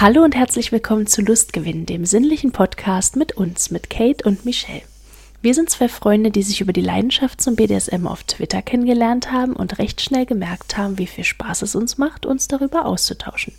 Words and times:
Hallo 0.00 0.22
und 0.22 0.34
herzlich 0.34 0.72
willkommen 0.72 1.06
zu 1.06 1.20
Lustgewinn, 1.20 1.84
dem 1.84 2.06
sinnlichen 2.06 2.52
Podcast 2.52 3.16
mit 3.16 3.32
uns, 3.36 3.70
mit 3.70 3.90
Kate 3.90 4.24
und 4.24 4.46
Michelle. 4.46 4.80
Wir 5.42 5.52
sind 5.52 5.68
zwei 5.68 5.90
Freunde, 5.90 6.30
die 6.30 6.42
sich 6.42 6.62
über 6.62 6.72
die 6.72 6.80
Leidenschaft 6.80 7.42
zum 7.42 7.54
BDSM 7.54 8.06
auf 8.06 8.22
Twitter 8.22 8.62
kennengelernt 8.62 9.30
haben 9.30 9.52
und 9.52 9.78
recht 9.78 10.00
schnell 10.00 10.24
gemerkt 10.24 10.78
haben, 10.78 10.96
wie 10.96 11.06
viel 11.06 11.24
Spaß 11.24 11.60
es 11.60 11.74
uns 11.74 11.98
macht, 11.98 12.24
uns 12.24 12.48
darüber 12.48 12.86
auszutauschen. 12.86 13.52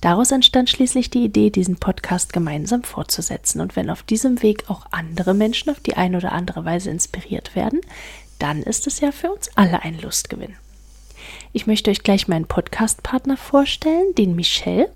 Daraus 0.00 0.30
entstand 0.30 0.70
schließlich 0.70 1.10
die 1.10 1.24
Idee, 1.24 1.50
diesen 1.50 1.78
Podcast 1.78 2.32
gemeinsam 2.32 2.84
fortzusetzen. 2.84 3.60
Und 3.60 3.74
wenn 3.74 3.90
auf 3.90 4.04
diesem 4.04 4.40
Weg 4.40 4.70
auch 4.70 4.86
andere 4.92 5.34
Menschen 5.34 5.68
auf 5.70 5.80
die 5.80 5.96
eine 5.96 6.18
oder 6.18 6.30
andere 6.30 6.64
Weise 6.64 6.90
inspiriert 6.90 7.56
werden, 7.56 7.80
dann 8.38 8.62
ist 8.62 8.86
es 8.86 9.00
ja 9.00 9.10
für 9.10 9.32
uns 9.32 9.50
alle 9.56 9.82
ein 9.82 10.00
Lustgewinn. 10.00 10.54
Ich 11.52 11.66
möchte 11.66 11.90
euch 11.90 12.04
gleich 12.04 12.28
meinen 12.28 12.46
Podcast-Partner 12.46 13.36
vorstellen, 13.36 14.14
den 14.16 14.36
Michel. 14.36 14.88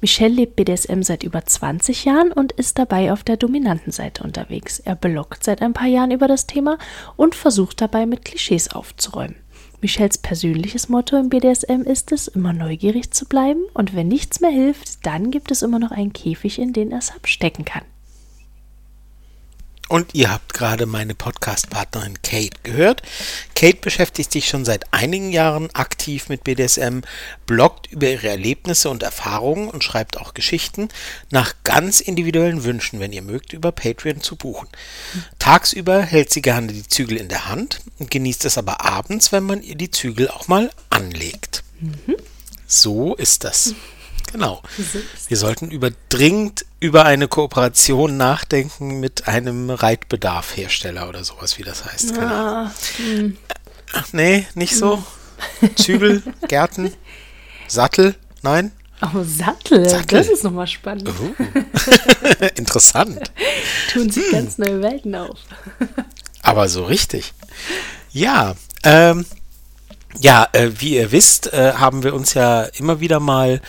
Michel 0.00 0.32
lebt 0.32 0.56
BDSM 0.56 1.02
seit 1.02 1.22
über 1.22 1.44
20 1.44 2.04
Jahren 2.04 2.30
und 2.30 2.52
ist 2.52 2.78
dabei 2.78 3.12
auf 3.12 3.24
der 3.24 3.36
dominanten 3.36 3.92
Seite 3.92 4.24
unterwegs. 4.24 4.78
Er 4.78 4.94
bloggt 4.94 5.42
seit 5.42 5.62
ein 5.62 5.72
paar 5.72 5.88
Jahren 5.88 6.10
über 6.10 6.28
das 6.28 6.46
Thema 6.46 6.78
und 7.16 7.34
versucht 7.34 7.80
dabei 7.80 8.04
mit 8.04 8.24
Klischees 8.24 8.70
aufzuräumen. 8.70 9.36
Michels 9.80 10.18
persönliches 10.18 10.88
Motto 10.88 11.16
im 11.16 11.28
BDSM 11.28 11.82
ist 11.82 12.12
es, 12.12 12.28
immer 12.28 12.52
neugierig 12.52 13.12
zu 13.12 13.26
bleiben 13.26 13.62
und 13.72 13.94
wenn 13.94 14.08
nichts 14.08 14.40
mehr 14.40 14.50
hilft, 14.50 15.06
dann 15.06 15.30
gibt 15.30 15.50
es 15.50 15.62
immer 15.62 15.78
noch 15.78 15.90
einen 15.90 16.12
Käfig, 16.12 16.58
in 16.58 16.72
den 16.72 16.92
er 16.92 16.98
es 16.98 17.14
abstecken 17.14 17.64
kann. 17.64 17.84
Und 19.88 20.14
ihr 20.14 20.32
habt 20.32 20.52
gerade 20.52 20.84
meine 20.84 21.14
Podcast-Partnerin 21.14 22.20
Kate 22.22 22.56
gehört. 22.64 23.02
Kate 23.54 23.78
beschäftigt 23.80 24.32
sich 24.32 24.48
schon 24.48 24.64
seit 24.64 24.92
einigen 24.92 25.30
Jahren 25.30 25.72
aktiv 25.74 26.28
mit 26.28 26.42
BDSM, 26.42 27.00
bloggt 27.46 27.86
über 27.92 28.08
ihre 28.08 28.28
Erlebnisse 28.28 28.90
und 28.90 29.04
Erfahrungen 29.04 29.70
und 29.70 29.84
schreibt 29.84 30.18
auch 30.18 30.34
Geschichten 30.34 30.88
nach 31.30 31.54
ganz 31.62 32.00
individuellen 32.00 32.64
Wünschen, 32.64 32.98
wenn 32.98 33.12
ihr 33.12 33.22
mögt, 33.22 33.52
über 33.52 33.70
Patreon 33.70 34.20
zu 34.22 34.34
buchen. 34.34 34.68
Tagsüber 35.38 36.02
hält 36.02 36.32
sie 36.32 36.42
gerne 36.42 36.72
die 36.72 36.88
Zügel 36.88 37.16
in 37.16 37.28
der 37.28 37.48
Hand 37.48 37.80
und 37.98 38.10
genießt 38.10 38.44
es 38.44 38.58
aber 38.58 38.84
abends, 38.84 39.30
wenn 39.30 39.44
man 39.44 39.62
ihr 39.62 39.76
die 39.76 39.92
Zügel 39.92 40.28
auch 40.28 40.48
mal 40.48 40.70
anlegt. 40.90 41.62
Mhm. 41.78 42.16
So 42.66 43.14
ist 43.14 43.44
das. 43.44 43.74
Genau. 44.32 44.60
Wir 45.28 45.36
sollten 45.36 45.70
über, 45.70 45.92
dringend 46.08 46.66
über 46.80 47.04
eine 47.04 47.28
Kooperation 47.28 48.16
nachdenken 48.16 49.00
mit 49.00 49.28
einem 49.28 49.70
Reitbedarfhersteller 49.70 51.08
oder 51.08 51.24
sowas, 51.24 51.58
wie 51.58 51.62
das 51.62 51.84
heißt. 51.84 52.14
Genau. 52.14 52.26
Ah, 52.26 52.72
hm. 52.96 53.36
Nee, 54.12 54.46
nicht 54.54 54.76
so. 54.76 55.02
Hm. 55.60 55.76
Zügel, 55.76 56.22
Gärten, 56.48 56.92
Sattel, 57.68 58.14
nein? 58.42 58.72
Oh, 59.02 59.22
Sattel, 59.22 59.88
Sattel. 59.88 60.18
das 60.18 60.28
ist 60.28 60.44
nochmal 60.44 60.66
spannend. 60.66 61.08
Uh. 61.08 61.34
Interessant. 62.56 63.20
Tun 63.92 64.10
sich 64.10 64.24
hm. 64.26 64.32
ganz 64.32 64.58
neue 64.58 64.82
Welten 64.82 65.14
auf. 65.14 65.38
Aber 66.42 66.68
so 66.68 66.84
richtig. 66.84 67.34
Ja, 68.12 68.54
ähm, 68.82 69.26
ja, 70.20 70.48
äh, 70.52 70.70
wie 70.78 70.94
ihr 70.94 71.12
wisst, 71.12 71.52
äh, 71.52 71.74
haben 71.74 72.02
wir 72.02 72.14
uns 72.14 72.34
ja 72.34 72.62
immer 72.62 73.00
wieder 73.00 73.20
mal 73.20 73.60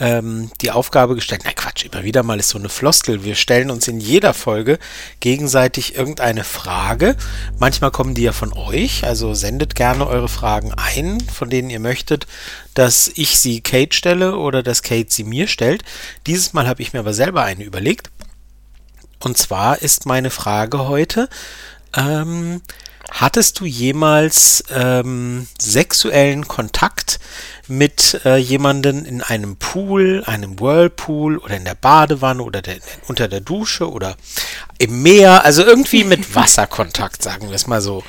ähm, 0.00 0.50
die 0.62 0.70
Aufgabe 0.70 1.14
gestellt, 1.14 1.42
na 1.44 1.52
Quatsch, 1.52 1.84
immer 1.84 2.02
wieder 2.02 2.22
mal 2.22 2.40
ist 2.40 2.48
so 2.48 2.58
eine 2.58 2.70
Floskel. 2.70 3.22
Wir 3.22 3.34
stellen 3.34 3.70
uns 3.70 3.86
in 3.86 4.00
jeder 4.00 4.32
Folge 4.34 4.78
gegenseitig 5.20 5.94
irgendeine 5.94 6.42
Frage. 6.42 7.16
Manchmal 7.58 7.90
kommen 7.90 8.14
die 8.14 8.22
ja 8.22 8.32
von 8.32 8.52
euch, 8.54 9.04
also 9.04 9.34
sendet 9.34 9.74
gerne 9.74 10.06
eure 10.06 10.28
Fragen 10.28 10.72
ein, 10.74 11.20
von 11.20 11.50
denen 11.50 11.68
ihr 11.68 11.80
möchtet, 11.80 12.26
dass 12.74 13.12
ich 13.14 13.38
sie 13.38 13.60
Kate 13.60 13.94
stelle 13.94 14.36
oder 14.36 14.62
dass 14.62 14.82
Kate 14.82 15.10
sie 15.10 15.24
mir 15.24 15.46
stellt. 15.46 15.84
Dieses 16.26 16.54
Mal 16.54 16.66
habe 16.66 16.80
ich 16.80 16.94
mir 16.94 17.00
aber 17.00 17.12
selber 17.12 17.44
eine 17.44 17.62
überlegt. 17.62 18.10
Und 19.22 19.36
zwar 19.36 19.82
ist 19.82 20.06
meine 20.06 20.30
Frage 20.30 20.88
heute, 20.88 21.28
ähm, 21.94 22.62
Hattest 23.10 23.58
du 23.60 23.64
jemals 23.64 24.64
ähm, 24.70 25.46
sexuellen 25.60 26.46
Kontakt 26.46 27.18
mit 27.66 28.20
äh, 28.24 28.36
jemanden 28.36 29.04
in 29.04 29.20
einem 29.22 29.56
Pool, 29.56 30.22
einem 30.26 30.60
Whirlpool 30.60 31.38
oder 31.38 31.56
in 31.56 31.64
der 31.64 31.74
Badewanne 31.74 32.42
oder 32.42 32.62
der, 32.62 32.76
unter 33.08 33.28
der 33.28 33.40
Dusche 33.40 33.90
oder 33.90 34.16
im 34.78 35.02
Meer? 35.02 35.44
Also 35.44 35.64
irgendwie 35.64 36.04
mit 36.04 36.34
Wasserkontakt, 36.34 37.22
sagen 37.22 37.48
wir 37.48 37.54
es 37.54 37.66
mal 37.66 37.80
so. 37.80 38.04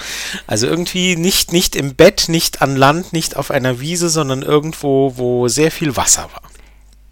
Also 0.48 0.68
irgendwie 0.68 1.16
nicht, 1.16 1.52
nicht 1.52 1.76
im 1.76 1.96
Bett, 1.96 2.26
nicht 2.28 2.62
an 2.62 2.76
Land, 2.76 3.12
nicht 3.12 3.36
auf 3.36 3.52
einer 3.52 3.80
Wiese, 3.80 4.10
sondern 4.10 4.44
irgendwo, 4.44 5.14
wo 5.18 5.48
sehr 5.48 5.72
viel 5.72 5.96
Wasser 5.96 6.30
war. 6.32 6.44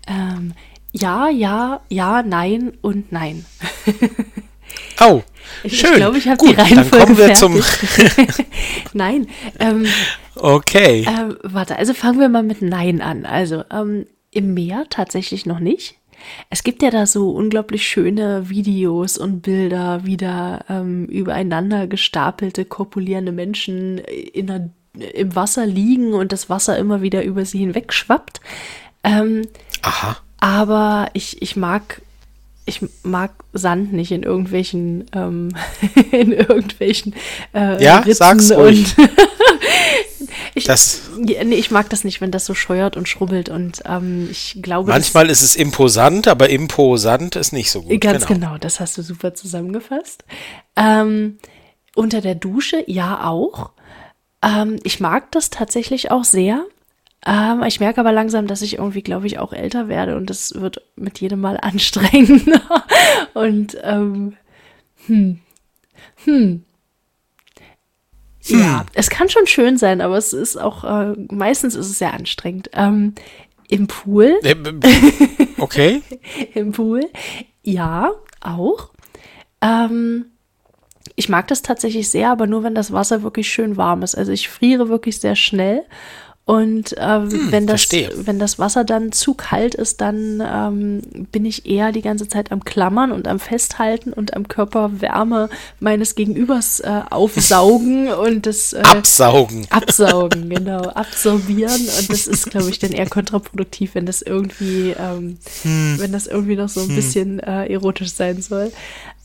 Ähm, 0.08 0.54
ja, 0.92 1.30
ja, 1.30 1.82
ja, 1.90 2.24
nein 2.24 2.74
und 2.82 3.12
nein. 3.12 3.46
oh. 5.02 5.24
Schön. 5.66 5.90
Ich 5.92 5.96
glaube, 5.96 6.18
ich 6.18 6.28
habe 6.28 6.38
die 6.46 6.54
Reihenfolge 6.54 6.90
dann 6.92 7.00
kommen 7.00 7.18
wir 7.18 7.34
zum 7.34 7.62
Nein. 8.94 9.28
Ähm, 9.60 9.86
okay. 10.36 11.06
Ähm, 11.08 11.38
warte, 11.44 11.76
also 11.78 11.94
fangen 11.94 12.20
wir 12.20 12.30
mal 12.30 12.44
mit 12.44 12.62
Nein 12.62 13.02
an. 13.02 13.26
Also 13.26 13.64
ähm, 13.72 14.06
im 14.32 14.54
Meer 14.54 14.86
tatsächlich 14.90 15.46
noch 15.46 15.60
nicht. 15.60 15.96
Es 16.50 16.64
gibt 16.64 16.82
ja 16.82 16.92
da 16.92 17.06
so 17.06 17.32
unglaublich 17.32 17.88
schöne 17.88 18.50
Videos 18.50 19.18
und 19.18 19.42
Bilder, 19.42 20.06
wie 20.06 20.18
da 20.18 20.64
ähm, 20.70 21.06
übereinander 21.06 21.88
gestapelte, 21.88 22.66
korpulierende 22.66 23.32
Menschen 23.32 23.98
in 23.98 24.48
der, 24.48 24.70
im 25.14 25.36
Wasser 25.36 25.66
liegen 25.66 26.14
und 26.14 26.32
das 26.32 26.50
Wasser 26.50 26.78
immer 26.78 27.02
wieder 27.02 27.24
über 27.24 27.46
sie 27.46 27.60
hinweg 27.60 27.94
schwappt. 27.94 28.42
Ähm, 29.04 29.48
Aha. 29.82 30.18
Aber 30.40 31.10
ich, 31.14 31.42
ich 31.42 31.56
mag 31.56 32.02
ich 32.70 32.82
mag 33.04 33.32
Sand 33.52 33.92
nicht 33.92 34.12
in 34.12 34.24
irgendwelchen, 34.24 35.06
ähm, 35.14 35.50
in 36.12 36.32
irgendwelchen 36.32 37.14
äh, 37.54 37.84
ja, 37.84 37.98
Ritzen 37.98 38.14
sag's 38.14 38.52
ruhig. 38.52 38.96
ich, 40.54 40.64
das, 40.64 41.02
nee, 41.18 41.56
ich 41.56 41.72
mag 41.72 41.90
das 41.90 42.04
nicht, 42.04 42.22
wenn 42.22 42.32
das 42.32 42.46
so 42.46 42.54
scheuert 42.54 42.96
und 42.96 43.10
schrubbelt 43.10 43.50
und 43.50 43.82
ähm, 43.86 44.30
ich 44.32 44.60
glaube. 44.62 44.92
Manchmal 44.92 45.30
ist 45.30 45.42
es 45.42 45.56
imposant, 45.56 46.28
aber 46.28 46.50
imposant 46.50 47.36
ist 47.36 47.52
nicht 47.52 47.72
so 47.72 47.82
gut. 47.82 48.00
Ganz 48.00 48.26
genau, 48.26 48.48
genau 48.48 48.58
das 48.58 48.80
hast 48.80 48.98
du 48.98 49.02
super 49.02 49.34
zusammengefasst. 49.34 50.24
Ähm, 50.76 51.40
unter 51.96 52.22
der 52.22 52.36
Dusche, 52.36 52.84
ja 52.88 53.28
auch. 53.28 53.72
Ähm, 54.42 54.80
ich 54.84 55.00
mag 55.00 55.32
das 55.32 55.50
tatsächlich 55.50 56.12
auch 56.12 56.24
sehr. 56.24 56.66
Ähm, 57.26 57.64
ich 57.64 57.80
merke 57.80 58.00
aber 58.00 58.12
langsam, 58.12 58.48
dass 58.48 58.62
ich 58.62 58.78
irgendwie, 58.78 59.02
glaube 59.02 59.28
ich, 59.28 59.40
auch 59.40 59.52
älter 59.52 59.88
werde 59.88 60.16
und 60.16 60.30
das 60.30 60.54
wird 60.56 60.82
mit 60.96 61.20
jedem 61.20 61.42
Mal 61.42 61.58
anstrengender. 61.62 62.62
und 63.34 63.78
ähm, 63.84 64.36
hm, 65.08 65.40
hm. 66.24 66.64
Ja, 68.44 68.80
hm. 68.80 68.86
es 68.94 69.10
kann 69.10 69.30
schon 69.30 69.48
schön 69.48 69.78
sein, 69.78 70.02
aber 70.02 70.18
es 70.18 70.34
ist 70.34 70.58
auch, 70.58 70.84
äh, 70.84 71.14
meistens 71.32 71.76
ist 71.76 71.88
es 71.88 72.00
sehr 72.00 72.14
anstrengend. 72.14 72.70
Ähm, 72.74 73.14
Im 73.68 73.88
Pool. 73.88 74.40
Äh, 74.44 74.56
okay. 75.58 76.02
Im 76.54 76.72
Pool, 76.72 77.10
ja, 77.64 78.12
auch. 78.40 78.92
Ähm, 79.62 80.26
ich 81.16 81.28
mag 81.28 81.48
das 81.50 81.62
tatsächlich 81.62 82.10
sehr, 82.10 82.32
aber 82.32 82.48
nur 82.48 82.64
wenn 82.64 82.76
das 82.76 82.94
Wasser 82.94 83.24
wirklich 83.24 83.50
schön 83.50 83.76
warm 83.76 84.04
ist. 84.04 84.16
Also 84.16 84.32
ich 84.32 84.48
friere 84.48 84.88
wirklich 84.88 85.20
sehr 85.20 85.36
schnell 85.36 85.84
und 86.50 86.96
ähm, 86.98 87.32
hm, 87.32 87.52
wenn, 87.52 87.68
das, 87.68 87.90
wenn 87.92 88.40
das 88.40 88.58
Wasser 88.58 88.84
dann 88.84 89.12
zu 89.12 89.36
kalt 89.36 89.76
ist, 89.76 90.02
dann 90.02 90.42
ähm, 90.44 91.28
bin 91.32 91.46
ich 91.46 91.68
eher 91.68 91.92
die 91.92 92.02
ganze 92.02 92.28
Zeit 92.28 92.52
am 92.52 92.66
Klammern 92.66 93.12
und 93.12 93.28
am 93.28 93.40
Festhalten 93.40 94.14
und 94.14 94.34
am 94.36 94.48
Körperwärme 94.48 95.52
meines 95.80 96.16
Gegenübers 96.16 96.80
äh, 96.80 97.02
aufsaugen 97.12 98.12
und 98.26 98.48
das 98.48 98.74
äh, 98.74 98.80
Absaugen. 98.80 99.68
Absaugen, 99.70 100.50
genau. 100.50 100.90
Absorbieren. 100.96 101.82
Und 101.82 102.10
das 102.10 102.26
ist, 102.26 102.50
glaube 102.50 102.72
ich, 102.72 102.80
dann 102.80 102.94
eher 102.94 103.08
kontraproduktiv, 103.08 103.94
wenn 103.94 104.08
das 104.08 104.24
irgendwie, 104.24 104.96
ähm, 104.98 105.38
hm. 105.62 105.98
wenn 106.00 106.12
das 106.12 106.26
irgendwie 106.26 106.56
noch 106.56 106.70
so 106.70 106.82
ein 106.82 106.88
hm. 106.88 106.96
bisschen 106.96 107.40
äh, 107.42 107.68
erotisch 107.68 108.14
sein 108.14 108.42
soll. 108.42 108.72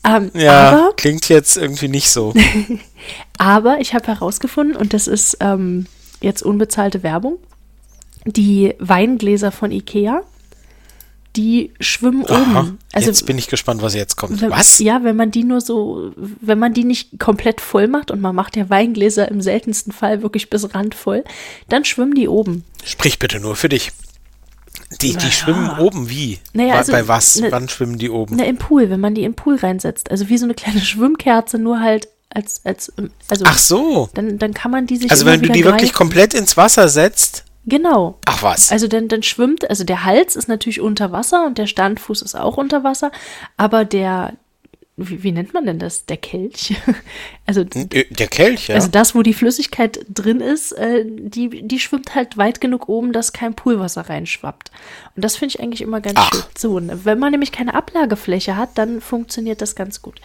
Ähm, 0.03 0.29
ja, 0.35 0.69
aber, 0.69 0.93
klingt 0.95 1.27
jetzt 1.29 1.57
irgendwie 1.57 1.87
nicht 1.87 2.11
so. 2.11 2.35
aber 3.39 3.79
ich 3.79 3.95
habe 3.95 4.05
herausgefunden, 4.05 4.75
und 4.75 4.93
das 4.93 5.07
ist 5.07 5.37
ähm, 5.39 5.87
jetzt 6.25 6.43
unbezahlte 6.43 7.03
Werbung. 7.03 7.37
Die 8.25 8.73
Weingläser 8.79 9.51
von 9.51 9.71
Ikea, 9.71 10.23
die 11.35 11.71
schwimmen 11.79 12.25
Aha, 12.27 12.61
oben. 12.61 12.79
Also, 12.91 13.07
jetzt 13.07 13.25
bin 13.25 13.37
ich 13.37 13.47
gespannt, 13.47 13.81
was 13.81 13.93
jetzt 13.93 14.15
kommt. 14.15 14.41
Wenn, 14.41 14.49
was? 14.49 14.79
Ja, 14.79 15.03
wenn 15.03 15.15
man 15.15 15.29
die 15.31 15.43
nur 15.43 15.61
so, 15.61 16.11
wenn 16.15 16.57
man 16.57 16.73
die 16.73 16.83
nicht 16.83 17.19
komplett 17.19 17.61
voll 17.61 17.87
macht 17.87 18.09
und 18.09 18.21
man 18.21 18.35
macht 18.35 18.57
ja 18.57 18.69
Weingläser 18.69 19.29
im 19.29 19.41
seltensten 19.41 19.93
Fall 19.93 20.23
wirklich 20.23 20.49
bis 20.49 20.73
randvoll, 20.73 21.23
dann 21.69 21.85
schwimmen 21.85 22.15
die 22.15 22.27
oben. 22.27 22.63
Sprich 22.83 23.19
bitte 23.19 23.39
nur 23.39 23.55
für 23.55 23.69
dich. 23.69 23.91
Die, 25.01 25.13
naja. 25.13 25.19
die 25.27 25.31
schwimmen 25.31 25.69
oben 25.79 26.09
wie? 26.09 26.39
Naja, 26.53 26.75
also, 26.75 26.91
bei 26.91 27.07
was? 27.07 27.39
Ne, 27.39 27.51
Wann 27.51 27.69
schwimmen 27.69 27.97
die 27.97 28.09
oben? 28.09 28.37
Na, 28.37 28.45
im 28.45 28.57
Pool, 28.57 28.89
wenn 28.89 28.99
man 28.99 29.13
die 29.13 29.23
im 29.23 29.33
Pool 29.33 29.55
reinsetzt. 29.55 30.09
Also 30.09 30.29
wie 30.29 30.37
so 30.37 30.45
eine 30.45 30.53
kleine 30.53 30.81
Schwimmkerze, 30.85 31.59
nur 31.59 31.79
halt 31.79 32.07
als, 32.35 32.61
als, 32.65 32.91
also 33.29 33.45
Ach 33.47 33.57
so. 33.57 34.09
Dann, 34.13 34.37
dann 34.37 34.53
kann 34.53 34.69
man 34.71 34.85
die 34.85 34.97
sich. 34.97 35.09
Also 35.09 35.25
wenn 35.25 35.41
du 35.41 35.49
die 35.49 35.61
greifen. 35.61 35.73
wirklich 35.75 35.93
komplett 35.93 36.33
ins 36.33 36.57
Wasser 36.57 36.89
setzt, 36.89 37.45
Genau. 37.67 38.19
Ach 38.25 38.43
was. 38.43 38.71
Also 38.71 38.87
dann, 38.87 39.07
dann 39.07 39.23
schwimmt, 39.23 39.67
also 39.69 39.83
der 39.83 40.05
Hals 40.05 40.35
ist 40.35 40.47
natürlich 40.47 40.81
unter 40.81 41.11
Wasser 41.11 41.45
und 41.47 41.57
der 41.57 41.65
Standfuß 41.65 42.21
ist 42.21 42.35
auch 42.35 42.57
unter 42.57 42.83
Wasser, 42.83 43.11
aber 43.57 43.85
der, 43.85 44.33
wie, 44.97 45.23
wie 45.23 45.31
nennt 45.31 45.53
man 45.53 45.65
denn 45.65 45.79
das? 45.79 46.05
Der 46.05 46.17
Kelch? 46.17 46.75
Also, 47.47 47.61
Äh, 47.61 48.05
Der 48.09 48.27
Kelch, 48.27 48.69
ja. 48.69 48.75
also 48.75 48.87
das, 48.87 49.13
wo 49.13 49.21
die 49.21 49.33
Flüssigkeit 49.33 50.03
drin 50.09 50.41
ist, 50.41 50.71
äh, 50.73 51.05
die, 51.05 51.61
die 51.67 51.79
schwimmt 51.79 52.15
halt 52.15 52.37
weit 52.37 52.59
genug 52.59 52.89
oben, 52.89 53.13
dass 53.13 53.33
kein 53.33 53.53
Poolwasser 53.53 54.09
reinschwappt. 54.09 54.71
Und 55.15 55.23
das 55.23 55.35
finde 55.35 55.55
ich 55.55 55.61
eigentlich 55.61 55.81
immer 55.81 56.01
ganz 56.01 56.17
Ach. 56.19 56.31
schön. 56.33 56.43
So, 56.57 56.81
wenn 57.05 57.19
man 57.19 57.31
nämlich 57.31 57.51
keine 57.51 57.75
Ablagefläche 57.75 58.57
hat, 58.57 58.77
dann 58.79 58.99
funktioniert 59.01 59.61
das 59.61 59.75
ganz 59.75 60.01
gut. 60.01 60.21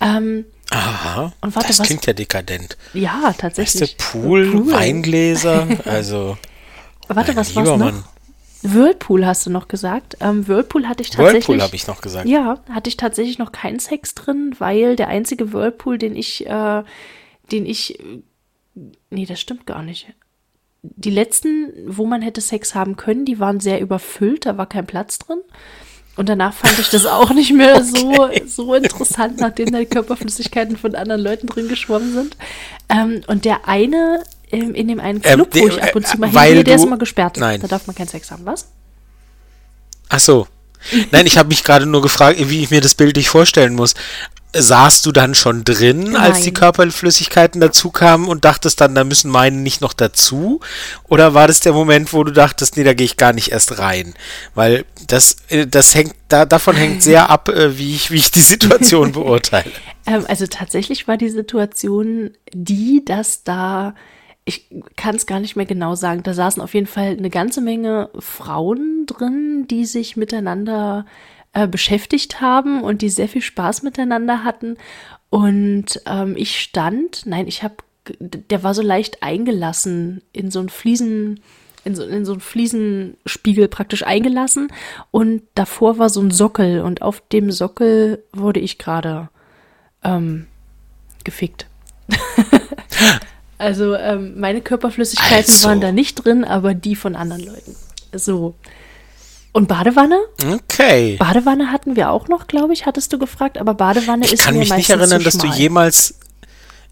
Ähm, 0.00 0.46
Aha. 0.70 1.32
Und 1.40 1.54
warte, 1.54 1.68
das 1.68 1.78
was- 1.80 1.86
klingt 1.86 2.06
ja 2.06 2.12
dekadent. 2.12 2.76
ja, 2.94 3.22
Weißt 3.24 3.36
du, 3.36 3.40
tatsächlich. 3.42 3.96
Pool, 3.98 4.50
Pool. 4.50 4.72
Weingläser, 4.72 5.66
also. 5.84 6.36
Warte, 7.08 7.36
was 7.36 7.54
war's 7.54 7.68
noch? 7.68 7.78
Mann. 7.78 8.04
Whirlpool 8.62 9.26
hast 9.26 9.44
du 9.44 9.50
noch 9.50 9.68
gesagt. 9.68 10.16
Ähm, 10.20 10.48
Whirlpool 10.48 10.88
hatte 10.88 11.02
ich 11.02 11.10
tatsächlich. 11.10 11.46
Whirlpool 11.48 11.62
habe 11.62 11.76
ich 11.76 11.86
noch 11.86 12.00
gesagt. 12.00 12.26
Ja, 12.26 12.60
hatte 12.70 12.88
ich 12.88 12.96
tatsächlich 12.96 13.38
noch 13.38 13.52
keinen 13.52 13.78
Sex 13.78 14.14
drin, 14.14 14.54
weil 14.58 14.96
der 14.96 15.08
einzige 15.08 15.52
Whirlpool, 15.52 15.98
den 15.98 16.16
ich, 16.16 16.46
äh, 16.46 16.82
den 17.52 17.66
ich, 17.66 17.98
nee, 19.10 19.26
das 19.26 19.38
stimmt 19.38 19.66
gar 19.66 19.82
nicht. 19.82 20.06
Die 20.80 21.10
letzten, 21.10 21.72
wo 21.86 22.06
man 22.06 22.22
hätte 22.22 22.40
Sex 22.40 22.74
haben 22.74 22.96
können, 22.96 23.26
die 23.26 23.38
waren 23.38 23.60
sehr 23.60 23.80
überfüllt, 23.82 24.46
da 24.46 24.56
war 24.56 24.66
kein 24.66 24.86
Platz 24.86 25.18
drin. 25.18 25.40
Und 26.16 26.28
danach 26.28 26.54
fand 26.54 26.78
ich 26.78 26.90
das 26.90 27.06
auch 27.06 27.30
nicht 27.30 27.52
mehr 27.52 27.82
so, 27.84 28.30
so 28.46 28.74
interessant, 28.74 29.40
nachdem 29.40 29.72
da 29.72 29.78
die 29.80 29.86
Körperflüssigkeiten 29.86 30.76
von 30.76 30.94
anderen 30.94 31.20
Leuten 31.20 31.46
drin 31.48 31.68
geschwommen 31.68 32.12
sind. 32.12 32.36
Ähm, 32.88 33.22
und 33.26 33.44
der 33.44 33.66
eine, 33.68 34.22
ähm, 34.52 34.74
in 34.74 34.88
dem 34.88 35.00
einen 35.00 35.20
Ähm, 35.24 35.34
Club, 35.34 35.48
wo 35.54 35.66
der- 35.68 35.76
ich 35.76 35.82
ab 35.82 35.94
und 35.96 36.06
zu 36.06 36.18
mal 36.18 36.26
äh, 36.28 36.30
hingehe, 36.30 36.64
der 36.64 36.76
ist 36.76 36.84
immer 36.84 36.98
gesperrt. 36.98 37.36
Nein. 37.38 37.60
Da 37.60 37.66
darf 37.66 37.86
man 37.86 37.96
keinen 37.96 38.08
Sex 38.08 38.30
haben, 38.30 38.44
was? 38.46 38.68
Ach 40.08 40.20
so. 40.20 40.46
Nein, 41.10 41.26
ich 41.26 41.38
habe 41.38 41.48
mich 41.48 41.64
gerade 41.64 41.86
nur 41.86 42.02
gefragt, 42.02 42.38
wie 42.38 42.62
ich 42.62 42.70
mir 42.70 42.80
das 42.82 42.94
bildlich 42.94 43.28
vorstellen 43.30 43.74
muss. 43.74 43.94
Saßt 44.56 45.04
du 45.04 45.12
dann 45.12 45.34
schon 45.34 45.64
drin, 45.64 46.16
als 46.16 46.38
die 46.38 46.52
Nein. 46.52 46.54
Körperflüssigkeiten 46.54 47.60
dazu 47.60 47.90
kamen 47.90 48.28
und 48.28 48.44
dachtest 48.44 48.80
dann, 48.80 48.94
da 48.94 49.02
müssen 49.02 49.30
meine 49.30 49.56
nicht 49.56 49.80
noch 49.80 49.92
dazu? 49.92 50.60
Oder 51.08 51.34
war 51.34 51.48
das 51.48 51.60
der 51.60 51.72
Moment, 51.72 52.12
wo 52.12 52.22
du 52.22 52.32
dachtest, 52.32 52.76
nee, 52.76 52.84
da 52.84 52.94
gehe 52.94 53.04
ich 53.04 53.16
gar 53.16 53.32
nicht 53.32 53.50
erst 53.50 53.78
rein? 53.78 54.14
Weil 54.54 54.84
das, 55.08 55.36
äh, 55.48 55.66
das 55.66 55.94
hängt, 55.94 56.14
da, 56.28 56.46
davon 56.46 56.76
hängt 56.76 57.02
sehr 57.02 57.30
ab, 57.30 57.48
äh, 57.48 57.76
wie 57.78 57.94
ich, 57.94 58.10
wie 58.12 58.18
ich 58.18 58.30
die 58.30 58.40
Situation 58.40 59.12
beurteile. 59.12 59.72
Ähm, 60.06 60.24
also 60.28 60.46
tatsächlich 60.46 61.08
war 61.08 61.16
die 61.16 61.30
Situation 61.30 62.30
die, 62.52 63.04
dass 63.04 63.42
da, 63.42 63.94
ich 64.44 64.66
kann 64.96 65.16
es 65.16 65.26
gar 65.26 65.40
nicht 65.40 65.56
mehr 65.56 65.66
genau 65.66 65.94
sagen, 65.94 66.22
da 66.22 66.32
saßen 66.32 66.62
auf 66.62 66.74
jeden 66.74 66.86
Fall 66.86 67.16
eine 67.18 67.30
ganze 67.30 67.60
Menge 67.60 68.10
Frauen 68.18 69.06
drin, 69.06 69.66
die 69.68 69.84
sich 69.84 70.16
miteinander 70.16 71.06
äh, 71.54 71.68
beschäftigt 71.68 72.40
haben 72.40 72.82
und 72.82 73.00
die 73.00 73.08
sehr 73.08 73.28
viel 73.28 73.42
Spaß 73.42 73.82
miteinander 73.82 74.44
hatten. 74.44 74.76
Und 75.30 76.00
ähm, 76.06 76.34
ich 76.36 76.60
stand, 76.60 77.26
nein, 77.26 77.46
ich 77.46 77.62
habe, 77.62 77.76
der 78.18 78.62
war 78.62 78.74
so 78.74 78.82
leicht 78.82 79.22
eingelassen 79.22 80.22
in 80.32 80.50
so 80.50 80.60
ein 80.60 80.68
Fliesen, 80.68 81.40
in 81.84 81.94
so, 81.94 82.04
in 82.04 82.24
so 82.24 82.32
einen 82.32 82.40
Fliesenspiegel 82.40 83.68
praktisch 83.68 84.04
eingelassen. 84.04 84.68
Und 85.10 85.42
davor 85.54 85.98
war 85.98 86.08
so 86.08 86.20
ein 86.20 86.30
Sockel 86.30 86.82
und 86.82 87.02
auf 87.02 87.22
dem 87.32 87.50
Sockel 87.50 88.22
wurde 88.32 88.60
ich 88.60 88.78
gerade 88.78 89.28
ähm, 90.02 90.46
gefickt. 91.22 91.66
also 93.58 93.94
ähm, 93.94 94.38
meine 94.38 94.60
Körperflüssigkeiten 94.60 95.52
Also. 95.52 95.68
waren 95.68 95.80
da 95.80 95.92
nicht 95.92 96.16
drin, 96.16 96.44
aber 96.44 96.74
die 96.74 96.96
von 96.96 97.16
anderen 97.16 97.44
Leuten. 97.44 97.76
So. 98.12 98.54
Und 99.54 99.68
Badewanne? 99.68 100.18
Okay. 100.44 101.14
Badewanne 101.16 101.70
hatten 101.70 101.94
wir 101.94 102.10
auch 102.10 102.26
noch, 102.26 102.48
glaube 102.48 102.72
ich, 102.72 102.86
hattest 102.86 103.12
du 103.12 103.18
gefragt, 103.18 103.56
aber 103.56 103.74
Badewanne 103.74 104.26
Ich 104.26 104.32
ist 104.32 104.42
kann 104.42 104.54
mir 104.54 104.60
mich 104.60 104.70
nicht 104.70 104.88
meistens 104.88 105.00
erinnern, 105.00 105.20
zu 105.20 105.24
dass 105.24 105.38
du 105.38 105.46
jemals. 105.46 106.18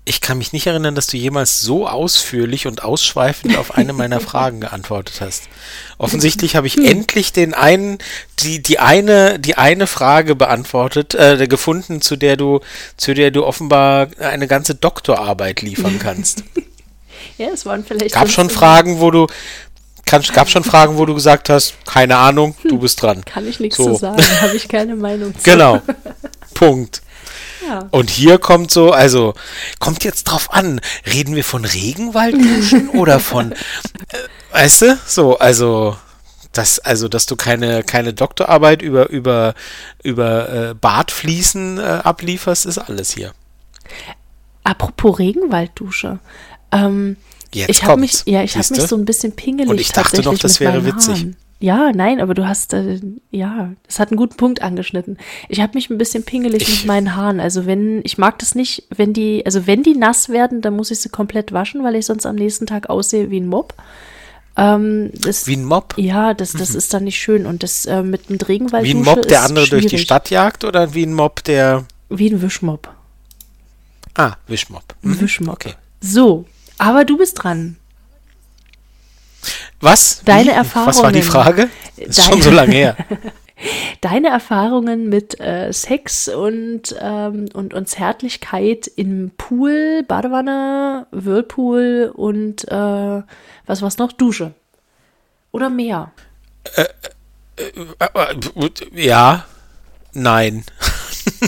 Ich 0.05 0.21
kann 0.21 0.39
mich 0.39 0.53
nicht 0.53 0.69
erinnern, 0.69 0.95
dass 0.95 1.09
du 1.09 1.17
jemals 1.17 1.61
so 1.61 1.89
ausführlich 1.89 2.69
und 2.69 2.85
ausschweifend 2.85 3.59
auf 3.59 3.75
eine 3.77 3.93
meiner 3.93 4.21
Fragen 4.31 4.61
geantwortet 4.61 5.21
hast. 5.21 5.49
Offensichtlich 5.99 6.55
habe 6.55 6.69
ich 6.69 6.75
Hm. 6.75 6.85
endlich 6.85 7.33
den 7.33 7.53
einen, 7.53 7.99
die, 8.39 8.63
die 8.63 8.79
eine, 8.79 9.41
die 9.41 9.57
eine 9.57 9.89
Frage 9.89 10.37
beantwortet, 10.37 11.17
äh, 11.17 11.49
gefunden, 11.49 12.01
zu 12.01 12.15
der 12.15 12.37
du, 12.37 12.61
zu 12.97 13.13
der 13.13 13.33
du 13.33 13.45
offenbar 13.45 14.07
eine 14.21 14.47
ganze 14.47 14.77
Doktorarbeit 14.77 15.63
liefern 15.63 15.99
kannst. 16.03 16.45
Ja, 17.39 17.49
es 17.49 17.67
waren 17.67 17.85
vielleicht 17.85 18.15
Gab 18.15 18.31
schon 18.31 18.51
Fragen, 18.51 19.01
wo 19.01 19.11
du, 19.11 19.27
gab 20.33 20.49
schon 20.51 20.65
Fragen, 20.65 20.97
wo 20.99 21.07
du 21.07 21.15
gesagt 21.15 21.49
hast, 21.49 21.75
keine 21.87 22.17
Ahnung, 22.17 22.55
du 22.65 22.79
bist 22.79 23.03
dran. 23.03 23.25
Kann 23.25 23.47
ich 23.47 23.61
nichts 23.61 23.77
So. 23.77 23.93
zu 23.93 23.95
sagen, 23.97 24.23
habe 24.41 24.57
ich 24.57 24.69
keine 24.69 24.97
Meinung 24.97 25.35
zu. 25.35 25.43
Genau. 25.43 25.81
Punkt. 26.55 27.03
Ja. 27.67 27.89
Und 27.91 28.11
hier 28.11 28.39
kommt 28.39 28.71
so, 28.71 28.91
also 28.91 29.35
kommt 29.79 30.05
jetzt 30.05 30.25
drauf 30.25 30.53
an, 30.53 30.81
reden 31.07 31.37
wir 31.37 31.45
von 31.45 31.65
Regenwaldduschen 31.65 32.89
oder 32.95 33.21
von, 33.21 33.53
äh, 33.53 33.57
weißt 34.53 34.83
du, 34.83 34.99
so, 35.07 35.39
also 35.39 35.97
das, 36.53 36.81
also 36.81 37.09
dass 37.09 37.27
du 37.27 37.37
keine 37.37 37.83
keine 37.83 38.13
Doktorarbeit 38.13 38.83
über 38.83 39.09
über 39.09 39.55
über 40.03 40.71
äh, 40.71 40.75
Badfließen 40.75 41.79
äh, 41.79 41.83
ablieferst, 42.05 42.67
ist 42.67 42.79
alles 42.79 43.13
hier. 43.13 43.33
Apropos 44.65 45.19
Regenwalddusche. 45.19 46.19
Ähm, 46.71 47.17
Jetzt 47.55 47.71
ich 47.71 47.85
habe 47.85 48.01
mich, 48.01 48.23
ja, 48.27 48.43
ich 48.43 48.57
habe 48.57 48.67
mich 48.75 48.83
so 48.83 48.97
ein 48.97 49.05
bisschen 49.05 49.33
pingelig 49.33 49.69
Und 49.71 49.81
ich 49.81 49.93
dachte 49.93 50.17
noch, 50.23 50.33
tatsächlich 50.39 50.41
das 50.43 50.61
mit 50.61 50.69
wäre 50.69 50.85
witzig. 50.87 51.15
Haaren. 51.15 51.37
Ja, 51.61 51.93
nein, 51.95 52.21
aber 52.21 52.35
du 52.35 52.49
hast, 52.49 52.73
äh, 52.73 52.99
ja, 53.31 53.73
das 53.87 54.01
hat 54.01 54.11
einen 54.11 54.17
guten 54.17 54.37
Punkt 54.37 54.63
angeschnitten. 54.63 55.17
Ich 55.49 55.61
habe 55.61 55.75
mich 55.75 55.91
ein 55.91 55.99
bisschen 55.99 56.25
pingelig 56.25 56.63
Ich- 56.63 56.79
mit 56.81 56.87
meinen 56.87 57.15
Haaren. 57.15 57.39
Also 57.39 57.67
wenn, 57.67 58.01
ich 58.05 58.19
mag 58.19 58.39
das 58.41 58.55
nicht, 58.57 58.85
wenn 58.97 59.13
die, 59.13 59.47
also 59.47 59.67
wenn 59.69 59.83
die 59.85 59.95
nass 59.95 60.29
werden, 60.29 60.61
dann 60.61 60.75
muss 60.75 60.91
ich 60.91 60.99
sie 61.01 61.09
komplett 61.09 61.53
waschen, 61.53 61.85
weil 61.85 61.95
ich 61.95 62.07
sonst 62.07 62.27
am 62.27 62.35
nächsten 62.35 62.67
Tag 62.67 62.91
aussehe 62.91 63.31
wie 63.31 63.39
ein 63.39 63.47
Mob. 63.47 63.75
Ähm, 64.57 65.11
das, 65.15 65.47
Wie 65.47 65.57
ein 65.57 65.65
Mob, 65.65 65.95
ja, 65.97 66.35
das, 66.35 66.53
das 66.53 66.75
ist 66.75 66.93
dann 66.93 67.05
nicht 67.05 67.19
schön. 67.19 67.47
Und 67.47 67.63
das 67.63 67.87
äh, 67.87 68.03
mit 68.03 68.29
mit 68.29 68.49
Regenwalddusche 68.49 68.95
wie 68.95 68.99
ein 68.99 69.05
Mob, 69.05 69.23
der 69.29 69.43
andere 69.45 69.67
durch 69.69 69.83
die 69.85 69.89
schwierig. 69.91 70.05
Stadt 70.05 70.31
jagt 70.31 70.65
oder 70.65 70.93
wie 70.95 71.05
ein 71.07 71.15
Mob, 71.15 71.45
der 71.45 71.85
Wie 72.11 72.29
ein 72.29 72.43
Wischmob. 72.43 72.89
ah 74.17 74.33
Wischmob. 74.49 74.83
Mhm. 75.03 75.21
Wischmob. 75.21 75.55
Okay. 75.55 75.75
So, 76.01 76.45
aber 76.83 77.05
du 77.05 77.17
bist 77.17 77.43
dran. 77.43 77.77
Was? 79.81 80.23
Deine 80.25 80.53
Wie? 80.53 80.57
Was 80.75 81.03
war 81.03 81.13
die 81.13 81.19
Erfahrungen. 81.21 81.23
Frage? 81.69 81.71
Ist 81.97 82.19
Dein- 82.19 82.25
schon 82.27 82.43
so 82.43 82.51
lange 82.51 82.73
her. 82.75 82.97
Deine 84.01 84.29
Erfahrungen 84.29 85.09
mit 85.09 85.39
äh, 85.39 85.73
Sex 85.73 86.27
und, 86.27 86.97
ähm, 87.01 87.49
und, 87.53 87.75
und 87.75 87.89
Zärtlichkeit 87.89 88.91
im 88.97 89.31
Pool, 89.37 90.03
Badewanne, 90.07 91.07
Whirlpool 91.13 92.13
und 92.13 92.67
äh, 92.69 93.23
was 93.67 93.83
war's 93.83 93.99
noch? 93.99 94.11
Dusche. 94.11 94.55
Oder 95.53 95.71
Meer. 95.71 96.11
Ja, 98.93 99.45
nein. 100.13 100.65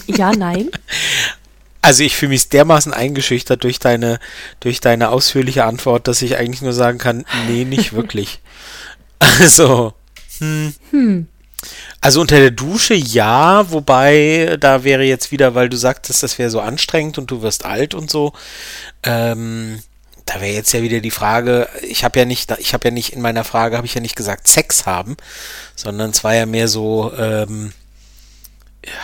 Ja, 0.06 0.30
nein. 0.32 0.70
Also 1.84 2.02
ich 2.02 2.16
fühle 2.16 2.30
mich 2.30 2.48
dermaßen 2.48 2.94
eingeschüchtert 2.94 3.62
durch 3.62 3.78
deine, 3.78 4.18
durch 4.60 4.80
deine 4.80 5.10
ausführliche 5.10 5.64
Antwort, 5.64 6.08
dass 6.08 6.22
ich 6.22 6.38
eigentlich 6.38 6.62
nur 6.62 6.72
sagen 6.72 6.96
kann, 6.96 7.26
nee, 7.46 7.66
nicht 7.66 7.92
wirklich. 7.94 8.40
Also, 9.18 9.92
hm. 10.38 11.28
Also 12.00 12.22
unter 12.22 12.38
der 12.38 12.52
Dusche 12.52 12.94
ja, 12.94 13.70
wobei 13.70 14.56
da 14.58 14.82
wäre 14.82 15.02
jetzt 15.02 15.30
wieder, 15.30 15.54
weil 15.54 15.68
du 15.68 15.76
sagtest, 15.76 16.22
das 16.22 16.38
wäre 16.38 16.48
so 16.48 16.60
anstrengend 16.60 17.18
und 17.18 17.30
du 17.30 17.42
wirst 17.42 17.66
alt 17.66 17.92
und 17.92 18.10
so. 18.10 18.32
Ähm, 19.02 19.82
da 20.24 20.40
wäre 20.40 20.54
jetzt 20.54 20.72
ja 20.72 20.80
wieder 20.80 21.00
die 21.00 21.10
Frage, 21.10 21.68
ich 21.82 22.02
habe 22.02 22.18
ja 22.18 22.24
nicht, 22.24 22.50
ich 22.60 22.72
habe 22.72 22.88
ja 22.88 22.92
nicht 22.92 23.12
in 23.12 23.20
meiner 23.20 23.44
Frage 23.44 23.76
habe 23.76 23.86
ich 23.86 23.94
ja 23.94 24.00
nicht 24.00 24.16
gesagt 24.16 24.48
Sex 24.48 24.86
haben, 24.86 25.18
sondern 25.76 26.12
es 26.12 26.24
war 26.24 26.34
ja 26.34 26.46
mehr 26.46 26.68
so, 26.68 27.12
ähm, 27.14 27.74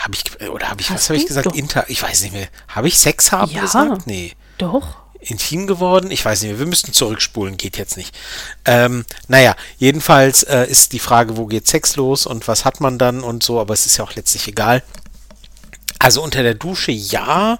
habe 0.02 0.14
ich 0.14 0.48
oder 0.50 0.68
habe 0.70 0.80
ich 0.80 0.90
Hast 0.90 0.96
was 0.96 1.08
habe 1.10 1.18
ich 1.18 1.26
gesagt? 1.26 1.46
Doch. 1.46 1.54
Inter, 1.54 1.84
ich 1.88 2.02
weiß 2.02 2.22
nicht 2.22 2.32
mehr. 2.32 2.48
Habe 2.68 2.88
ich 2.88 2.98
Sex 2.98 3.32
haben 3.32 3.50
Ja. 3.50 3.60
gesagt? 3.62 4.06
Nee 4.06 4.32
Doch. 4.58 4.96
intim 5.20 5.66
geworden. 5.66 6.10
Ich 6.10 6.24
weiß 6.24 6.42
nicht 6.42 6.50
mehr, 6.50 6.58
wir 6.58 6.66
müssten 6.66 6.92
zurückspulen, 6.92 7.56
geht 7.56 7.76
jetzt 7.76 7.96
nicht. 7.96 8.16
Ähm, 8.64 9.04
naja, 9.28 9.54
jedenfalls 9.78 10.42
äh, 10.44 10.64
ist 10.66 10.92
die 10.92 10.98
Frage, 10.98 11.36
wo 11.36 11.46
geht 11.46 11.66
Sex 11.66 11.96
los 11.96 12.26
und 12.26 12.48
was 12.48 12.64
hat 12.64 12.80
man 12.80 12.98
dann 12.98 13.20
und 13.22 13.42
so, 13.42 13.60
aber 13.60 13.74
es 13.74 13.86
ist 13.86 13.96
ja 13.98 14.04
auch 14.04 14.14
letztlich 14.14 14.48
egal. 14.48 14.82
Also 15.98 16.22
unter 16.22 16.42
der 16.42 16.54
Dusche 16.54 16.92
ja. 16.92 17.58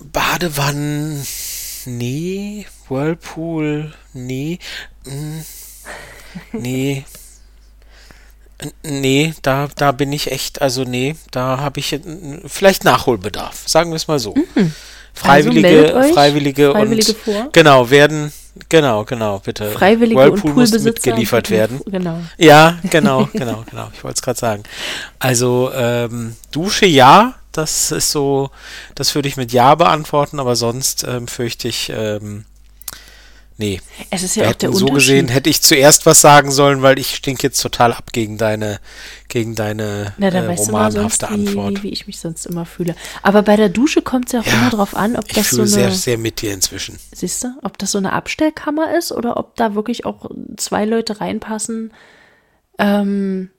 Badewannen, 0.00 1.26
nee. 1.84 2.66
Whirlpool, 2.88 3.94
nee. 4.12 4.58
Mm, 5.04 5.40
nee. 6.52 7.04
Nee, 8.82 9.34
da, 9.42 9.68
da 9.76 9.92
bin 9.92 10.12
ich 10.12 10.30
echt, 10.30 10.62
also 10.62 10.84
nee, 10.84 11.16
da 11.30 11.58
habe 11.58 11.80
ich 11.80 11.98
vielleicht 12.46 12.84
Nachholbedarf, 12.84 13.62
sagen 13.66 13.90
wir 13.90 13.96
es 13.96 14.08
mal 14.08 14.18
so. 14.18 14.34
Freiwillige, 14.34 14.60
Mhm. 14.60 14.72
Also 15.26 15.50
meldet 15.52 15.94
euch, 15.94 16.12
Freiwillige, 16.12 16.70
Freiwillige 16.72 17.12
und 17.12 17.18
vor. 17.18 17.48
genau 17.52 17.90
werden 17.90 18.32
Genau, 18.68 19.04
genau, 19.04 19.40
bitte. 19.40 19.70
Freiwillige 19.70 20.20
Whirlpool 20.20 20.50
und 20.50 20.56
muss 20.56 20.78
mitgeliefert 20.78 21.50
werden. 21.50 21.80
Genau. 21.86 22.20
Ja, 22.38 22.78
genau, 22.88 23.28
genau, 23.32 23.64
genau. 23.68 23.90
Ich 23.94 24.04
wollte 24.04 24.16
es 24.16 24.22
gerade 24.22 24.38
sagen. 24.38 24.62
Also 25.18 25.72
ähm, 25.74 26.36
Dusche 26.52 26.86
ja, 26.86 27.34
das 27.50 27.90
ist 27.90 28.10
so, 28.10 28.50
das 28.94 29.14
würde 29.14 29.28
ich 29.28 29.36
mit 29.36 29.52
Ja 29.52 29.74
beantworten, 29.74 30.38
aber 30.38 30.54
sonst 30.54 31.04
ähm, 31.04 31.26
fürchte 31.26 31.66
ich, 31.66 31.90
ähm, 31.94 32.44
nee. 33.56 33.80
Es 34.10 34.22
ist 34.22 34.36
Wir 34.36 34.44
ja 34.44 34.50
auch 34.50 34.54
der 34.54 34.70
hätten 34.70 34.78
so 34.78 34.86
Unterschied. 34.86 34.94
gesehen, 34.94 35.28
hätte 35.28 35.50
ich 35.50 35.62
zuerst 35.62 36.06
was 36.06 36.20
sagen 36.20 36.50
sollen, 36.50 36.82
weil 36.82 36.98
ich 36.98 37.14
stink 37.14 37.42
jetzt 37.42 37.60
total 37.60 37.92
ab 37.92 38.12
gegen 38.12 38.38
deine, 38.38 38.80
gegen 39.28 39.54
deine 39.54 40.14
Na, 40.18 40.30
da 40.30 40.42
äh, 40.44 40.48
weißt 40.48 40.68
du 40.68 40.72
mal 40.72 40.90
sonst, 40.92 41.22
romanhafte 41.22 41.28
wie, 41.30 41.34
Antwort. 41.34 41.82
wie 41.82 41.90
ich 41.90 42.06
mich 42.06 42.18
sonst 42.20 42.46
immer 42.46 42.66
fühle. 42.66 42.94
Aber 43.22 43.42
bei 43.42 43.56
der 43.56 43.68
Dusche 43.68 44.02
kommt 44.02 44.26
es 44.26 44.32
ja 44.32 44.40
auch 44.40 44.46
Ja, 44.46 44.52
immer 44.54 44.70
drauf 44.70 44.94
an, 44.96 45.16
ob 45.16 45.26
Ich 45.28 45.34
das 45.34 45.50
so 45.50 45.56
fühle 45.56 45.68
sehr, 45.68 45.86
eine, 45.86 45.94
sehr 45.94 46.18
mit 46.18 46.42
dir 46.42 46.52
inzwischen. 46.52 46.98
siehst 47.12 47.44
du, 47.44 47.48
ob 47.62 47.78
das 47.78 47.92
so 47.92 47.98
eine 47.98 48.12
Abstellkammer 48.12 48.96
ist 48.96 49.12
oder 49.12 49.36
ob 49.36 49.56
da 49.56 49.74
wirklich 49.74 50.04
auch 50.04 50.30
zwei 50.56 50.84
Leute 50.84 51.20
reinpassen, 51.20 51.92
ähm, 52.78 53.50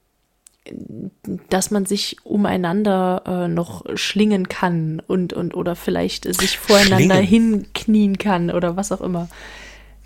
dass 1.50 1.70
man 1.70 1.86
sich 1.86 2.18
umeinander 2.24 3.22
äh, 3.28 3.48
noch 3.48 3.86
schlingen 3.96 4.50
kann 4.50 5.02
und, 5.06 5.32
und 5.34 5.54
oder 5.54 5.76
vielleicht 5.76 6.26
sich 6.40 6.58
voreinander 6.58 7.18
Schlingen? 7.24 7.64
hinknien 7.74 8.18
kann 8.18 8.50
oder 8.50 8.76
was 8.76 8.92
auch 8.92 9.02
immer. 9.02 9.30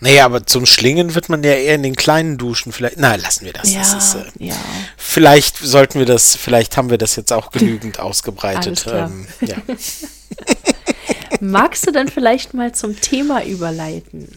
Naja, 0.02 0.26
aber 0.26 0.46
zum 0.46 0.66
Schlingen 0.66 1.14
wird 1.14 1.28
man 1.28 1.44
ja 1.44 1.52
eher 1.52 1.76
in 1.76 1.84
den 1.84 1.96
kleinen 1.96 2.38
Duschen 2.38 2.72
vielleicht. 2.72 2.98
Na, 2.98 3.16
lassen 3.16 3.46
wir 3.46 3.54
das. 3.54 3.72
Ja, 3.74 3.80
das 3.80 3.94
ist, 3.94 4.16
äh, 4.16 4.46
ja. 4.46 4.56
Vielleicht 4.96 5.58
sollten 5.58 6.00
wir 6.00 6.06
das, 6.06 6.36
vielleicht 6.36 6.78
haben 6.78 6.90
wir 6.90 6.98
das 6.98 7.16
jetzt 7.18 7.34
auch 7.34 7.52
genügend 7.52 8.00
ausgebreitet. 8.00 8.86
Ähm, 8.90 9.28
ja. 9.42 9.58
Magst 11.42 11.86
du 11.88 11.92
dann 11.92 12.08
vielleicht 12.08 12.54
mal 12.54 12.74
zum 12.74 13.00
Thema 13.00 13.44
überleiten? 13.46 14.30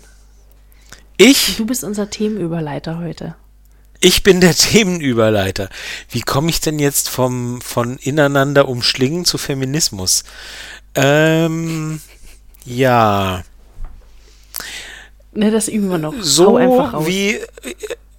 Ich, 1.16 1.56
Du 1.56 1.66
bist 1.66 1.84
unser 1.84 2.10
Themenüberleiter 2.10 2.98
heute. 2.98 3.36
ich 4.00 4.22
bin 4.24 4.40
der 4.40 4.54
Themenüberleiter. 4.56 5.68
Wie 6.08 6.22
komme 6.22 6.50
ich 6.50 6.60
denn 6.60 6.78
jetzt 6.78 7.08
vom, 7.08 7.60
von 7.60 7.98
ineinander 7.98 8.68
umschlingen 8.68 9.24
zu 9.24 9.38
Feminismus? 9.38 10.24
Ähm, 10.94 12.00
ja, 12.64 13.42
Ne, 15.34 15.50
das 15.50 15.68
üben 15.68 15.88
wir 15.88 15.98
noch. 15.98 16.14
So 16.20 16.58
wie, 17.06 17.36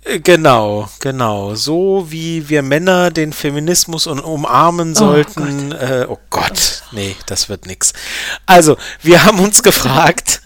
äh, 0.06 0.20
genau, 0.20 0.90
genau, 1.00 1.54
so 1.54 2.08
wie 2.10 2.50
wir 2.50 2.64
Männer 2.64 3.12
den 3.12 3.34
Feminismus 3.34 4.08
un 4.08 4.20
umarmen 4.20 4.96
sollten. 4.96 5.72
äh, 5.74 6.08
oh 6.10 6.18
Gott, 6.30 6.84
nee, 6.92 7.16
das 7.28 7.50
wird 7.50 7.68
nix. 7.68 7.94
Also, 8.48 8.78
wir 9.02 9.26
haben 9.26 9.40
uns 9.40 9.62
gefragt, 9.62 10.42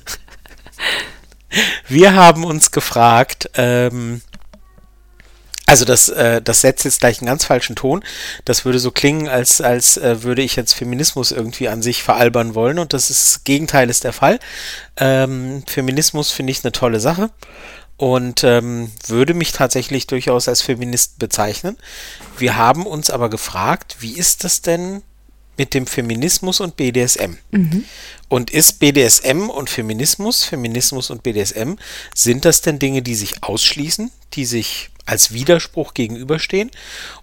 wir 1.87 2.13
haben 2.13 2.43
uns 2.43 2.71
gefragt, 2.71 3.49
ähm, 3.55 4.21
also 5.67 5.83
das, 5.83 6.07
äh, 6.07 6.41
das 6.41 6.61
setzt 6.61 6.85
jetzt 6.85 7.01
gleich 7.01 7.19
einen 7.19 7.27
ganz 7.27 7.43
falschen 7.43 7.75
Ton. 7.75 8.03
Das 8.45 8.63
würde 8.63 8.79
so 8.79 8.89
klingen, 8.89 9.27
als, 9.27 9.59
als 9.59 9.97
äh, 9.97 10.23
würde 10.23 10.41
ich 10.41 10.55
jetzt 10.55 10.73
Feminismus 10.73 11.31
irgendwie 11.31 11.67
an 11.67 11.81
sich 11.81 12.03
veralbern 12.03 12.55
wollen 12.55 12.79
und 12.79 12.93
das 12.93 13.09
ist 13.09 13.43
Gegenteil 13.43 13.89
ist 13.89 14.05
der 14.05 14.13
Fall. 14.13 14.39
Ähm, 14.95 15.63
Feminismus 15.67 16.31
finde 16.31 16.51
ich 16.51 16.63
eine 16.63 16.71
tolle 16.71 17.01
Sache 17.01 17.29
und 17.97 18.45
ähm, 18.45 18.91
würde 19.07 19.33
mich 19.33 19.51
tatsächlich 19.51 20.07
durchaus 20.07 20.47
als 20.47 20.61
Feminist 20.61 21.19
bezeichnen. 21.19 21.75
Wir 22.37 22.55
haben 22.55 22.85
uns 22.85 23.09
aber 23.09 23.29
gefragt, 23.29 23.97
wie 23.99 24.13
ist 24.13 24.45
das 24.45 24.61
denn 24.61 25.03
mit 25.57 25.73
dem 25.73 25.85
Feminismus 25.85 26.61
und 26.61 26.77
BDSM? 26.77 27.35
Und 28.29 28.51
ist 28.51 28.79
BDSM 28.79 29.49
und 29.49 29.69
Feminismus, 29.69 30.45
Feminismus 30.45 31.09
und 31.09 31.23
BDSM, 31.23 31.73
sind 32.15 32.45
das 32.45 32.61
denn 32.61 32.79
Dinge, 32.79 33.01
die 33.01 33.15
sich 33.15 33.43
ausschließen, 33.43 34.11
die 34.33 34.45
sich 34.45 34.91
als 35.07 35.33
Widerspruch 35.33 35.93
gegenüberstehen? 35.93 36.69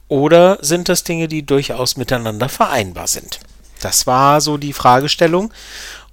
Oder 0.09 0.59
sind 0.61 0.89
das 0.89 1.05
Dinge, 1.05 1.29
die 1.29 1.47
durchaus 1.47 1.97
miteinander 1.97 2.49
vereinbar 2.49 3.07
sind? 3.07 3.41
Das 3.81 4.07
war 4.07 4.41
so 4.41 4.57
die 4.57 4.73
Fragestellung. 4.73 5.53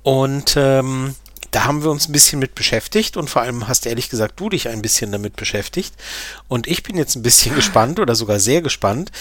Und 0.03 0.55
ähm, 0.57 1.15
da 1.51 1.65
haben 1.65 1.83
wir 1.83 1.91
uns 1.91 2.07
ein 2.07 2.13
bisschen 2.13 2.39
mit 2.39 2.55
beschäftigt 2.55 3.17
und 3.17 3.29
vor 3.29 3.41
allem 3.41 3.67
hast 3.67 3.85
ehrlich 3.85 4.09
gesagt 4.09 4.39
du 4.39 4.49
dich 4.49 4.69
ein 4.69 4.81
bisschen 4.81 5.11
damit 5.11 5.35
beschäftigt. 5.35 5.93
Und 6.47 6.67
ich 6.67 6.83
bin 6.83 6.97
jetzt 6.97 7.15
ein 7.15 7.23
bisschen 7.23 7.55
gespannt 7.61 7.99
oder 7.99 8.15
sogar 8.15 8.39
sehr 8.39 8.61
gespannt, 8.61 9.11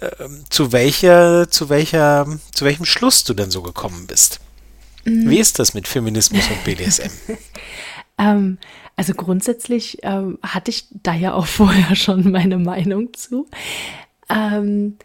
ähm, 0.00 0.44
zu 0.50 0.72
welcher, 0.72 1.50
zu 1.50 1.68
welcher, 1.68 2.26
zu 2.52 2.64
welchem 2.64 2.84
Schluss 2.84 3.24
du 3.24 3.34
denn 3.34 3.50
so 3.50 3.62
gekommen 3.62 4.06
bist. 4.06 4.40
Wie 5.04 5.38
ist 5.38 5.58
das 5.58 5.72
mit 5.72 5.88
Feminismus 5.88 6.48
und 6.48 6.64
BDSM? 6.64 7.10
Ähm, 8.20 8.58
also 8.98 9.14
grundsätzlich 9.14 9.98
ähm, 10.02 10.40
hatte 10.42 10.72
ich 10.72 10.88
da 10.90 11.14
ja 11.14 11.32
auch 11.32 11.46
vorher 11.60 11.94
schon 11.94 12.32
meine 12.32 12.58
Meinung 12.58 13.14
zu. 13.14 13.46
Ähm, 14.28 14.98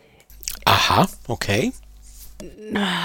Aha, 0.66 1.08
okay. 1.28 1.72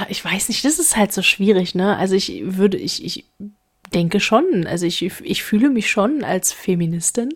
ich 0.08 0.24
weiß 0.24 0.48
nicht, 0.48 0.64
das 0.64 0.78
ist 0.78 0.96
halt 0.96 1.12
so 1.12 1.20
schwierig, 1.20 1.74
ne? 1.74 1.96
Also 1.98 2.14
ich 2.14 2.42
würde, 2.42 2.78
ich, 2.78 3.04
ich 3.04 3.26
denke 3.92 4.18
schon, 4.18 4.66
also 4.66 4.86
ich, 4.86 5.02
ich 5.02 5.42
fühle 5.42 5.68
mich 5.68 5.90
schon 5.90 6.24
als 6.24 6.52
Feministin 6.52 7.34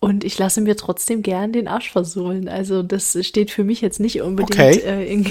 und 0.00 0.24
ich 0.24 0.38
lasse 0.38 0.62
mir 0.62 0.76
trotzdem 0.76 1.22
gern 1.22 1.52
den 1.52 1.68
Arsch 1.68 1.90
versohlen. 1.90 2.48
Also 2.48 2.82
das 2.82 3.18
steht 3.26 3.50
für 3.50 3.64
mich 3.64 3.82
jetzt 3.82 4.00
nicht 4.00 4.22
unbedingt 4.22 4.58
Okay. 4.58 4.78
äh, 4.78 5.12
in, 5.12 5.26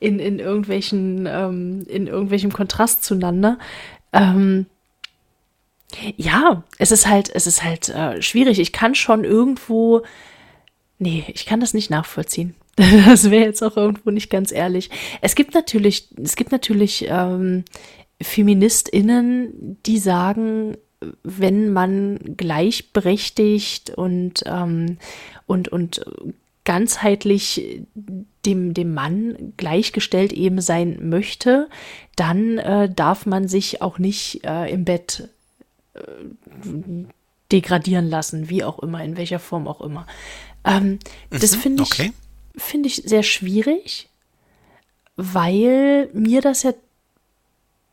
in, 0.00 0.18
in 0.18 0.38
irgendwelchen, 0.38 1.26
ähm, 1.26 1.86
in 1.88 2.08
irgendwelchem 2.08 2.52
Kontrast 2.52 3.04
zueinander. 3.04 3.58
Ähm, 4.12 4.66
ja, 6.16 6.62
es 6.78 6.90
ist 6.90 7.06
halt, 7.06 7.30
es 7.34 7.46
ist 7.46 7.62
halt 7.64 7.88
äh, 7.88 8.20
schwierig. 8.22 8.58
Ich 8.58 8.72
kann 8.72 8.94
schon 8.94 9.24
irgendwo, 9.24 10.02
nee, 10.98 11.24
ich 11.28 11.46
kann 11.46 11.60
das 11.60 11.74
nicht 11.74 11.90
nachvollziehen. 11.90 12.54
Das 13.06 13.30
wäre 13.30 13.44
jetzt 13.44 13.62
auch 13.62 13.76
irgendwo 13.76 14.10
nicht 14.10 14.30
ganz 14.30 14.52
ehrlich. 14.52 14.90
Es 15.20 15.34
gibt 15.34 15.54
natürlich, 15.54 16.08
es 16.22 16.36
gibt 16.36 16.52
natürlich 16.52 17.06
ähm, 17.08 17.64
FeministInnen, 18.22 19.78
die 19.84 19.98
sagen, 19.98 20.76
wenn 21.24 21.72
man 21.72 22.18
gleichberechtigt 22.36 23.90
und, 23.90 24.44
ähm, 24.46 24.98
und, 25.46 25.68
und 25.68 26.04
ganzheitlich 26.64 27.82
dem, 28.44 28.74
dem 28.74 28.94
Mann 28.94 29.54
gleichgestellt 29.56 30.32
eben 30.32 30.60
sein 30.60 31.08
möchte, 31.08 31.68
dann 32.16 32.58
äh, 32.58 32.92
darf 32.92 33.26
man 33.26 33.48
sich 33.48 33.80
auch 33.80 33.98
nicht 33.98 34.44
äh, 34.44 34.70
im 34.70 34.84
Bett 34.84 35.28
degradieren 37.52 38.08
lassen, 38.08 38.48
wie 38.48 38.64
auch 38.64 38.78
immer, 38.80 39.02
in 39.02 39.16
welcher 39.16 39.38
Form 39.38 39.66
auch 39.66 39.80
immer. 39.80 40.06
Ähm, 40.64 40.98
das 41.30 41.54
finde 41.54 41.82
ich, 41.82 41.92
okay. 41.92 42.12
finde 42.56 42.88
ich 42.88 42.96
sehr 42.96 43.22
schwierig, 43.22 44.08
weil 45.16 46.10
mir 46.12 46.40
das 46.40 46.62
ja 46.62 46.72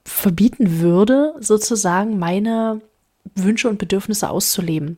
verbieten 0.03 0.79
würde, 0.79 1.35
sozusagen 1.39 2.19
meine 2.19 2.81
Wünsche 3.33 3.69
und 3.69 3.79
Bedürfnisse 3.79 4.29
auszuleben. 4.29 4.97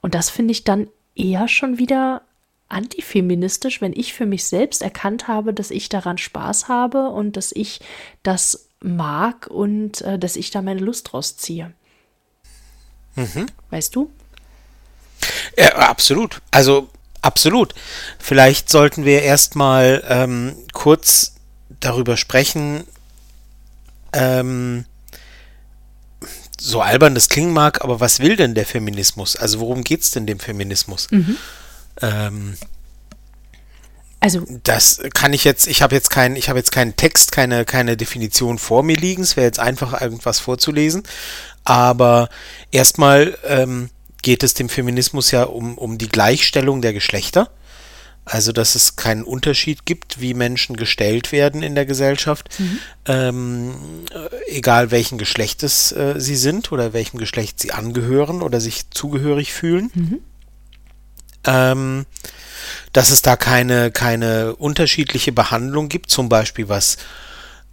Und 0.00 0.14
das 0.14 0.30
finde 0.30 0.52
ich 0.52 0.64
dann 0.64 0.88
eher 1.14 1.48
schon 1.48 1.78
wieder 1.78 2.22
antifeministisch, 2.68 3.80
wenn 3.80 3.92
ich 3.92 4.14
für 4.14 4.26
mich 4.26 4.44
selbst 4.44 4.82
erkannt 4.82 5.28
habe, 5.28 5.52
dass 5.52 5.70
ich 5.70 5.88
daran 5.88 6.18
Spaß 6.18 6.68
habe 6.68 7.10
und 7.10 7.36
dass 7.36 7.52
ich 7.52 7.80
das 8.22 8.68
mag 8.80 9.46
und 9.46 10.00
äh, 10.02 10.18
dass 10.18 10.36
ich 10.36 10.50
da 10.50 10.62
meine 10.62 10.80
Lust 10.80 11.12
draus 11.12 11.36
ziehe. 11.36 11.72
Weißt 13.70 13.94
du? 13.96 14.10
Ja, 15.58 15.74
absolut. 15.76 16.40
Also 16.50 16.88
absolut. 17.22 17.74
Vielleicht 18.18 18.68
sollten 18.70 19.04
wir 19.04 19.22
erstmal 19.22 20.04
ähm, 20.08 20.54
kurz 20.72 21.34
darüber 21.80 22.16
sprechen, 22.16 22.84
ähm, 24.12 24.84
so 26.58 26.80
albern 26.80 27.14
das 27.14 27.28
klingen 27.28 27.52
mag, 27.52 27.82
aber 27.82 28.00
was 28.00 28.20
will 28.20 28.36
denn 28.36 28.54
der 28.54 28.66
Feminismus? 28.66 29.36
Also 29.36 29.60
worum 29.60 29.84
geht 29.84 30.02
es 30.02 30.10
denn 30.10 30.26
dem 30.26 30.38
Feminismus? 30.38 31.08
Ähm, 32.00 32.56
Also, 34.20 34.44
das 34.64 35.00
kann 35.14 35.32
ich 35.34 35.44
jetzt, 35.44 35.66
ich 35.66 35.82
habe 35.82 35.94
jetzt 35.94 36.10
keinen, 36.10 36.36
ich 36.36 36.48
habe 36.48 36.58
jetzt 36.58 36.72
keinen 36.72 36.96
Text, 36.96 37.30
keine, 37.32 37.64
keine 37.64 37.96
Definition 37.96 38.58
vor 38.58 38.82
mir 38.82 38.96
liegen. 38.96 39.22
Es 39.22 39.36
wäre 39.36 39.46
jetzt 39.46 39.60
einfach 39.60 40.00
irgendwas 40.00 40.40
vorzulesen. 40.40 41.02
Aber 41.66 42.28
erstmal 42.70 43.36
ähm, 43.44 43.90
geht 44.22 44.44
es 44.44 44.54
dem 44.54 44.68
Feminismus 44.68 45.32
ja 45.32 45.42
um, 45.42 45.76
um 45.76 45.98
die 45.98 46.08
Gleichstellung 46.08 46.80
der 46.80 46.92
Geschlechter. 46.92 47.50
Also, 48.24 48.52
dass 48.52 48.74
es 48.76 48.96
keinen 48.96 49.24
Unterschied 49.24 49.84
gibt, 49.84 50.20
wie 50.20 50.34
Menschen 50.34 50.76
gestellt 50.76 51.30
werden 51.32 51.62
in 51.62 51.74
der 51.74 51.84
Gesellschaft, 51.86 52.48
ähm, 53.06 53.74
äh, 54.12 54.56
egal 54.56 54.90
welchen 54.90 55.18
Geschlechtes 55.18 55.92
äh, 55.92 56.14
sie 56.18 56.36
sind 56.36 56.72
oder 56.72 56.92
welchem 56.92 57.18
Geschlecht 57.18 57.60
sie 57.60 57.72
angehören 57.72 58.42
oder 58.42 58.60
sich 58.60 58.90
zugehörig 58.90 59.52
fühlen. 59.52 59.90
Ähm, 61.44 62.06
dass 62.92 63.10
es 63.10 63.22
da 63.22 63.36
keine, 63.36 63.90
keine 63.92 64.56
unterschiedliche 64.56 65.32
Behandlung 65.32 65.88
gibt, 65.88 66.10
zum 66.10 66.28
Beispiel 66.28 66.68
was 66.68 66.96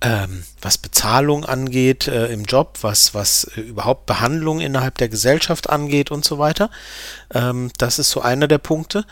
ähm, 0.04 0.44
was 0.62 0.78
Bezahlung 0.78 1.46
angeht 1.46 2.08
äh, 2.08 2.28
im 2.28 2.44
Job, 2.44 2.80
was, 2.82 3.14
was 3.14 3.46
äh, 3.56 3.62
überhaupt 3.62 4.06
Behandlung 4.06 4.60
innerhalb 4.60 4.98
der 4.98 5.08
Gesellschaft 5.08 5.70
angeht 5.70 6.12
und 6.12 6.26
so 6.26 6.38
weiter. 6.38 6.70
Ähm, 7.34 7.72
das 7.78 8.00
ist 8.00 8.12
so 8.12 8.22
einer 8.22 8.50
der 8.50 8.58
Punkte. 8.58 9.06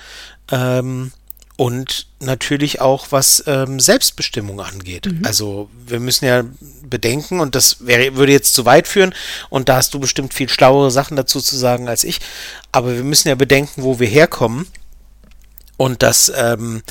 Ähm, 0.52 1.14
und 1.56 2.08
natürlich 2.20 2.82
auch 2.82 3.08
was 3.12 3.44
ähm, 3.46 3.80
Selbstbestimmung 3.80 4.60
angeht. 4.60 5.06
Mhm. 5.06 5.22
Also 5.24 5.70
wir 5.86 6.00
müssen 6.00 6.26
ja 6.26 6.44
bedenken, 6.84 7.40
und 7.40 7.56
das 7.56 7.86
wäre, 7.86 8.16
würde 8.16 8.32
jetzt 8.34 8.54
zu 8.54 8.66
weit 8.66 8.88
führen, 8.88 9.14
und 9.50 9.70
da 9.70 9.78
hast 9.78 9.94
du 9.94 10.00
bestimmt 10.00 10.34
viel 10.34 10.50
schlauere 10.50 10.92
Sachen 10.92 11.16
dazu 11.16 11.40
zu 11.40 11.56
sagen 11.56 11.88
als 11.88 12.04
ich, 12.04 12.20
aber 12.72 12.96
wir 12.96 13.04
müssen 13.04 13.30
ja 13.30 13.36
bedenken, 13.36 13.84
wo 13.84 14.00
wir 14.00 14.08
herkommen 14.08 14.68
und 15.78 16.04
dass 16.04 16.32
ähm, 16.36 16.84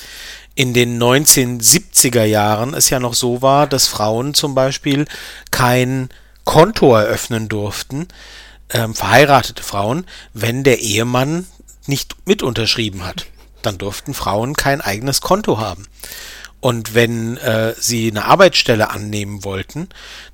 in 0.55 0.75
den 0.75 1.01
1970er 1.03 2.25
Jahren 2.25 2.75
es 2.75 2.91
ja 2.91 3.01
noch 3.01 3.15
so 3.15 3.43
war, 3.43 3.67
dass 3.67 3.87
Frauen 3.87 4.35
zum 4.35 4.55
Beispiel 4.55 5.07
kein 5.51 6.11
Konto 6.45 6.95
eröffnen 6.95 7.49
durften, 7.49 8.09
ähm, 8.71 8.95
verheiratete 8.95 9.63
Frauen, 9.63 10.07
wenn 10.33 10.65
der 10.65 10.81
Ehemann 10.81 11.47
nicht 11.87 12.17
mit 12.27 12.43
unterschrieben 12.43 13.05
hat. 13.05 13.27
Dann 13.63 13.79
durften 13.79 14.15
Frauen 14.15 14.55
kein 14.55 14.81
eigenes 14.81 15.21
Konto 15.21 15.59
haben. 15.59 15.87
Und 16.61 16.95
wenn 16.95 17.37
äh, 17.39 17.75
sie 17.79 18.11
eine 18.11 18.27
Arbeitsstelle 18.27 18.91
annehmen 18.91 19.45
wollten, 19.45 19.89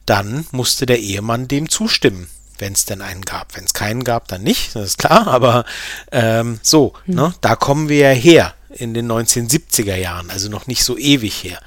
dann 0.06 0.46
musste 0.50 0.86
der 0.86 0.98
Ehemann 0.98 1.46
dem 1.46 1.68
zustimmen, 1.68 2.28
wenn 2.58 2.72
es 2.72 2.84
denn 2.84 3.00
einen 3.00 3.22
gab. 3.22 3.56
Wenn 3.56 3.64
es 3.64 3.74
keinen 3.74 4.02
gab, 4.02 4.26
dann 4.26 4.42
nicht, 4.42 4.74
das 4.74 4.86
ist 4.86 4.98
klar, 4.98 5.28
aber 5.28 5.64
ähm, 6.10 6.58
so, 6.62 6.94
hm. 7.04 7.14
ne, 7.14 7.34
da 7.40 7.54
kommen 7.54 7.88
wir 7.88 7.98
ja 7.98 8.10
her 8.10 8.55
in 8.70 8.94
den 8.94 9.10
1970er 9.10 9.96
Jahren, 9.96 10.30
also 10.30 10.48
noch 10.48 10.66
nicht 10.66 10.84
so 10.84 10.96
ewig 10.96 11.44
her. 11.44 11.60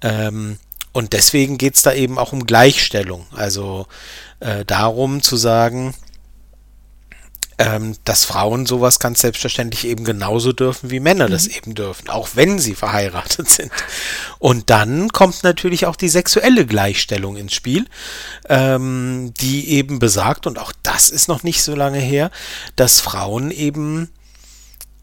Ähm, 0.00 0.58
und 0.92 1.12
deswegen 1.12 1.58
geht 1.58 1.76
es 1.76 1.82
da 1.82 1.92
eben 1.92 2.18
auch 2.18 2.32
um 2.32 2.46
Gleichstellung, 2.46 3.26
also 3.32 3.86
äh, 4.40 4.64
darum 4.64 5.22
zu 5.22 5.36
sagen, 5.36 5.94
ähm, 7.60 7.94
dass 8.06 8.24
Frauen 8.24 8.64
sowas 8.64 8.98
ganz 8.98 9.20
selbstverständlich 9.20 9.86
eben 9.86 10.04
genauso 10.04 10.54
dürfen, 10.54 10.90
wie 10.90 10.98
Männer 10.98 11.28
mhm. 11.28 11.32
das 11.32 11.46
eben 11.46 11.74
dürfen, 11.74 12.08
auch 12.08 12.30
wenn 12.34 12.58
sie 12.58 12.74
verheiratet 12.74 13.48
sind. 13.50 13.70
Und 14.38 14.70
dann 14.70 15.10
kommt 15.10 15.42
natürlich 15.44 15.84
auch 15.84 15.96
die 15.96 16.08
sexuelle 16.08 16.64
Gleichstellung 16.64 17.36
ins 17.36 17.52
Spiel, 17.52 17.86
ähm, 18.48 19.34
die 19.40 19.68
eben 19.68 19.98
besagt, 19.98 20.46
und 20.46 20.58
auch 20.58 20.72
das 20.82 21.10
ist 21.10 21.28
noch 21.28 21.42
nicht 21.42 21.62
so 21.62 21.74
lange 21.74 21.98
her, 21.98 22.30
dass 22.76 23.00
Frauen 23.00 23.50
eben 23.50 24.08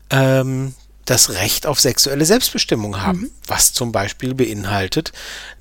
ähm, 0.09 0.73
das 1.07 1.31
Recht 1.31 1.65
auf 1.65 1.79
sexuelle 1.79 2.25
Selbstbestimmung 2.25 3.01
haben, 3.01 3.21
mhm. 3.21 3.31
was 3.47 3.73
zum 3.73 3.91
Beispiel 3.91 4.35
beinhaltet, 4.35 5.11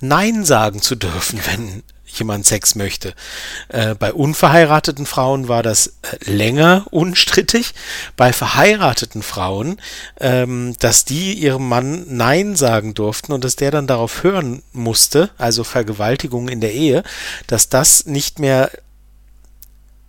Nein 0.00 0.44
sagen 0.44 0.82
zu 0.82 0.94
dürfen, 0.96 1.40
wenn 1.46 1.82
jemand 2.06 2.46
Sex 2.46 2.74
möchte. 2.74 3.14
Äh, 3.68 3.94
bei 3.94 4.12
unverheirateten 4.12 5.06
Frauen 5.06 5.48
war 5.48 5.62
das 5.62 5.88
äh, 6.02 6.30
länger 6.30 6.86
unstrittig. 6.90 7.74
Bei 8.16 8.32
verheirateten 8.32 9.22
Frauen, 9.22 9.80
ähm, 10.20 10.74
dass 10.78 11.04
die 11.04 11.34
ihrem 11.34 11.68
Mann 11.68 12.04
Nein 12.08 12.56
sagen 12.56 12.94
durften 12.94 13.32
und 13.32 13.44
dass 13.44 13.56
der 13.56 13.70
dann 13.70 13.86
darauf 13.86 14.22
hören 14.22 14.62
musste, 14.72 15.30
also 15.36 15.64
Vergewaltigung 15.64 16.48
in 16.48 16.60
der 16.60 16.72
Ehe, 16.72 17.02
dass 17.46 17.68
das 17.68 18.06
nicht 18.06 18.38
mehr 18.38 18.70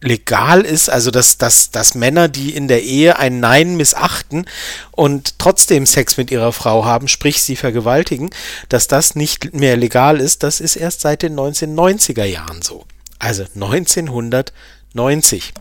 legal 0.01 0.61
ist, 0.61 0.89
also 0.89 1.09
dass, 1.09 1.37
dass, 1.37 1.71
dass 1.71 1.95
Männer, 1.95 2.27
die 2.27 2.55
in 2.55 2.67
der 2.67 2.83
Ehe 2.83 3.17
ein 3.17 3.39
Nein 3.39 3.77
missachten 3.77 4.45
und 4.91 5.39
trotzdem 5.39 5.85
Sex 5.85 6.17
mit 6.17 6.29
ihrer 6.29 6.53
Frau 6.53 6.85
haben, 6.85 7.07
sprich 7.07 7.41
sie 7.41 7.55
vergewaltigen, 7.55 8.29
dass 8.69 8.87
das 8.87 9.15
nicht 9.15 9.53
mehr 9.53 9.75
legal 9.75 10.19
ist, 10.19 10.43
das 10.43 10.59
ist 10.59 10.75
erst 10.75 11.01
seit 11.01 11.23
den 11.23 11.35
1990er 11.35 12.25
Jahren 12.25 12.61
so. 12.61 12.85
Also 13.17 13.43
1990. 13.55 15.53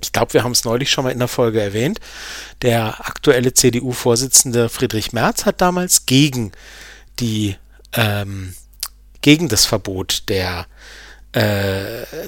Ich 0.00 0.12
glaube, 0.12 0.32
wir 0.34 0.44
haben 0.44 0.52
es 0.52 0.64
neulich 0.64 0.90
schon 0.90 1.02
mal 1.02 1.10
in 1.10 1.18
der 1.18 1.26
Folge 1.26 1.60
erwähnt. 1.60 1.98
Der 2.62 3.04
aktuelle 3.04 3.52
CDU-Vorsitzende 3.52 4.68
Friedrich 4.68 5.12
Merz 5.12 5.44
hat 5.44 5.60
damals 5.60 6.06
gegen 6.06 6.52
die 7.18 7.56
ähm, 7.94 8.54
gegen 9.20 9.48
das 9.48 9.66
Verbot 9.66 10.22
der 10.28 10.60
äh, 10.60 10.64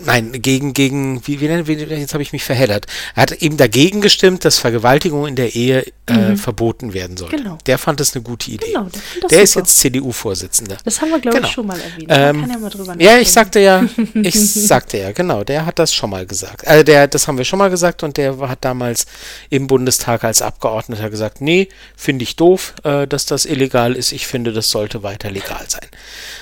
nein, 0.04 0.32
gegen, 0.42 0.74
gegen, 0.74 1.26
wie, 1.26 1.40
wie, 1.40 1.66
wie 1.66 1.72
jetzt 1.72 2.12
habe 2.12 2.22
ich 2.22 2.32
mich 2.32 2.44
verheddert. 2.44 2.86
Er 3.14 3.22
hat 3.22 3.32
eben 3.32 3.56
dagegen 3.56 4.00
gestimmt, 4.00 4.44
dass 4.44 4.58
Vergewaltigung 4.58 5.26
in 5.26 5.36
der 5.36 5.54
Ehe 5.54 5.86
äh, 6.06 6.30
mhm. 6.30 6.36
verboten 6.36 6.92
werden 6.92 7.16
sollte. 7.16 7.36
Genau. 7.36 7.58
Der 7.66 7.78
fand 7.78 8.00
das 8.00 8.14
eine 8.14 8.22
gute 8.22 8.50
Idee. 8.50 8.66
Genau, 8.66 8.88
der, 9.20 9.28
der 9.28 9.42
ist 9.42 9.54
jetzt 9.54 9.78
CDU-Vorsitzender. 9.78 10.76
Das 10.84 11.00
haben 11.00 11.10
wir, 11.10 11.20
glaube 11.20 11.38
genau. 11.38 11.48
ich, 11.48 11.54
schon 11.54 11.66
mal 11.66 11.80
erwähnt. 11.80 12.06
Ähm, 12.08 12.40
kann 12.42 12.50
ja, 12.50 12.58
mal 12.58 12.70
drüber 12.70 12.94
ja, 12.98 13.18
ich 13.18 13.32
sagte 13.32 13.60
ja, 13.60 13.84
ich 14.14 14.38
sagte 14.38 14.98
ja, 14.98 15.12
genau, 15.12 15.44
der 15.44 15.64
hat 15.66 15.78
das 15.78 15.94
schon 15.94 16.10
mal 16.10 16.26
gesagt. 16.26 16.66
Also 16.66 16.84
der, 16.84 17.08
das 17.08 17.26
haben 17.26 17.38
wir 17.38 17.44
schon 17.44 17.58
mal 17.58 17.70
gesagt 17.70 18.02
und 18.02 18.16
der 18.16 18.36
hat 18.38 18.64
damals 18.64 19.06
im 19.48 19.66
Bundestag 19.66 20.24
als 20.24 20.42
Abgeordneter 20.42 21.08
gesagt, 21.10 21.40
nee, 21.40 21.68
finde 21.96 22.24
ich 22.24 22.36
doof, 22.36 22.74
äh, 22.84 23.06
dass 23.06 23.24
das 23.26 23.46
illegal 23.46 23.94
ist. 23.94 24.12
Ich 24.12 24.26
finde, 24.26 24.52
das 24.52 24.70
sollte 24.70 25.02
weiter 25.02 25.30
legal 25.30 25.64
sein. 25.68 25.88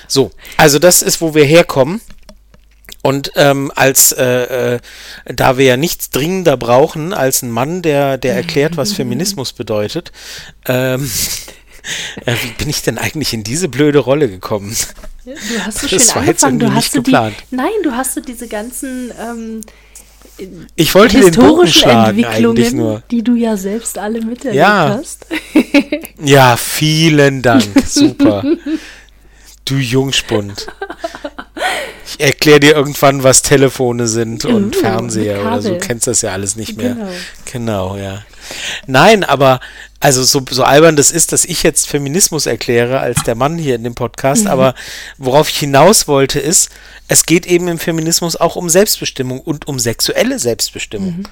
So, 0.07 0.31
also 0.57 0.79
das 0.79 1.01
ist, 1.01 1.21
wo 1.21 1.33
wir 1.33 1.45
herkommen. 1.45 2.01
Und 3.01 3.31
ähm, 3.35 3.71
als 3.75 4.11
äh, 4.11 4.75
äh, 4.75 4.79
da 5.25 5.57
wir 5.57 5.65
ja 5.65 5.77
nichts 5.77 6.09
dringender 6.09 6.57
brauchen 6.57 7.13
als 7.13 7.41
ein 7.41 7.51
Mann, 7.51 7.81
der, 7.81 8.17
der 8.17 8.35
erklärt, 8.35 8.75
was 8.75 8.91
Feminismus 8.91 9.53
bedeutet, 9.53 10.11
ähm, 10.67 11.09
äh, 12.25 12.33
wie 12.43 12.51
bin 12.57 12.69
ich 12.69 12.81
denn 12.81 12.97
eigentlich 12.97 13.33
in 13.33 13.43
diese 13.43 13.69
blöde 13.69 13.99
Rolle 13.99 14.29
gekommen? 14.29 14.75
Du 15.23 15.33
hast 15.65 15.79
so 15.79 15.87
schön 15.87 15.99
das 15.99 16.15
war 16.15 16.23
angefangen. 16.23 16.59
du 16.59 16.73
hast 16.73 16.91
geplant. 16.93 17.35
Die, 17.51 17.55
nein, 17.55 17.71
du 17.83 17.91
hast 17.91 18.15
so 18.15 18.21
diese 18.21 18.47
ganzen 18.47 19.11
ähm, 19.19 19.61
ich 20.75 20.95
wollte 20.95 21.17
historischen 21.17 21.89
den 21.89 22.23
Entwicklungen, 22.23 22.77
nur. 22.77 23.03
die 23.11 23.23
du 23.23 23.35
ja 23.35 23.57
selbst 23.57 23.97
alle 23.97 24.21
miterlebt 24.21 24.55
ja. 24.55 24.97
hast. 24.97 25.25
ja, 26.23 26.55
vielen 26.57 27.41
Dank. 27.41 27.65
Super. 27.85 28.43
Du 29.69 29.75
Jungspund. 29.75 30.65
Ich 32.07 32.19
erkläre 32.19 32.59
dir 32.59 32.75
irgendwann, 32.75 33.21
was 33.23 33.43
Telefone 33.43 34.07
sind 34.07 34.43
und 34.43 34.75
uh, 34.75 34.79
Fernseher 34.79 35.41
oder 35.41 35.61
so. 35.61 35.69
Du 35.69 35.77
kennst 35.77 36.07
das 36.07 36.23
ja 36.23 36.31
alles 36.31 36.55
nicht 36.55 36.75
mehr. 36.75 36.95
Genau. 36.95 37.11
genau, 37.45 37.97
ja. 37.97 38.23
Nein, 38.87 39.23
aber 39.23 39.59
also 39.99 40.23
so, 40.23 40.43
so 40.49 40.63
albern 40.63 40.95
das 40.95 41.11
ist, 41.11 41.33
dass 41.33 41.45
ich 41.45 41.61
jetzt 41.61 41.87
Feminismus 41.87 42.47
erkläre 42.47 42.99
als 42.99 43.21
der 43.23 43.35
Mann 43.35 43.59
hier 43.59 43.75
in 43.75 43.83
dem 43.83 43.93
Podcast, 43.93 44.45
mhm. 44.45 44.49
aber 44.49 44.73
worauf 45.19 45.49
ich 45.49 45.59
hinaus 45.59 46.07
wollte 46.07 46.39
ist, 46.39 46.71
es 47.07 47.25
geht 47.25 47.45
eben 47.45 47.67
im 47.67 47.77
Feminismus 47.77 48.35
auch 48.35 48.55
um 48.55 48.69
Selbstbestimmung 48.69 49.39
und 49.39 49.67
um 49.67 49.77
sexuelle 49.77 50.39
Selbstbestimmung. 50.39 51.17
Mhm. 51.17 51.23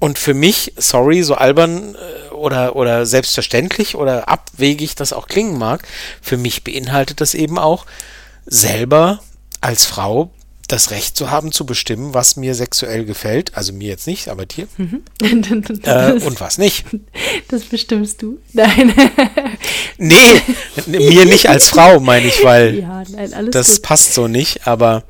Und 0.00 0.18
für 0.18 0.34
mich, 0.34 0.72
sorry, 0.76 1.22
so 1.22 1.34
albern 1.34 1.94
äh, 1.94 2.34
oder, 2.34 2.76
oder 2.76 3.06
selbstverständlich 3.06 3.94
oder 3.94 4.28
abwegig 4.28 4.94
das 4.94 5.12
auch 5.12 5.28
klingen 5.28 5.58
mag, 5.58 5.86
für 6.20 6.36
mich 6.36 6.64
beinhaltet 6.64 7.20
das 7.20 7.34
eben 7.34 7.58
auch 7.58 7.86
selber 8.46 9.20
als 9.60 9.84
Frau 9.84 10.30
das 10.72 10.90
Recht 10.90 11.16
zu 11.18 11.30
haben, 11.30 11.52
zu 11.52 11.66
bestimmen, 11.66 12.14
was 12.14 12.36
mir 12.36 12.54
sexuell 12.54 13.04
gefällt. 13.04 13.54
Also 13.56 13.74
mir 13.74 13.88
jetzt 13.88 14.06
nicht, 14.06 14.28
aber 14.28 14.46
dir. 14.46 14.66
Mhm. 14.78 15.02
äh, 15.82 16.12
und 16.12 16.40
was 16.40 16.58
nicht. 16.58 16.86
Das 17.48 17.64
bestimmst 17.64 18.22
du? 18.22 18.38
Nein. 18.54 18.94
nee, 19.98 20.40
mir 20.86 21.26
nicht 21.26 21.50
als 21.50 21.68
Frau, 21.68 22.00
meine 22.00 22.26
ich, 22.26 22.42
weil 22.42 22.78
ja, 22.78 23.02
nein, 23.10 23.50
das 23.50 23.72
gut. 23.72 23.82
passt 23.82 24.14
so 24.14 24.26
nicht, 24.26 24.66
aber 24.66 25.04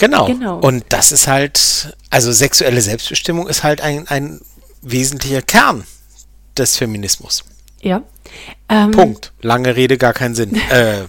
genau. 0.00 0.26
genau. 0.26 0.58
Und 0.58 0.84
das 0.88 1.12
ist 1.12 1.28
halt, 1.28 1.96
also 2.10 2.32
sexuelle 2.32 2.80
Selbstbestimmung 2.80 3.46
ist 3.46 3.62
halt 3.62 3.80
ein, 3.80 4.08
ein 4.08 4.40
wesentlicher 4.82 5.42
Kern 5.42 5.84
des 6.56 6.76
Feminismus. 6.76 7.44
Ja. 7.80 8.02
Ähm, 8.68 8.90
Punkt. 8.90 9.32
Lange 9.40 9.76
Rede, 9.76 9.98
gar 9.98 10.12
keinen 10.12 10.34
Sinn. 10.34 10.60
Äh, 10.70 11.04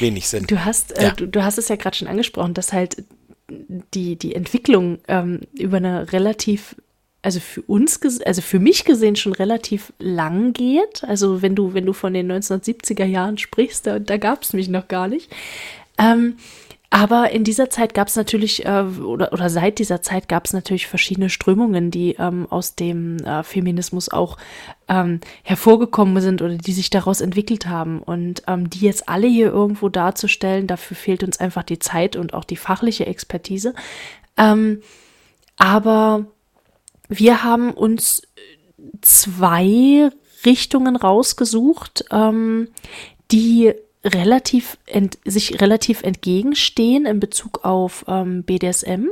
wenig 0.00 0.28
Sinn. 0.28 0.46
Du 0.46 0.64
hast, 0.64 0.92
äh, 0.98 1.04
ja. 1.04 1.10
du, 1.12 1.26
du, 1.26 1.42
hast 1.42 1.58
es 1.58 1.68
ja 1.68 1.76
gerade 1.76 1.96
schon 1.96 2.08
angesprochen, 2.08 2.54
dass 2.54 2.72
halt 2.72 3.04
die, 3.48 4.16
die 4.16 4.34
Entwicklung 4.34 4.98
ähm, 5.08 5.40
über 5.54 5.78
eine 5.78 6.12
relativ, 6.12 6.76
also 7.22 7.40
für 7.40 7.62
uns, 7.62 8.00
also 8.24 8.42
für 8.42 8.58
mich 8.58 8.84
gesehen 8.84 9.16
schon 9.16 9.32
relativ 9.32 9.92
lang 9.98 10.52
geht. 10.52 11.04
Also 11.04 11.40
wenn 11.40 11.54
du, 11.54 11.72
wenn 11.72 11.86
du 11.86 11.92
von 11.92 12.12
den 12.12 12.30
1970er 12.30 13.04
Jahren 13.04 13.38
sprichst, 13.38 13.86
da, 13.86 13.98
da 13.98 14.16
gab 14.16 14.42
es 14.42 14.52
mich 14.52 14.68
noch 14.68 14.88
gar 14.88 15.08
nicht. 15.08 15.30
Ähm, 15.98 16.36
aber 16.90 17.30
in 17.30 17.42
dieser 17.42 17.68
Zeit 17.68 17.94
gab 17.94 18.08
es 18.08 18.16
natürlich, 18.16 18.64
äh, 18.64 18.82
oder, 18.82 19.32
oder 19.32 19.50
seit 19.50 19.78
dieser 19.78 20.02
Zeit 20.02 20.28
gab 20.28 20.44
es 20.46 20.52
natürlich 20.52 20.86
verschiedene 20.86 21.30
Strömungen, 21.30 21.90
die 21.90 22.14
ähm, 22.18 22.46
aus 22.48 22.74
dem 22.76 23.18
äh, 23.18 23.42
Feminismus 23.42 24.08
auch 24.08 24.36
ähm, 24.88 25.20
hervorgekommen 25.42 26.22
sind 26.22 26.42
oder 26.42 26.54
die 26.54 26.72
sich 26.72 26.90
daraus 26.90 27.20
entwickelt 27.20 27.66
haben. 27.66 28.00
Und 28.00 28.44
ähm, 28.46 28.70
die 28.70 28.80
jetzt 28.80 29.08
alle 29.08 29.26
hier 29.26 29.48
irgendwo 29.48 29.88
darzustellen, 29.88 30.66
dafür 30.66 30.96
fehlt 30.96 31.24
uns 31.24 31.40
einfach 31.40 31.64
die 31.64 31.80
Zeit 31.80 32.14
und 32.14 32.34
auch 32.34 32.44
die 32.44 32.56
fachliche 32.56 33.06
Expertise. 33.06 33.74
Ähm, 34.36 34.80
aber 35.56 36.26
wir 37.08 37.42
haben 37.42 37.72
uns 37.72 38.22
zwei 39.00 40.10
Richtungen 40.44 40.96
rausgesucht, 40.96 42.04
ähm, 42.12 42.68
die 43.32 43.74
relativ 44.06 44.78
ent, 44.86 45.18
sich 45.24 45.60
relativ 45.60 46.02
entgegenstehen 46.02 47.06
in 47.06 47.20
Bezug 47.20 47.64
auf 47.64 48.04
ähm, 48.08 48.42
BDSM, 48.44 49.08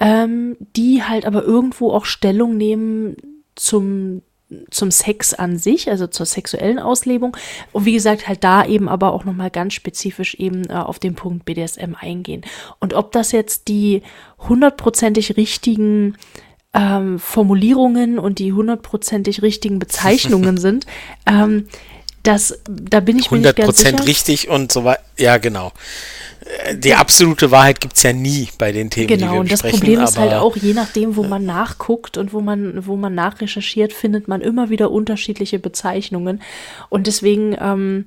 ähm, 0.00 0.56
die 0.76 1.02
halt 1.02 1.26
aber 1.26 1.44
irgendwo 1.44 1.90
auch 1.90 2.04
Stellung 2.04 2.56
nehmen 2.56 3.16
zum 3.54 4.22
zum 4.70 4.90
Sex 4.90 5.34
an 5.34 5.56
sich, 5.56 5.88
also 5.88 6.06
zur 6.06 6.26
sexuellen 6.26 6.78
Auslebung. 6.78 7.36
Und 7.72 7.84
wie 7.84 7.92
gesagt, 7.92 8.28
halt 8.28 8.44
da 8.44 8.64
eben 8.64 8.88
aber 8.88 9.12
auch 9.12 9.24
nochmal 9.24 9.50
ganz 9.50 9.74
spezifisch 9.74 10.34
eben 10.34 10.68
äh, 10.68 10.74
auf 10.74 10.98
den 10.98 11.14
Punkt 11.14 11.44
BDSM 11.44 11.94
eingehen. 11.98 12.42
Und 12.78 12.94
ob 12.94 13.12
das 13.12 13.32
jetzt 13.32 13.68
die 13.68 14.02
hundertprozentig 14.38 15.36
richtigen 15.36 16.16
ähm, 16.74 17.18
Formulierungen 17.18 18.18
und 18.18 18.38
die 18.38 18.52
hundertprozentig 18.52 19.42
richtigen 19.42 19.78
Bezeichnungen 19.78 20.56
sind, 20.58 20.86
ähm, 21.26 21.68
das, 22.22 22.58
da 22.68 23.00
bin 23.00 23.18
ich 23.18 23.30
mir 23.30 23.38
nicht 23.38 23.56
ganz 23.56 23.78
sicher. 23.78 23.96
100% 23.96 24.06
richtig 24.06 24.48
und 24.48 24.72
so 24.72 24.84
weiter. 24.84 25.02
Ja, 25.18 25.38
genau. 25.38 25.72
Äh, 26.64 26.76
die 26.76 26.94
absolute 26.94 27.50
Wahrheit 27.50 27.80
gibt 27.80 27.96
es 27.96 28.02
ja 28.02 28.12
nie 28.12 28.48
bei 28.58 28.72
den 28.72 28.90
Themen, 28.90 29.08
genau, 29.08 29.26
die 29.26 29.32
wir 29.32 29.40
und 29.40 29.52
das 29.52 29.62
Problem 29.62 30.00
ist 30.00 30.18
halt 30.18 30.34
auch, 30.34 30.56
je 30.56 30.72
nachdem, 30.72 31.16
wo 31.16 31.24
man 31.24 31.44
nachguckt 31.44 32.18
und 32.18 32.32
wo 32.32 32.40
man, 32.40 32.86
wo 32.86 32.96
man 32.96 33.14
nachrecherchiert, 33.14 33.92
findet 33.92 34.28
man 34.28 34.40
immer 34.40 34.70
wieder 34.70 34.90
unterschiedliche 34.90 35.58
Bezeichnungen. 35.58 36.42
Und 36.88 37.06
deswegen, 37.06 37.56
ähm, 37.60 38.06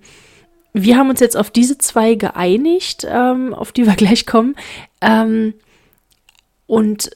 wir 0.73 0.97
haben 0.97 1.09
uns 1.09 1.19
jetzt 1.19 1.37
auf 1.37 1.51
diese 1.51 1.77
zwei 1.77 2.15
geeinigt, 2.15 3.07
ähm, 3.09 3.53
auf 3.53 3.71
die 3.71 3.85
wir 3.85 3.93
gleich 3.95 4.25
kommen. 4.25 4.55
Ähm, 5.01 5.53
und 6.67 7.11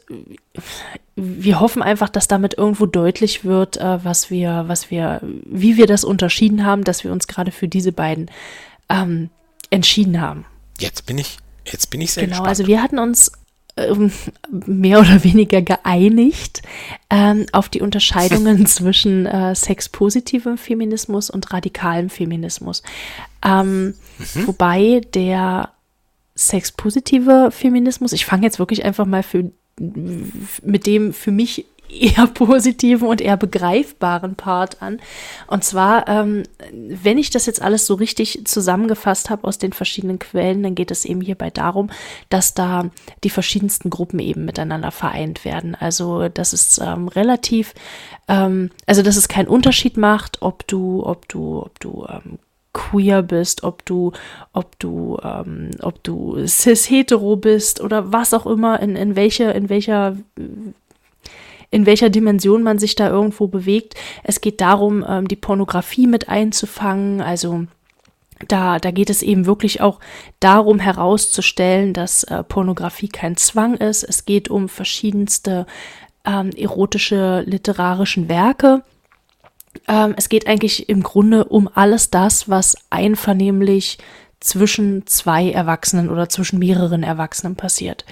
wir 1.16 1.60
hoffen 1.60 1.82
einfach, 1.82 2.10
dass 2.10 2.28
damit 2.28 2.58
irgendwo 2.58 2.86
deutlich 2.86 3.44
wird, 3.44 3.78
äh, 3.78 4.04
was 4.04 4.30
wir, 4.30 4.66
was 4.68 4.92
wir, 4.92 5.22
wie 5.22 5.78
wir 5.78 5.88
das 5.88 6.04
unterschieden 6.04 6.66
haben, 6.66 6.84
dass 6.84 7.04
wir 7.04 7.12
uns 7.12 7.28
gerade 7.28 7.52
für 7.52 7.68
diese 7.68 7.92
beiden 7.92 8.30
ähm, 8.90 9.30
entschieden 9.70 10.22
haben. 10.22 10.46
Jetzt 10.80 11.06
bin 11.06 11.18
ich, 11.18 11.38
jetzt 11.66 11.90
bin 11.90 12.02
ich 12.02 12.14
sehr 12.14 12.24
genau, 12.24 12.36
gespannt. 12.36 12.50
also 12.50 12.68
wir 12.68 12.82
hatten 12.82 13.00
uns 13.00 13.32
ähm, 13.76 14.12
mehr 14.50 15.00
oder 15.00 15.24
weniger 15.24 15.62
geeinigt 15.62 16.62
ähm, 17.10 17.46
auf 17.52 17.70
die 17.70 17.82
Unterscheidungen 17.82 18.66
zwischen 18.68 19.26
äh, 19.26 19.56
sexpositivem 19.56 20.58
Feminismus 20.58 21.30
und 21.30 21.52
radikalem 21.52 22.10
Feminismus. 22.10 22.84
Ähm, 23.44 23.96
mhm. 24.18 24.48
Wobei 24.48 25.02
der 25.14 25.72
sexpositive 26.40 27.52
Feminismus, 27.52 28.14
ich 28.14 28.26
fange 28.26 28.44
jetzt 28.44 28.60
wirklich 28.60 28.86
einfach 28.86 29.06
mal 29.06 29.24
für 29.24 29.52
mit 29.78 30.86
dem 30.88 31.14
für 31.14 31.32
mich 31.32 31.66
eher 31.90 32.28
positiven 32.34 33.08
und 33.08 33.20
eher 33.20 33.36
begreifbaren 33.36 34.36
Part 34.36 34.82
an. 34.82 35.00
Und 35.48 35.64
zwar, 35.64 36.08
ähm, 36.08 36.44
wenn 36.72 37.18
ich 37.18 37.30
das 37.30 37.46
jetzt 37.46 37.62
alles 37.62 37.86
so 37.86 37.96
richtig 37.96 38.46
zusammengefasst 38.46 39.30
habe 39.30 39.46
aus 39.46 39.58
den 39.58 39.74
verschiedenen 39.74 40.20
Quellen, 40.20 40.64
dann 40.64 40.76
geht 40.76 40.92
es 40.92 41.04
eben 41.04 41.22
hierbei 41.22 41.50
darum, 41.50 41.90
dass 42.30 42.54
da 42.54 42.90
die 43.24 43.30
verschiedensten 43.30 43.90
Gruppen 43.90 44.20
eben 44.20 44.46
miteinander 44.46 44.92
vereint 44.92 45.44
werden. 45.44 45.76
Also, 45.76 46.30
dass 46.30 46.54
es 46.54 46.80
ähm, 46.80 47.08
relativ, 47.08 47.74
ähm, 48.28 48.70
also 48.86 49.02
dass 49.02 49.18
es 49.18 49.28
keinen 49.28 49.48
Unterschied 49.48 49.98
macht, 49.98 50.42
ob 50.42 50.68
du, 50.68 51.06
ob 51.06 51.28
du, 51.28 51.62
ob 51.64 51.80
du 51.80 52.06
ähm, 52.10 52.40
queer 52.74 53.22
bist, 53.24 53.64
ob 53.64 53.86
du, 53.86 54.12
ob 54.54 54.78
du, 54.80 55.18
ähm, 55.24 55.72
ob 55.82 56.04
du 56.04 56.46
cis-hetero 56.46 57.36
bist 57.36 57.82
oder 57.82 58.12
was 58.14 58.34
auch 58.34 58.46
immer, 58.46 58.80
in, 58.80 58.96
in 58.96 59.16
welcher, 59.16 59.56
in 59.56 59.70
welcher 59.70 60.18
in 61.72 61.86
welcher 61.86 62.10
Dimension 62.10 62.64
man 62.64 62.80
sich 62.80 62.96
da 62.96 63.10
irgendwo 63.10 63.48
bewegt. 63.48 63.94
Es 64.24 64.42
geht 64.42 64.60
darum, 64.60 65.06
ähm, 65.08 65.28
die 65.28 65.36
Pornografie 65.36 66.08
mit 66.08 66.28
einzufangen, 66.28 67.22
also 67.22 67.66
da, 68.48 68.80
da 68.80 68.92
geht 68.92 69.10
es 69.10 69.22
eben 69.22 69.46
wirklich 69.46 69.82
auch 69.82 70.00
darum 70.40 70.80
herauszustellen, 70.80 71.94
dass 71.94 72.24
äh, 72.24 72.44
Pornografie 72.44 73.10
kein 73.10 73.36
Zwang 73.36 73.76
ist. 73.76 74.04
Es 74.04 74.26
geht 74.26 74.50
um 74.50 74.70
verschiedenste 74.70 75.66
ähm, 76.26 76.52
erotische 76.52 77.44
literarischen 77.46 78.30
Werke, 78.30 78.84
ähm, 79.88 80.14
es 80.18 80.30
geht 80.30 80.48
eigentlich 80.48 80.90
im 80.90 81.04
Grunde 81.04 81.46
um 81.46 81.70
alles 81.74 82.10
das, 82.10 82.50
was 82.50 82.76
einvernehmlich 82.90 83.98
zwischen 84.40 85.06
zwei 85.06 85.52
Erwachsenen 85.52 86.10
oder 86.10 86.30
zwischen 86.30 86.60
mehreren 86.60 87.04
Erwachsenen 87.04 87.56
passiert. 87.56 88.06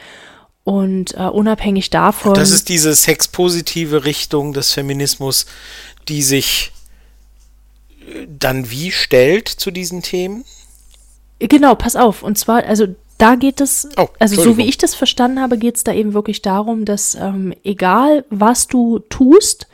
Und 0.64 1.14
äh, 1.16 1.24
unabhängig 1.24 1.90
davon. 1.90 2.34
Das 2.34 2.52
ist 2.52 2.68
diese 2.68 2.94
sexpositive 2.94 4.04
Richtung 4.04 4.52
des 4.52 4.74
Feminismus, 4.74 5.46
die 6.10 6.22
sich 6.22 6.74
äh, 8.06 8.28
dann 8.28 8.70
wie 8.70 8.92
stellt 8.92 9.48
zu 9.48 9.72
diesen 9.72 10.02
Themen? 10.02 10.44
Genau, 11.40 11.76
pass 11.76 11.96
auf. 11.96 12.24
Und 12.24 12.38
zwar, 12.38 12.66
also 12.66 12.88
da 13.18 13.36
geht 13.36 13.62
es, 13.62 13.88
oh, 13.98 14.08
also 14.20 14.42
so 14.42 14.58
wie 14.58 14.68
ich 14.68 14.78
das 14.78 14.94
verstanden 14.94 15.40
habe, 15.40 15.58
geht 15.58 15.78
es 15.78 15.84
da 15.84 15.94
eben 15.94 16.14
wirklich 16.14 16.42
darum, 16.42 16.84
dass 16.86 17.16
ähm, 17.16 17.54
egal 17.64 18.26
was 18.30 18.68
du 18.68 19.00
tust, 19.00 19.68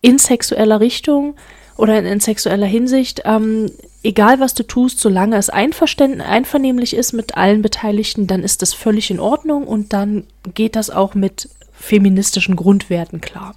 in 0.00 0.18
sexueller 0.18 0.80
Richtung 0.80 1.34
oder 1.76 1.98
in, 1.98 2.06
in 2.06 2.20
sexueller 2.20 2.66
Hinsicht, 2.66 3.22
ähm, 3.24 3.70
egal 4.02 4.40
was 4.40 4.54
du 4.54 4.62
tust, 4.62 5.00
solange 5.00 5.36
es 5.36 5.50
einvernehmlich 5.50 6.94
ist 6.94 7.12
mit 7.12 7.36
allen 7.36 7.62
Beteiligten, 7.62 8.26
dann 8.26 8.42
ist 8.42 8.62
das 8.62 8.74
völlig 8.74 9.10
in 9.10 9.20
Ordnung 9.20 9.66
und 9.66 9.92
dann 9.92 10.24
geht 10.54 10.76
das 10.76 10.90
auch 10.90 11.14
mit 11.14 11.48
feministischen 11.72 12.56
Grundwerten 12.56 13.20
klar. 13.20 13.54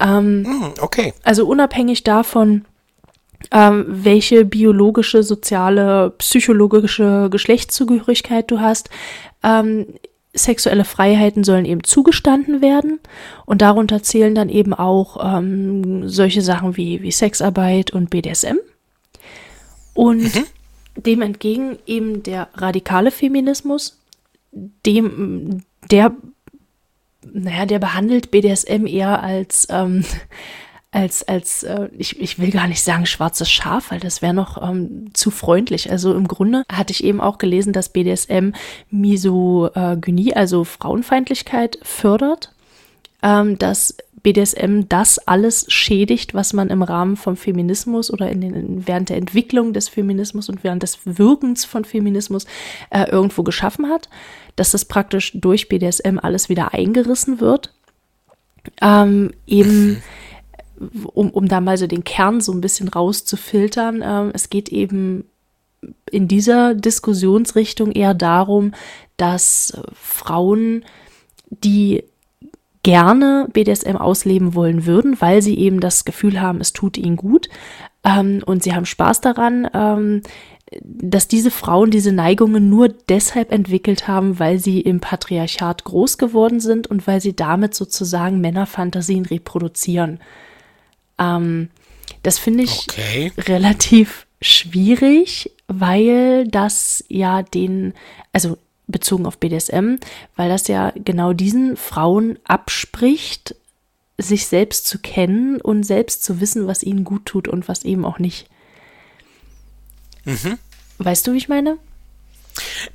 Ähm, 0.00 0.44
hm, 0.46 0.74
okay. 0.80 1.12
Also 1.22 1.46
unabhängig 1.46 2.04
davon, 2.04 2.64
ähm, 3.50 3.84
welche 3.88 4.44
biologische, 4.44 5.22
soziale, 5.22 6.10
psychologische 6.18 7.28
Geschlechtszugehörigkeit 7.30 8.50
du 8.50 8.60
hast, 8.60 8.90
ähm, 9.42 9.86
sexuelle 10.34 10.84
Freiheiten 10.84 11.42
sollen 11.44 11.64
eben 11.64 11.82
zugestanden 11.82 12.62
werden 12.62 13.00
und 13.46 13.62
darunter 13.62 14.02
zählen 14.02 14.34
dann 14.34 14.48
eben 14.48 14.74
auch 14.74 15.38
ähm, 15.38 16.08
solche 16.08 16.42
Sachen 16.42 16.76
wie, 16.76 17.02
wie 17.02 17.10
Sexarbeit 17.10 17.90
und 17.90 18.10
BDSM. 18.10 18.58
Und 19.94 20.34
mhm. 20.34 20.44
dem 20.96 21.22
entgegen 21.22 21.78
eben 21.86 22.22
der 22.22 22.48
radikale 22.54 23.10
Feminismus, 23.10 23.98
dem, 24.52 25.64
der, 25.90 26.12
naja, 27.32 27.66
der 27.66 27.78
behandelt 27.78 28.30
BDSM 28.30 28.86
eher 28.86 29.22
als, 29.22 29.66
ähm, 29.70 30.04
als, 30.92 31.26
als 31.26 31.62
äh, 31.62 31.88
ich, 31.96 32.20
ich 32.20 32.38
will 32.38 32.50
gar 32.50 32.66
nicht 32.66 32.82
sagen 32.82 33.06
schwarzes 33.06 33.50
Schaf, 33.50 33.90
weil 33.90 34.00
das 34.00 34.22
wäre 34.22 34.34
noch 34.34 34.60
ähm, 34.60 35.10
zu 35.14 35.30
freundlich. 35.30 35.90
Also 35.90 36.14
im 36.14 36.26
Grunde 36.26 36.64
hatte 36.70 36.92
ich 36.92 37.04
eben 37.04 37.20
auch 37.20 37.38
gelesen, 37.38 37.72
dass 37.72 37.90
BDSM 37.90 38.52
Misogynie, 38.90 40.34
also 40.34 40.64
Frauenfeindlichkeit 40.64 41.78
fördert, 41.82 42.52
ähm, 43.22 43.56
dass 43.58 43.96
BDSM 44.22 44.82
das 44.88 45.18
alles 45.18 45.66
schädigt, 45.68 46.34
was 46.34 46.52
man 46.52 46.68
im 46.68 46.82
Rahmen 46.82 47.16
vom 47.16 47.36
Feminismus 47.36 48.12
oder 48.12 48.28
in 48.28 48.40
den, 48.40 48.86
während 48.86 49.08
der 49.08 49.16
Entwicklung 49.16 49.72
des 49.72 49.88
Feminismus 49.88 50.48
und 50.48 50.64
während 50.64 50.82
des 50.82 50.98
Wirkens 51.04 51.64
von 51.64 51.84
Feminismus 51.84 52.46
äh, 52.90 53.04
irgendwo 53.04 53.42
geschaffen 53.44 53.88
hat, 53.88 54.08
dass 54.56 54.72
das 54.72 54.84
praktisch 54.84 55.32
durch 55.34 55.68
BDSM 55.68 56.18
alles 56.20 56.48
wieder 56.48 56.74
eingerissen 56.74 57.40
wird. 57.40 57.72
Ähm, 58.82 59.32
eben 59.46 60.02
um, 61.12 61.30
um 61.30 61.48
da 61.48 61.60
mal 61.60 61.76
so 61.76 61.86
den 61.86 62.04
Kern 62.04 62.40
so 62.40 62.52
ein 62.52 62.60
bisschen 62.60 62.88
rauszufiltern, 62.88 64.02
äh, 64.02 64.30
es 64.34 64.50
geht 64.50 64.68
eben 64.70 65.24
in 66.10 66.28
dieser 66.28 66.74
Diskussionsrichtung 66.74 67.92
eher 67.92 68.14
darum, 68.14 68.72
dass 69.16 69.80
Frauen, 69.94 70.84
die 71.50 72.04
gerne 72.82 73.48
BDSM 73.52 73.96
ausleben 73.96 74.54
wollen 74.54 74.86
würden, 74.86 75.20
weil 75.20 75.42
sie 75.42 75.58
eben 75.58 75.80
das 75.80 76.04
Gefühl 76.04 76.40
haben, 76.40 76.60
es 76.60 76.72
tut 76.72 76.96
ihnen 76.96 77.16
gut 77.16 77.48
ähm, 78.04 78.42
und 78.46 78.62
sie 78.62 78.74
haben 78.74 78.86
Spaß 78.86 79.20
daran, 79.20 79.68
ähm, 79.74 80.22
dass 80.82 81.28
diese 81.28 81.50
Frauen 81.50 81.90
diese 81.90 82.12
Neigungen 82.12 82.70
nur 82.70 82.88
deshalb 82.88 83.52
entwickelt 83.52 84.06
haben, 84.06 84.38
weil 84.38 84.58
sie 84.58 84.80
im 84.80 85.00
Patriarchat 85.00 85.84
groß 85.84 86.16
geworden 86.16 86.60
sind 86.60 86.86
und 86.86 87.06
weil 87.06 87.20
sie 87.20 87.34
damit 87.34 87.74
sozusagen 87.74 88.40
Männerfantasien 88.40 89.26
reproduzieren. 89.26 90.20
Ähm, 91.20 91.68
das 92.22 92.38
finde 92.38 92.64
ich 92.64 92.86
okay. 92.88 93.32
relativ 93.38 94.26
schwierig, 94.42 95.52
weil 95.68 96.48
das 96.48 97.04
ja 97.08 97.42
den, 97.42 97.94
also 98.32 98.58
bezogen 98.86 99.26
auf 99.26 99.38
BDSM, 99.38 99.96
weil 100.36 100.48
das 100.48 100.66
ja 100.66 100.92
genau 100.96 101.32
diesen 101.32 101.76
Frauen 101.76 102.38
abspricht, 102.44 103.54
sich 104.18 104.46
selbst 104.46 104.86
zu 104.86 104.98
kennen 104.98 105.60
und 105.60 105.84
selbst 105.84 106.24
zu 106.24 106.40
wissen, 106.40 106.66
was 106.66 106.82
ihnen 106.82 107.04
gut 107.04 107.26
tut 107.26 107.48
und 107.48 107.68
was 107.68 107.84
eben 107.84 108.04
auch 108.04 108.18
nicht. 108.18 108.48
Mhm. 110.24 110.58
Weißt 110.98 111.26
du, 111.26 111.32
wie 111.32 111.38
ich 111.38 111.48
meine? 111.48 111.78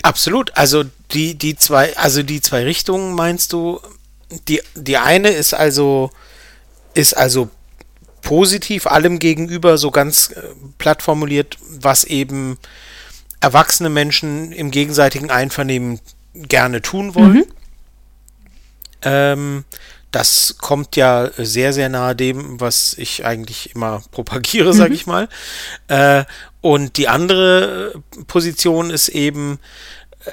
Absolut. 0.03 0.55
Also 0.55 0.83
die, 1.11 1.35
die 1.35 1.55
zwei, 1.55 1.95
also 1.97 2.21
die 2.21 2.41
zwei 2.41 2.63
Richtungen 2.63 3.15
meinst 3.15 3.53
du, 3.53 3.79
die, 4.47 4.61
die 4.75 4.97
eine 4.97 5.29
ist 5.29 5.53
also, 5.53 6.11
ist 6.93 7.15
also 7.15 7.49
positiv 8.25 8.87
allem 8.87 9.19
gegenüber, 9.19 9.77
so 9.77 9.91
ganz 9.91 10.31
äh, 10.31 10.41
platt 10.79 11.03
formuliert, 11.03 11.57
was 11.69 12.03
eben 12.03 12.57
erwachsene 13.39 13.89
Menschen 13.89 14.51
im 14.51 14.71
gegenseitigen 14.71 15.29
Einvernehmen 15.29 15.99
gerne 16.33 16.81
tun 16.81 17.13
wollen. 17.13 17.33
Mhm. 17.33 17.45
Ähm, 19.03 19.63
das 20.09 20.55
kommt 20.57 20.95
ja 20.95 21.29
sehr, 21.37 21.71
sehr 21.71 21.89
nahe 21.89 22.15
dem, 22.15 22.59
was 22.59 22.95
ich 22.97 23.25
eigentlich 23.25 23.75
immer 23.75 24.01
propagiere, 24.11 24.73
sage 24.73 24.89
mhm. 24.89 24.95
ich 24.95 25.05
mal. 25.05 25.29
Äh, 25.87 26.25
und 26.61 26.97
die 26.97 27.07
andere 27.07 28.01
Position 28.25 28.89
ist 28.89 29.09
eben, 29.09 29.59
äh, 30.25 30.31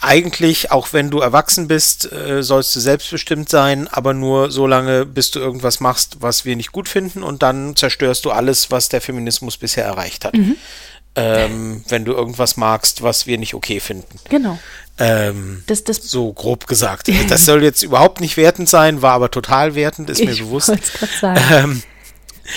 eigentlich, 0.00 0.70
auch 0.70 0.92
wenn 0.92 1.10
du 1.10 1.20
erwachsen 1.20 1.68
bist, 1.68 2.10
äh, 2.12 2.42
sollst 2.42 2.74
du 2.76 2.80
selbstbestimmt 2.80 3.48
sein, 3.48 3.88
aber 3.88 4.14
nur 4.14 4.50
so 4.50 4.66
lange, 4.66 5.04
bis 5.04 5.30
du 5.30 5.40
irgendwas 5.40 5.80
machst, 5.80 6.18
was 6.20 6.44
wir 6.44 6.56
nicht 6.56 6.72
gut 6.72 6.88
finden 6.88 7.22
und 7.22 7.42
dann 7.42 7.74
zerstörst 7.74 8.24
du 8.24 8.30
alles, 8.30 8.70
was 8.70 8.88
der 8.88 9.00
Feminismus 9.00 9.56
bisher 9.56 9.84
erreicht 9.84 10.24
hat. 10.24 10.34
Mhm. 10.34 10.56
Ähm, 11.16 11.84
wenn 11.88 12.04
du 12.04 12.12
irgendwas 12.12 12.56
magst, 12.56 13.02
was 13.02 13.26
wir 13.26 13.38
nicht 13.38 13.54
okay 13.54 13.80
finden. 13.80 14.20
Genau. 14.28 14.58
Ähm, 14.98 15.64
das, 15.66 15.82
das 15.82 15.96
so 15.96 16.32
grob 16.32 16.66
gesagt. 16.66 17.08
Das 17.28 17.44
soll 17.44 17.64
jetzt 17.64 17.82
überhaupt 17.82 18.20
nicht 18.20 18.36
wertend 18.36 18.68
sein, 18.68 19.02
war 19.02 19.14
aber 19.14 19.30
total 19.30 19.74
wertend, 19.74 20.10
ist 20.10 20.24
mir 20.24 20.36
bewusst. 20.36 20.72
Sagen. 21.20 21.40
Ähm, 21.50 21.82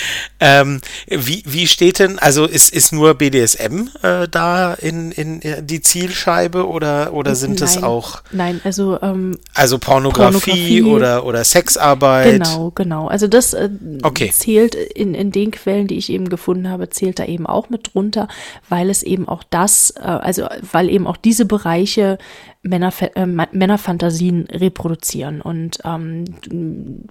ähm, 0.40 0.80
wie, 1.06 1.42
wie 1.46 1.66
steht 1.66 1.98
denn, 1.98 2.18
also 2.18 2.46
ist, 2.46 2.72
ist 2.72 2.92
nur 2.92 3.14
BDSM 3.14 3.88
äh, 4.02 4.28
da 4.28 4.74
in, 4.74 5.12
in 5.12 5.40
die 5.66 5.80
Zielscheibe 5.80 6.68
oder, 6.68 7.12
oder 7.12 7.34
sind 7.34 7.60
nein, 7.60 7.68
es 7.68 7.82
auch. 7.82 8.22
Nein, 8.32 8.60
also. 8.64 9.00
Ähm, 9.02 9.38
also 9.54 9.78
Pornografie, 9.78 10.40
Pornografie, 10.50 10.82
oder, 10.82 11.24
oder 11.24 11.44
Sexarbeit. 11.44 12.32
Genau, 12.32 12.72
genau. 12.74 13.08
Also 13.08 13.28
das 13.28 13.54
äh, 13.54 13.70
okay. 14.02 14.30
zählt 14.32 14.74
in, 14.74 15.14
in 15.14 15.32
den 15.32 15.50
Quellen, 15.50 15.86
die 15.86 15.98
ich 15.98 16.10
eben 16.10 16.28
gefunden 16.28 16.68
habe, 16.68 16.90
zählt 16.90 17.18
da 17.18 17.24
eben 17.24 17.46
auch 17.46 17.70
mit 17.70 17.94
drunter, 17.94 18.28
weil 18.68 18.90
es 18.90 19.02
eben 19.02 19.28
auch 19.28 19.42
das, 19.48 19.90
äh, 19.90 20.02
also 20.02 20.46
weil 20.70 20.88
eben 20.88 21.06
auch 21.06 21.16
diese 21.16 21.44
Bereiche 21.44 22.18
Männer, 22.62 22.92
äh, 23.14 23.26
Männerfantasien 23.26 24.46
reproduzieren. 24.50 25.40
Und 25.40 25.78
ähm, 25.84 26.24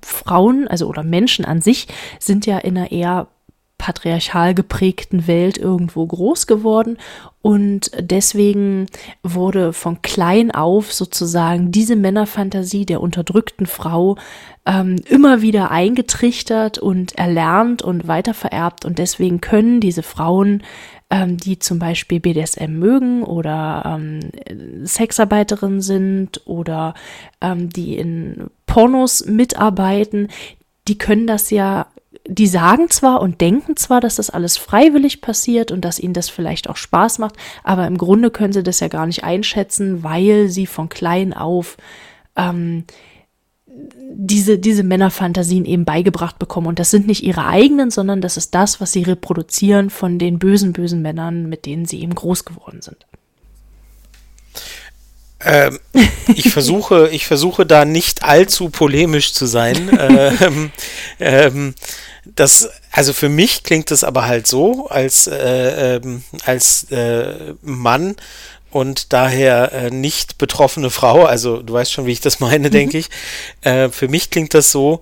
Frauen, 0.02 0.68
also 0.68 0.88
oder 0.88 1.04
Menschen 1.04 1.46
an 1.46 1.62
sich, 1.62 1.88
sind 2.20 2.46
ja 2.46 2.58
in 2.58 2.78
einer 2.78 2.92
eher 2.92 3.28
patriarchal 3.82 4.54
geprägten 4.54 5.26
Welt 5.26 5.58
irgendwo 5.58 6.06
groß 6.06 6.46
geworden 6.46 7.00
und 7.42 7.90
deswegen 8.00 8.86
wurde 9.24 9.74
von 9.74 10.04
klein 10.04 10.52
auf 10.52 10.94
sozusagen 10.94 11.72
diese 11.72 11.96
Männerfantasie 11.96 12.86
der 12.86 13.02
unterdrückten 13.02 13.66
Frau 13.66 14.18
ähm, 14.68 14.98
immer 15.10 15.42
wieder 15.42 15.72
eingetrichtert 15.72 16.78
und 16.78 17.18
erlernt 17.18 17.82
und 17.82 18.08
weitervererbt 18.08 18.86
und 18.86 19.00
deswegen 19.00 19.42
können 19.42 19.80
diese 19.80 20.04
Frauen 20.04 20.62
ähm, 21.12 21.38
die 21.38 21.60
zum 21.60 21.78
Beispiel 21.78 22.20
BDSM 22.20 22.80
mögen 22.80 23.24
oder 23.24 23.84
ähm, 23.86 24.32
Sexarbeiterin 24.86 25.82
sind 25.82 26.42
oder 26.46 26.96
ähm, 27.42 27.70
die 27.70 27.98
in 27.98 28.50
Pornos 28.66 29.26
mitarbeiten, 29.26 30.30
die 30.88 30.98
können 30.98 31.28
das 31.28 31.52
ja 31.52 31.88
die 32.28 32.48
sagen 32.48 32.90
zwar 32.90 33.22
und 33.22 33.42
denken 33.42 33.76
zwar, 33.78 34.00
dass 34.00 34.16
das 34.16 34.30
alles 34.30 34.56
freiwillig 34.58 35.22
passiert 35.22 35.72
und 35.72 35.82
dass 35.82 36.00
ihnen 36.00 36.14
das 36.14 36.30
vielleicht 36.30 36.70
auch 36.70 36.78
Spaß 36.78 37.20
macht, 37.20 37.36
aber 37.64 37.88
im 37.88 37.98
Grunde 37.98 38.30
können 38.30 38.54
sie 38.54 38.64
das 38.64 38.80
ja 38.80 38.90
gar 38.90 39.08
nicht 39.08 39.24
einschätzen, 39.24 40.04
weil 40.04 40.48
sie 40.48 40.68
von 40.68 40.88
klein 40.88 41.34
auf 41.34 41.78
ähm, 42.36 42.86
diese, 44.14 44.60
diese 44.60 44.84
Männerfantasien 44.84 45.66
eben 45.66 45.86
beigebracht 45.86 46.38
bekommen. 46.40 46.68
Und 46.68 46.80
das 46.80 46.92
sind 46.92 47.08
nicht 47.08 47.24
ihre 47.24 47.46
eigenen, 47.46 47.92
sondern 47.92 48.22
das 48.22 48.38
ist 48.38 48.54
das, 48.54 48.82
was 48.82 48.92
sie 48.92 49.04
reproduzieren 49.04 49.90
von 49.90 50.20
den 50.20 50.40
bösen, 50.40 50.74
bösen 50.74 51.02
Männern, 51.02 51.48
mit 51.50 51.66
denen 51.66 51.86
sie 51.86 52.02
eben 52.02 52.16
groß 52.16 52.46
geworden 52.46 52.82
sind. 52.82 53.06
Ähm, 55.44 55.80
ich 56.36 56.52
versuche, 56.52 57.10
ich 57.12 57.26
versuche 57.26 57.66
da 57.66 57.86
nicht 57.86 58.24
allzu 58.24 58.70
polemisch 58.70 59.34
zu 59.34 59.46
sein. 59.46 59.90
ähm, 60.40 60.72
ähm, 61.20 61.76
das, 62.26 62.70
also 62.92 63.14
für 63.14 63.30
mich 63.30 63.64
klingt 63.64 63.90
das 63.90 64.04
aber 64.04 64.28
halt 64.28 64.46
so, 64.46 64.88
als, 64.88 65.28
äh, 65.28 65.96
ähm, 65.96 66.24
als 66.46 66.92
äh, 66.92 67.56
Mann 67.62 68.16
und 68.72 69.14
daher 69.14 69.72
äh, 69.74 69.90
nicht 69.92 70.38
betroffene 70.38 70.90
Frau, 70.90 71.26
also 71.26 71.62
du 71.62 71.74
weißt 71.74 71.92
schon, 71.92 72.06
wie 72.06 72.12
ich 72.12 72.22
das 72.22 72.40
meine, 72.40 72.70
mhm. 72.70 72.72
denke 72.72 72.98
ich. 72.98 73.10
Äh, 73.62 73.90
für 73.90 74.08
mich 74.08 74.30
klingt 74.30 74.54
das 74.54 74.72
so, 74.72 75.02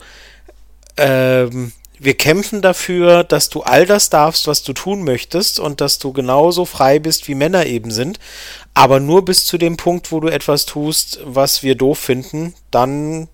ähm, 0.97 1.71
wir 2.01 2.15
kämpfen 2.15 2.61
dafür, 2.61 3.23
dass 3.23 3.49
du 3.49 3.61
all 3.61 3.85
das 3.85 4.09
darfst, 4.09 4.47
was 4.47 4.63
du 4.63 4.73
tun 4.73 5.03
möchtest 5.03 5.59
und 5.59 5.81
dass 5.81 5.99
du 5.99 6.13
genauso 6.13 6.65
frei 6.65 6.97
bist, 6.97 7.27
wie 7.27 7.35
Männer 7.35 7.65
eben 7.65 7.91
sind, 7.91 8.19
aber 8.73 8.99
nur 8.99 9.25
bis 9.25 9.45
zu 9.45 9.57
dem 9.57 9.77
Punkt, 9.77 10.11
wo 10.11 10.19
du 10.19 10.29
etwas 10.29 10.65
tust, 10.65 11.19
was 11.25 11.61
wir 11.61 11.75
doof 11.75 11.99
finden, 11.99 12.53
dann 12.71 13.27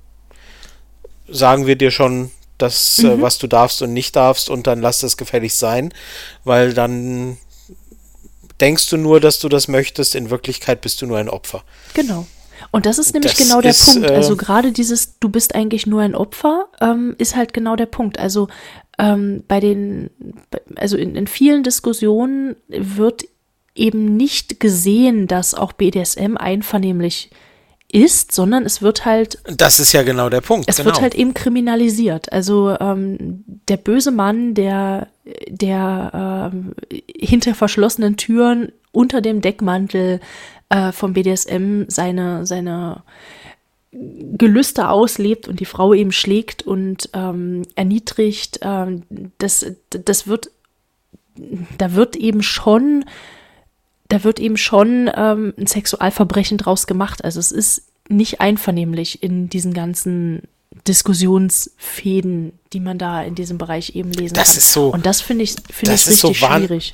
sagen 1.27 1.67
wir 1.67 1.75
dir 1.75 1.91
schon, 1.91 2.31
das, 2.57 2.99
äh, 2.99 3.03
mhm. 3.03 3.11
äh, 3.11 3.21
was 3.21 3.37
du 3.37 3.47
darfst 3.47 3.81
und 3.81 3.93
nicht 3.93 4.15
darfst 4.15 4.49
und 4.49 4.67
dann 4.67 4.81
lass 4.81 4.99
das 4.99 5.17
gefällig 5.17 5.53
sein, 5.53 5.93
weil 6.43 6.73
dann 6.73 7.37
denkst 8.61 8.89
du 8.89 8.97
nur, 8.97 9.19
dass 9.19 9.39
du 9.39 9.49
das 9.49 9.67
möchtest, 9.67 10.15
in 10.15 10.29
Wirklichkeit 10.29 10.81
bist 10.81 11.01
du 11.01 11.05
nur 11.05 11.17
ein 11.17 11.29
Opfer. 11.29 11.63
Genau. 11.93 12.25
Und 12.71 12.85
das 12.85 12.99
ist 12.99 13.13
nämlich 13.13 13.35
das 13.35 13.47
genau 13.47 13.61
der 13.61 13.71
ist, 13.71 13.85
Punkt. 13.85 14.11
Also 14.11 14.33
äh, 14.33 14.37
gerade 14.37 14.71
dieses, 14.71 15.19
du 15.19 15.29
bist 15.29 15.55
eigentlich 15.55 15.85
nur 15.87 16.01
ein 16.01 16.15
Opfer, 16.15 16.67
ähm, 16.81 17.15
ist 17.17 17.35
halt 17.35 17.53
genau 17.53 17.75
der 17.75 17.85
Punkt. 17.85 18.17
Also 18.17 18.47
ähm, 18.97 19.43
bei 19.47 19.59
den, 19.59 20.09
also 20.75 20.97
in, 20.97 21.15
in 21.15 21.27
vielen 21.27 21.63
Diskussionen 21.63 22.55
wird 22.67 23.25
eben 23.75 24.15
nicht 24.15 24.59
gesehen, 24.59 25.27
dass 25.27 25.53
auch 25.53 25.73
BDSM 25.73 26.37
einvernehmlich 26.37 27.29
ist, 27.95 28.33
sondern 28.33 28.65
es 28.65 28.81
wird 28.81 29.05
halt. 29.05 29.39
Das 29.45 29.79
ist 29.79 29.93
ja 29.93 30.03
genau 30.03 30.27
der 30.27 30.41
Punkt. 30.41 30.65
Es 30.67 30.77
genau. 30.77 30.87
wird 30.87 31.01
halt 31.01 31.15
eben 31.15 31.33
kriminalisiert. 31.33 32.31
Also 32.33 32.75
ähm, 32.77 33.45
der 33.69 33.77
böse 33.77 34.11
Mann, 34.11 34.53
der, 34.53 35.07
der 35.47 36.51
ähm, 36.53 36.73
hinter 37.07 37.55
verschlossenen 37.55 38.17
Türen 38.17 38.73
unter 38.91 39.21
dem 39.21 39.39
Deckmantel 39.41 40.19
äh, 40.67 40.91
vom 40.91 41.13
BDSM 41.13 41.83
seine, 41.87 42.45
seine 42.45 43.03
Gelüste 43.93 44.89
auslebt 44.89 45.47
und 45.47 45.61
die 45.61 45.65
Frau 45.65 45.93
eben 45.93 46.11
schlägt 46.11 46.63
und 46.63 47.09
ähm, 47.13 47.61
erniedrigt, 47.75 48.59
ähm, 48.61 49.03
das, 49.37 49.65
das 49.89 50.27
wird, 50.27 50.51
da 51.77 51.93
wird 51.93 52.17
eben 52.17 52.43
schon 52.43 53.05
da 54.07 54.23
wird 54.23 54.39
eben 54.39 54.57
schon 54.57 55.09
ähm, 55.15 55.53
ein 55.57 55.67
Sexualverbrechen 55.67 56.57
draus 56.57 56.87
gemacht. 56.87 57.23
Also 57.23 57.39
es 57.39 57.51
ist 57.51 57.84
nicht 58.07 58.41
einvernehmlich 58.41 59.23
in 59.23 59.49
diesen 59.49 59.73
ganzen 59.73 60.43
Diskussionsfäden, 60.87 62.57
die 62.73 62.79
man 62.79 62.97
da 62.97 63.23
in 63.23 63.35
diesem 63.35 63.57
Bereich 63.57 63.95
eben 63.95 64.11
lesen 64.11 64.35
das 64.35 64.49
kann. 64.49 64.57
Ist 64.57 64.73
so, 64.73 64.89
Und 64.89 65.05
das 65.05 65.21
finde 65.21 65.43
ich, 65.43 65.55
finde 65.71 65.95
ich 65.95 66.07
richtig 66.07 66.17
so 66.17 66.33
schwierig. 66.33 66.93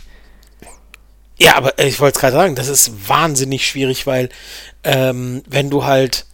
Ja, 1.38 1.56
aber 1.56 1.78
ich 1.80 2.00
wollte 2.00 2.18
es 2.18 2.22
gerade 2.22 2.36
sagen, 2.36 2.56
das 2.56 2.68
ist 2.68 3.10
wahnsinnig 3.10 3.68
schwierig, 3.68 4.06
weil 4.06 4.30
ähm, 4.84 5.42
wenn 5.48 5.70
du 5.72 5.84
halt 5.84 6.26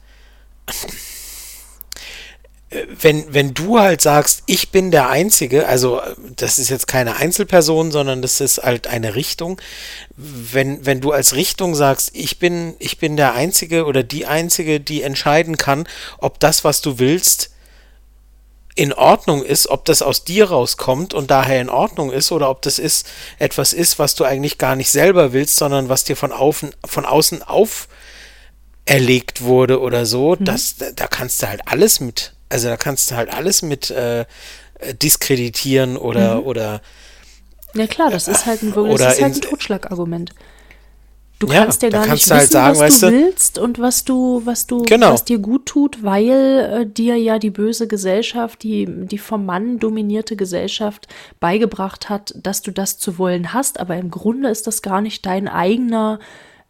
wenn, 2.70 3.34
wenn 3.34 3.54
du 3.54 3.80
halt 3.80 4.02
sagst, 4.02 4.44
ich 4.46 4.72
bin 4.72 4.92
der 4.92 5.10
Einzige, 5.10 5.68
also 5.68 6.02
das 6.36 6.60
ist 6.60 6.70
jetzt 6.70 6.88
keine 6.88 7.16
Einzelperson, 7.16 7.92
sondern 7.92 8.22
das 8.22 8.42
ist 8.42 8.58
halt 8.58 8.88
eine 8.88 9.16
Richtung. 9.16 9.62
Wenn, 10.18 10.86
wenn 10.86 11.00
du 11.00 11.14
als 11.14 11.34
Richtung 11.34 11.76
sagst, 11.76 12.12
ich 12.14 12.40
bin, 12.40 12.76
ich 12.80 12.98
bin 12.98 13.16
der 13.16 13.34
Einzige 13.36 13.86
oder 13.86 14.04
die 14.04 14.26
Einzige, 14.26 14.82
die 14.82 15.02
entscheiden 15.02 15.58
kann, 15.58 15.88
ob 16.18 16.42
das, 16.42 16.66
was 16.66 16.82
du 16.82 17.00
willst, 17.00 17.52
in 18.76 18.92
Ordnung 18.94 19.44
ist, 19.44 19.70
ob 19.70 19.86
das 19.86 20.02
aus 20.02 20.26
dir 20.26 20.50
rauskommt 20.50 21.14
und 21.14 21.32
daher 21.32 21.62
in 21.62 21.70
Ordnung 21.70 22.12
ist 22.12 22.34
oder 22.34 22.50
ob 22.50 22.62
das 22.62 22.80
ist 22.80 23.08
etwas 23.40 23.72
ist, 23.72 23.98
was 23.98 24.14
du 24.14 24.26
eigentlich 24.26 24.58
gar 24.58 24.76
nicht 24.76 24.92
selber 24.92 25.32
willst, 25.32 25.56
sondern 25.56 25.88
was 25.90 26.04
dir 26.04 26.18
von, 26.18 26.34
außen, 26.34 26.76
von 26.86 27.06
außen 27.06 27.44
auferlegt 27.44 29.42
wurde 29.42 29.80
oder 29.80 30.06
so, 30.06 30.36
mhm. 30.36 30.46
das, 30.46 30.76
da 30.96 31.08
kannst 31.08 31.42
du 31.42 31.48
halt 31.48 31.62
alles 31.66 32.02
mit 32.02 32.34
also 32.50 32.70
da 32.70 32.78
kannst 32.78 33.12
du 33.12 33.16
halt 33.16 33.34
alles 33.34 33.62
mit 33.62 33.90
äh, 33.92 34.26
diskreditieren 35.02 35.98
oder 35.98 36.42
mhm. 36.42 36.48
oder 36.48 36.82
ja 37.74 37.88
klar, 37.88 38.10
das 38.10 38.28
ist 38.28 38.46
halt 38.46 38.64
ein, 38.64 38.74
das 38.74 39.02
ist 39.16 39.22
halt 39.22 39.36
ein 39.36 39.42
Totschlagargument. 39.42 40.34
Du 41.40 41.46
ja, 41.48 41.62
kannst 41.62 41.84
ja 41.84 41.90
gar 41.90 42.08
nicht 42.08 42.32
halt 42.32 42.42
wissen, 42.42 42.52
sagen, 42.52 42.80
was 42.80 43.00
du 43.00 43.12
willst 43.12 43.60
und 43.60 43.78
was 43.78 44.04
du, 44.04 44.42
was 44.46 44.66
du, 44.66 44.82
genau. 44.84 45.14
was 45.14 45.24
dir 45.24 45.38
gut 45.38 45.68
tut, 45.68 46.04
weil 46.04 46.82
äh, 46.82 46.86
dir 46.88 47.16
ja 47.16 47.38
die 47.38 47.52
böse 47.52 47.88
Gesellschaft, 47.88 48.64
die, 48.64 48.88
die 48.88 49.20
vom 49.20 49.46
Mann 49.46 49.78
dominierte 49.78 50.36
Gesellschaft 50.36 51.08
beigebracht 51.40 52.10
hat, 52.10 52.34
dass 52.38 52.64
du 52.64 52.72
das 52.72 52.98
zu 52.98 53.20
wollen 53.20 53.54
hast, 53.54 53.80
aber 53.80 53.98
im 53.98 54.10
Grunde 54.10 54.50
ist 54.50 54.66
das 54.66 54.82
gar 54.82 55.02
nicht 55.02 55.28
dein 55.28 55.48
eigener 55.48 56.18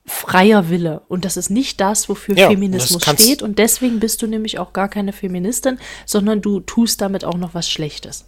freier 0.07 0.69
Wille. 0.69 1.01
Und 1.09 1.25
das 1.25 1.37
ist 1.37 1.49
nicht 1.49 1.79
das, 1.81 2.09
wofür 2.09 2.35
ja, 2.35 2.47
Feminismus 2.47 3.03
steht. 3.03 3.41
Und 3.41 3.59
deswegen 3.59 3.99
bist 3.99 4.21
du 4.21 4.27
nämlich 4.27 4.57
auch 4.57 4.73
gar 4.73 4.87
keine 4.87 5.13
Feministin, 5.13 5.79
sondern 6.05 6.41
du 6.41 6.61
tust 6.61 7.01
damit 7.01 7.25
auch 7.25 7.37
noch 7.37 7.53
was 7.53 7.69
Schlechtes. 7.69 8.25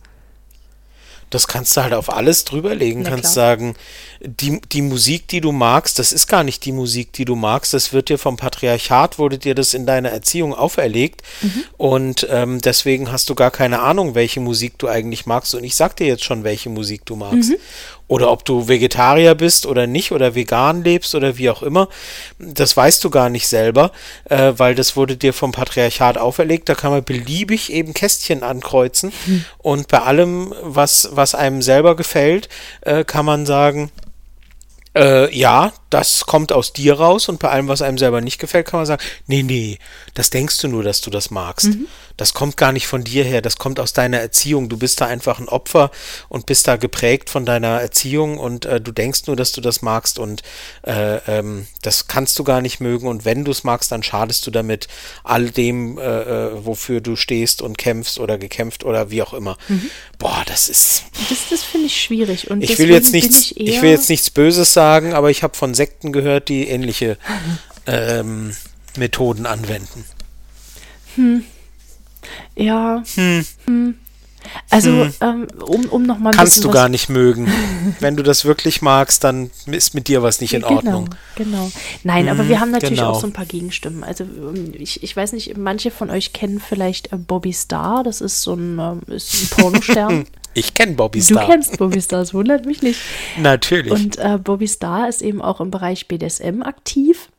Das 1.30 1.48
kannst 1.48 1.78
du 1.78 1.84
halt 1.84 1.94
auf 1.94 2.12
alles 2.12 2.44
drüberlegen. 2.44 3.04
Na 3.04 3.12
kannst 3.12 3.34
klar. 3.34 3.52
sagen, 3.58 3.76
die, 4.20 4.60
die 4.72 4.82
Musik, 4.82 5.28
die 5.28 5.42
du 5.42 5.52
magst, 5.52 6.00
das 6.00 6.12
ist 6.12 6.28
gar 6.28 6.44
nicht 6.44 6.65
die 6.65 6.72
Musik, 6.72 7.13
die 7.13 7.26
du 7.26 7.36
magst. 7.36 7.74
Das 7.74 7.94
wird 7.94 8.10
dir 8.10 8.18
vom 8.18 8.36
Patriarchat, 8.36 9.20
wurde 9.20 9.38
dir 9.38 9.54
das 9.54 9.74
in 9.74 9.86
deiner 9.86 10.10
Erziehung 10.10 10.56
auferlegt. 10.56 11.22
Mhm. 11.42 11.63
Und 11.78 12.28
ähm, 12.32 12.60
deswegen 12.62 13.12
hast 13.12 13.30
du 13.30 13.36
gar 13.36 13.52
keine 13.52 13.80
Ahnung, 13.80 14.15
welche 14.15 14.39
Musik 14.39 14.80
du 14.80 14.88
eigentlich 14.88 15.28
magst. 15.28 15.54
Und 15.54 15.63
ich 15.63 15.76
sag 15.76 15.96
dir 15.98 16.08
jetzt 16.08 16.24
schon, 16.24 16.44
welche 16.44 16.70
Musik 16.70 17.06
du 17.06 17.15
magst. 17.15 17.52
Mhm. 17.52 17.58
Oder 18.10 18.32
ob 18.32 18.43
du 18.43 18.67
Vegetarier 18.67 19.36
bist 19.36 19.65
oder 19.65 19.88
nicht 19.88 20.12
oder 20.12 20.36
vegan 20.36 20.84
lebst 20.84 21.15
oder 21.15 21.38
wie 21.38 21.50
auch 21.50 21.63
immer. 21.63 21.88
Das 22.39 22.76
weißt 22.76 23.02
du 23.04 23.10
gar 23.10 23.30
nicht 23.30 23.48
selber, 23.48 23.91
äh, 24.26 24.54
weil 24.58 24.76
das 24.76 24.98
wurde 24.98 25.15
dir 25.15 25.32
vom 25.32 25.54
Patriarchat 25.54 26.17
auferlegt. 26.17 26.67
Da 26.67 26.76
kann 26.76 26.91
man 26.91 27.04
beliebig 27.04 27.72
eben 27.72 27.93
Kästchen 27.93 28.43
ankreuzen. 28.43 29.13
Und 29.60 29.88
bei 29.88 30.02
allem, 30.02 30.54
was, 30.62 31.10
was 31.12 31.36
einem 31.36 31.62
selber 31.62 31.95
gefällt, 31.95 32.50
äh, 32.82 33.06
kann 33.06 33.26
man 33.26 33.45
sagen, 33.45 33.91
äh, 34.95 35.34
ja, 35.38 35.72
das 35.89 36.26
kommt 36.26 36.52
aus 36.52 36.74
dir 36.74 36.95
raus 36.95 37.30
und 37.30 37.39
bei 37.39 37.50
allem, 37.50 37.67
was 37.67 37.82
einem 37.82 37.98
selber 37.98 38.22
nicht 38.22 38.39
gefällt, 38.39 38.65
kann 38.65 38.80
man 38.80 38.88
sagen, 38.88 39.04
nee, 39.28 39.43
nee, 39.43 39.78
das 40.15 40.30
denkst 40.30 40.58
du 40.60 40.67
nur, 40.67 40.84
dass 40.84 41.02
du 41.02 41.10
das 41.10 41.30
magst. 41.30 41.69
Das 42.20 42.34
kommt 42.34 42.58
gar 42.58 42.74
nicht 42.74 42.86
von 42.86 43.06
dir 43.06 43.24
her, 43.24 43.42
das 43.42 43.58
kommt 43.58 43.80
aus 43.80 43.94
deiner 43.94 44.18
Erziehung. 44.18 44.68
Du 44.68 44.76
bist 44.76 45.00
da 45.00 45.06
einfach 45.06 45.40
ein 45.40 45.48
Opfer 45.48 45.90
und 46.28 46.48
bist 46.48 46.68
da 46.68 46.76
geprägt 46.76 47.30
von 47.30 47.46
deiner 47.46 47.80
Erziehung 47.80 48.38
und 48.38 48.66
äh, 48.66 48.82
du 48.82 48.92
denkst 48.92 49.22
nur, 49.28 49.38
dass 49.38 49.54
du 49.54 49.62
das 49.62 49.82
magst 49.82 50.20
und 50.20 50.44
äh, 50.86 51.16
ähm, 51.30 51.66
das 51.82 52.08
kannst 52.08 52.38
du 52.38 52.44
gar 52.44 52.60
nicht 52.60 52.82
mögen 52.82 53.08
und 53.08 53.24
wenn 53.24 53.46
du 53.46 53.52
es 53.52 53.64
magst, 53.64 53.94
dann 53.94 54.04
schadest 54.04 54.46
du 54.46 54.52
damit 54.52 54.90
all 55.24 55.50
dem, 55.50 55.98
äh, 55.98 56.02
äh, 56.02 56.66
wofür 56.66 57.00
du 57.00 57.16
stehst 57.16 57.62
und 57.62 57.78
kämpfst 57.78 58.20
oder 58.20 58.38
gekämpft 58.38 58.84
oder 58.84 59.12
wie 59.12 59.22
auch 59.22 59.34
immer. 59.34 59.58
Boah, 60.18 60.44
das 60.46 60.68
ist 60.68 61.06
Das, 61.30 61.48
das 61.50 61.64
finde 61.64 61.88
ich 61.88 62.02
schwierig. 62.02 62.52
Und 62.52 62.62
ich 62.62 62.78
will 62.78 62.90
jetzt 62.90 63.14
nichts, 63.14 63.52
ich, 63.52 63.60
ich, 63.62 63.82
will 63.82 63.92
jetzt 63.92 64.10
nichts 64.10 64.30
Böses 64.30 64.74
sagen, 64.74 65.14
aber 65.14 65.30
ich 65.30 65.42
habe 65.42 65.56
von 65.56 65.74
Sekten 65.74 66.12
gehört, 66.12 66.50
die 66.50 66.68
ähnliche 66.68 67.18
ähm, 67.88 68.54
Methoden 68.98 69.46
anwenden. 69.46 70.04
Ja. 72.56 73.04
Hm. 73.16 73.96
Also, 74.70 75.08
ähm, 75.22 75.48
um, 75.66 75.86
um 75.86 76.04
nochmal 76.04 76.34
Kannst 76.34 76.64
du 76.64 76.70
gar 76.70 76.90
nicht 76.90 77.10
mögen. 77.10 77.52
Wenn 78.00 78.16
du 78.16 78.24
das 78.24 78.46
wirklich 78.46 78.82
magst, 78.82 79.24
dann 79.24 79.52
ist 79.66 79.94
mit 79.94 80.08
dir 80.08 80.24
was 80.24 80.42
nicht 80.42 80.54
in 80.54 80.64
Ordnung. 80.64 81.10
Genau, 81.36 81.52
genau. 81.52 81.72
Nein, 82.04 82.30
aber 82.30 82.48
wir 82.48 82.60
haben 82.60 82.72
natürlich 82.72 83.00
genau. 83.00 83.12
auch 83.12 83.20
so 83.20 83.28
ein 83.28 83.34
paar 83.34 83.46
Gegenstimmen. 83.46 84.04
Also 84.04 84.24
ähm, 84.24 84.74
ich, 84.78 85.04
ich 85.04 85.16
weiß 85.16 85.34
nicht, 85.34 85.58
manche 85.58 85.92
von 85.92 86.10
euch 86.10 86.34
kennen 86.34 86.60
vielleicht 86.60 87.12
äh, 87.12 87.18
Bobby 87.18 87.54
Star, 87.54 88.04
das 88.04 88.22
ist 88.22 88.42
so 88.42 88.54
ein, 88.54 88.80
ähm, 88.80 89.02
ist 89.14 89.34
ein 89.34 89.62
Pornostern. 89.62 90.26
Ich 90.56 90.74
kenne 90.74 90.94
Bobby 90.94 91.20
du 91.20 91.26
Star. 91.26 91.46
kennst 91.46 91.78
Bobby 91.78 92.02
Star, 92.02 92.20
das 92.20 92.34
wundert 92.34 92.66
mich 92.66 92.82
nicht. 92.82 93.00
Natürlich. 93.38 93.92
Und 93.92 94.18
äh, 94.18 94.40
Bobby 94.44 94.68
Star 94.68 95.08
ist 95.08 95.22
eben 95.22 95.44
auch 95.44 95.62
im 95.62 95.70
Bereich 95.70 96.08
BDSM 96.08 96.64
aktiv. 96.64 97.30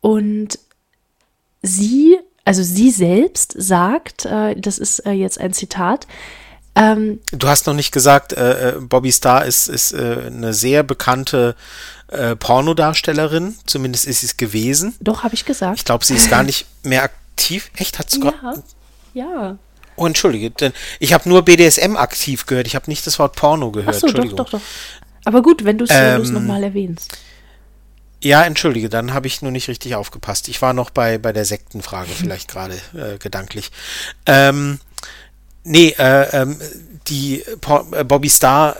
Und 0.00 0.60
sie, 1.62 2.16
also 2.44 2.62
sie 2.62 2.90
selbst 2.90 3.54
sagt, 3.56 4.24
äh, 4.26 4.54
das 4.56 4.78
ist 4.78 5.00
äh, 5.06 5.12
jetzt 5.12 5.40
ein 5.40 5.52
Zitat, 5.52 6.06
ähm, 6.76 7.20
du 7.30 7.46
hast 7.46 7.66
noch 7.66 7.74
nicht 7.74 7.92
gesagt, 7.92 8.32
äh, 8.32 8.70
äh, 8.70 8.80
Bobby 8.80 9.12
Star 9.12 9.44
ist, 9.44 9.68
ist 9.68 9.92
äh, 9.92 10.24
eine 10.26 10.52
sehr 10.52 10.82
bekannte 10.82 11.54
äh, 12.08 12.34
Pornodarstellerin. 12.34 13.54
Zumindest 13.64 14.06
ist 14.06 14.20
sie 14.20 14.26
es 14.26 14.36
gewesen. 14.36 14.94
doch, 15.00 15.22
habe 15.22 15.34
ich 15.34 15.44
gesagt. 15.44 15.78
Ich 15.78 15.84
glaube, 15.84 16.04
sie 16.04 16.14
ist 16.14 16.30
gar 16.30 16.42
nicht 16.42 16.66
mehr 16.82 17.04
aktiv. 17.04 17.70
Echt? 17.76 17.98
Hat's 17.98 18.18
Gott? 18.18 18.34
ja, 18.42 18.54
ja. 19.14 19.58
Oh, 19.96 20.06
entschuldige, 20.06 20.50
denn 20.50 20.72
ich 20.98 21.12
habe 21.12 21.28
nur 21.28 21.42
BDSM 21.42 21.94
aktiv 21.96 22.46
gehört. 22.46 22.66
Ich 22.66 22.74
habe 22.74 22.90
nicht 22.90 23.06
das 23.06 23.20
Wort 23.20 23.36
Porno 23.36 23.70
gehört. 23.70 23.94
Ach 23.94 24.00
so, 24.00 24.08
doch, 24.08 24.32
doch, 24.32 24.50
doch. 24.50 24.60
Aber 25.24 25.40
gut, 25.42 25.64
wenn 25.64 25.78
du 25.78 25.84
es 25.84 25.90
Ähm, 25.92 26.32
nochmal 26.32 26.64
erwähnst. 26.64 27.16
Ja, 28.24 28.42
entschuldige, 28.44 28.88
dann 28.88 29.12
habe 29.12 29.26
ich 29.26 29.42
nur 29.42 29.52
nicht 29.52 29.68
richtig 29.68 29.94
aufgepasst. 29.94 30.48
Ich 30.48 30.62
war 30.62 30.72
noch 30.72 30.88
bei, 30.88 31.18
bei 31.18 31.32
der 31.34 31.44
Sektenfrage 31.44 32.08
vielleicht 32.16 32.48
gerade 32.48 32.74
äh, 32.94 33.18
gedanklich. 33.18 33.70
Ähm, 34.24 34.80
nee, 35.62 35.94
äh, 35.98 36.40
ähm, 36.42 36.58
die 37.08 37.44
Po- 37.60 37.86
äh, 37.92 38.02
Bobby 38.02 38.30
Star 38.30 38.76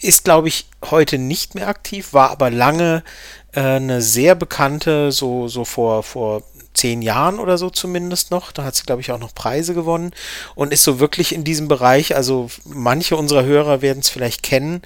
ist, 0.00 0.24
glaube 0.24 0.48
ich, 0.48 0.66
heute 0.90 1.16
nicht 1.18 1.54
mehr 1.54 1.68
aktiv, 1.68 2.12
war 2.12 2.30
aber 2.30 2.50
lange 2.50 3.04
äh, 3.52 3.60
eine 3.60 4.02
sehr 4.02 4.34
bekannte, 4.34 5.12
so, 5.12 5.46
so 5.46 5.64
vor, 5.64 6.02
vor 6.02 6.42
zehn 6.78 7.02
Jahren 7.02 7.38
oder 7.38 7.58
so 7.58 7.70
zumindest 7.70 8.30
noch. 8.30 8.52
Da 8.52 8.64
hat 8.64 8.74
sie, 8.74 8.84
glaube 8.84 9.02
ich, 9.02 9.10
auch 9.10 9.18
noch 9.18 9.34
Preise 9.34 9.74
gewonnen 9.74 10.12
und 10.54 10.72
ist 10.72 10.84
so 10.84 11.00
wirklich 11.00 11.34
in 11.34 11.44
diesem 11.44 11.68
Bereich, 11.68 12.14
also 12.14 12.48
manche 12.64 13.16
unserer 13.16 13.44
Hörer 13.44 13.82
werden 13.82 14.00
es 14.00 14.08
vielleicht 14.08 14.42
kennen, 14.42 14.82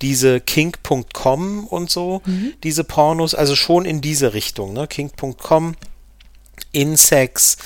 diese 0.00 0.40
kink.com 0.40 1.66
und 1.66 1.90
so, 1.90 2.22
diese 2.62 2.84
Pornos, 2.84 3.34
also 3.34 3.56
schon 3.56 3.84
in 3.84 4.00
diese 4.00 4.34
Richtung, 4.34 4.72
ne? 4.72 4.86
Kink.com, 4.86 5.76
Insex, 6.72 7.58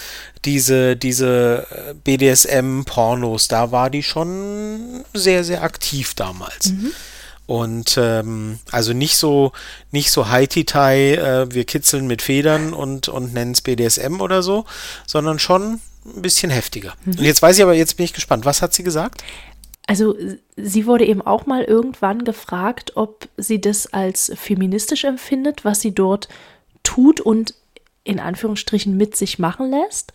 diese, 0.44 0.96
diese 0.96 1.66
äh, 1.70 1.94
BDSM-Pornos, 1.94 3.48
da 3.48 3.72
war 3.72 3.90
die 3.90 4.02
schon 4.02 5.04
sehr, 5.12 5.44
sehr 5.44 5.62
aktiv 5.62 6.14
damals. 6.14 6.72
Und 7.46 7.96
ähm, 7.96 8.58
also 8.72 8.92
nicht 8.92 9.16
so, 9.16 9.52
nicht 9.92 10.10
so 10.10 10.28
Haiti-Tai, 10.28 11.14
äh, 11.14 11.54
wir 11.54 11.64
kitzeln 11.64 12.06
mit 12.06 12.22
Federn 12.22 12.72
und, 12.72 13.08
und 13.08 13.32
nennen 13.32 13.52
es 13.52 13.60
BDSM 13.60 14.20
oder 14.20 14.42
so, 14.42 14.64
sondern 15.06 15.38
schon 15.38 15.80
ein 16.04 16.22
bisschen 16.22 16.50
heftiger. 16.50 16.94
Und 17.04 17.20
jetzt 17.20 17.42
weiß 17.42 17.56
ich 17.56 17.62
aber, 17.62 17.74
jetzt 17.74 17.96
bin 17.96 18.04
ich 18.04 18.14
gespannt. 18.14 18.44
Was 18.44 18.62
hat 18.62 18.74
sie 18.74 18.82
gesagt? 18.82 19.22
Also 19.86 20.16
sie 20.56 20.86
wurde 20.86 21.06
eben 21.06 21.22
auch 21.22 21.46
mal 21.46 21.62
irgendwann 21.62 22.24
gefragt, 22.24 22.96
ob 22.96 23.28
sie 23.36 23.60
das 23.60 23.92
als 23.92 24.32
feministisch 24.34 25.04
empfindet, 25.04 25.64
was 25.64 25.80
sie 25.80 25.92
dort 25.94 26.28
tut 26.82 27.20
und 27.20 27.54
in 28.02 28.18
Anführungsstrichen 28.18 28.96
mit 28.96 29.16
sich 29.16 29.38
machen 29.38 29.70
lässt. 29.70 30.12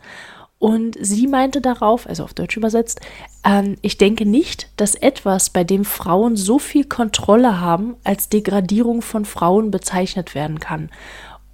Und 0.62 0.95
sie 1.02 1.26
meinte 1.26 1.60
darauf, 1.60 2.06
also 2.06 2.24
auf 2.24 2.36
Deutsch 2.36 2.56
übersetzt, 2.56 3.02
ähm, 3.43 3.78
ich 3.82 3.97
denke 3.97 4.28
nicht, 4.28 4.69
dass 4.78 4.93
etwas, 4.93 5.50
bei 5.50 5.63
dem 5.63 5.84
Frauen 5.84 6.38
so 6.38 6.60
viel 6.60 6.86
Kontrolle 6.86 7.60
haben, 7.60 7.95
als 8.04 8.30
Degradierung 8.30 9.02
von 9.02 9.26
Frauen 9.26 9.71
bezeichnet 9.71 10.36
werden 10.36 10.60
kann. 10.60 10.91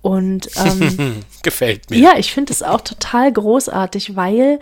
Und 0.01 0.49
ähm, 0.57 1.23
Gefällt 1.41 1.89
mir. 1.89 1.99
ja, 1.99 2.17
ich 2.17 2.33
finde 2.33 2.51
es 2.51 2.61
auch 2.61 2.81
total 2.81 3.31
großartig, 3.31 4.17
weil, 4.17 4.59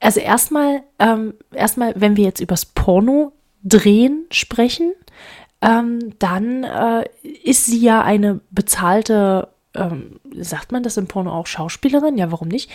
also 0.00 0.18
erstmal, 0.18 0.82
ähm, 0.98 1.34
erstmal, 1.54 1.94
wenn 1.94 2.16
wir 2.16 2.24
jetzt 2.24 2.40
übers 2.40 2.66
Porno 2.66 3.30
drehen 3.62 4.24
sprechen, 4.32 4.92
ähm, 5.62 6.18
dann 6.18 6.64
äh, 6.64 7.04
ist 7.44 7.66
sie 7.66 7.78
ja 7.78 8.02
eine 8.02 8.40
bezahlte, 8.50 9.46
ähm, 9.76 10.18
sagt 10.34 10.72
man 10.72 10.82
das 10.82 10.96
im 10.96 11.06
Porno 11.06 11.32
auch 11.32 11.46
Schauspielerin? 11.46 12.18
Ja, 12.18 12.32
warum 12.32 12.48
nicht? 12.48 12.72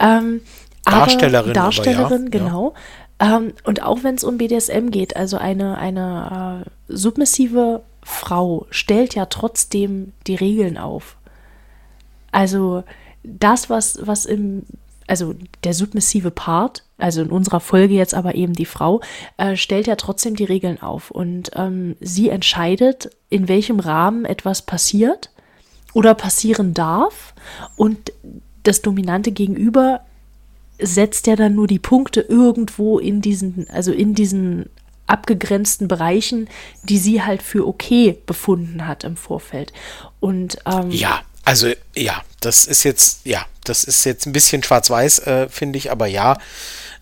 Ähm, 0.00 0.40
aber- 0.84 0.96
Darstellerin, 1.00 1.52
Darstellerin, 1.52 2.24
ja, 2.24 2.28
genau. 2.30 2.74
Ähm, 3.20 3.52
und 3.64 3.82
auch 3.82 4.02
wenn 4.02 4.14
es 4.14 4.24
um 4.24 4.38
BDSM 4.38 4.90
geht, 4.90 5.14
also 5.14 5.36
eine, 5.36 5.76
eine 5.76 6.64
äh, 6.66 6.70
submissive 6.88 7.82
Frau 8.02 8.66
stellt 8.70 9.14
ja 9.14 9.26
trotzdem 9.26 10.12
die 10.26 10.34
Regeln 10.34 10.78
auf. 10.78 11.16
Also 12.32 12.82
das, 13.22 13.68
was, 13.68 13.98
was 14.06 14.24
im, 14.24 14.62
also 15.06 15.34
der 15.64 15.74
submissive 15.74 16.30
Part, 16.30 16.84
also 16.96 17.20
in 17.20 17.30
unserer 17.30 17.60
Folge 17.60 17.94
jetzt 17.94 18.14
aber 18.14 18.34
eben 18.34 18.54
die 18.54 18.64
Frau, 18.64 19.02
äh, 19.36 19.56
stellt 19.56 19.86
ja 19.86 19.96
trotzdem 19.96 20.34
die 20.34 20.44
Regeln 20.44 20.80
auf. 20.80 21.10
Und 21.10 21.50
ähm, 21.56 21.96
sie 22.00 22.30
entscheidet, 22.30 23.10
in 23.28 23.48
welchem 23.48 23.80
Rahmen 23.80 24.24
etwas 24.24 24.62
passiert 24.62 25.30
oder 25.92 26.14
passieren 26.14 26.72
darf. 26.72 27.34
Und 27.76 28.12
das 28.62 28.82
dominante 28.82 29.32
Gegenüber 29.32 30.00
setzt 30.78 31.26
ja 31.26 31.36
dann 31.36 31.54
nur 31.54 31.66
die 31.66 31.78
Punkte 31.78 32.20
irgendwo 32.20 32.98
in 32.98 33.20
diesen, 33.20 33.68
also 33.70 33.92
in 33.92 34.14
diesen 34.14 34.66
abgegrenzten 35.06 35.88
Bereichen, 35.88 36.48
die 36.84 36.98
sie 36.98 37.22
halt 37.22 37.42
für 37.42 37.66
okay 37.66 38.16
befunden 38.26 38.86
hat 38.86 39.04
im 39.04 39.16
Vorfeld. 39.16 39.72
Und 40.20 40.58
ähm, 40.66 40.90
Ja, 40.90 41.20
also 41.44 41.72
ja, 41.96 42.22
das 42.40 42.66
ist 42.66 42.84
jetzt, 42.84 43.26
ja, 43.26 43.44
das 43.64 43.84
ist 43.84 44.04
jetzt 44.04 44.26
ein 44.26 44.32
bisschen 44.32 44.62
schwarz-weiß, 44.62 45.18
äh, 45.26 45.48
finde 45.48 45.78
ich, 45.78 45.90
aber 45.90 46.06
ja. 46.06 46.38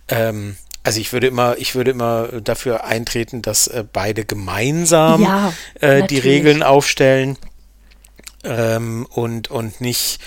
Ähm, 0.08 0.56
also 0.82 1.00
ich 1.00 1.12
würde 1.12 1.26
immer, 1.26 1.58
ich 1.58 1.74
würde 1.74 1.90
immer 1.90 2.28
dafür 2.40 2.84
eintreten, 2.84 3.42
dass 3.42 3.66
äh, 3.66 3.84
beide 3.92 4.24
gemeinsam 4.24 5.22
Ja, 5.22 5.52
äh, 5.80 6.06
die. 6.06 6.18
Regeln 6.18 6.62
aufstellen 6.62 7.36
ähm, 8.44 9.06
und, 9.10 9.50
und 9.50 9.80
nicht 9.80 10.20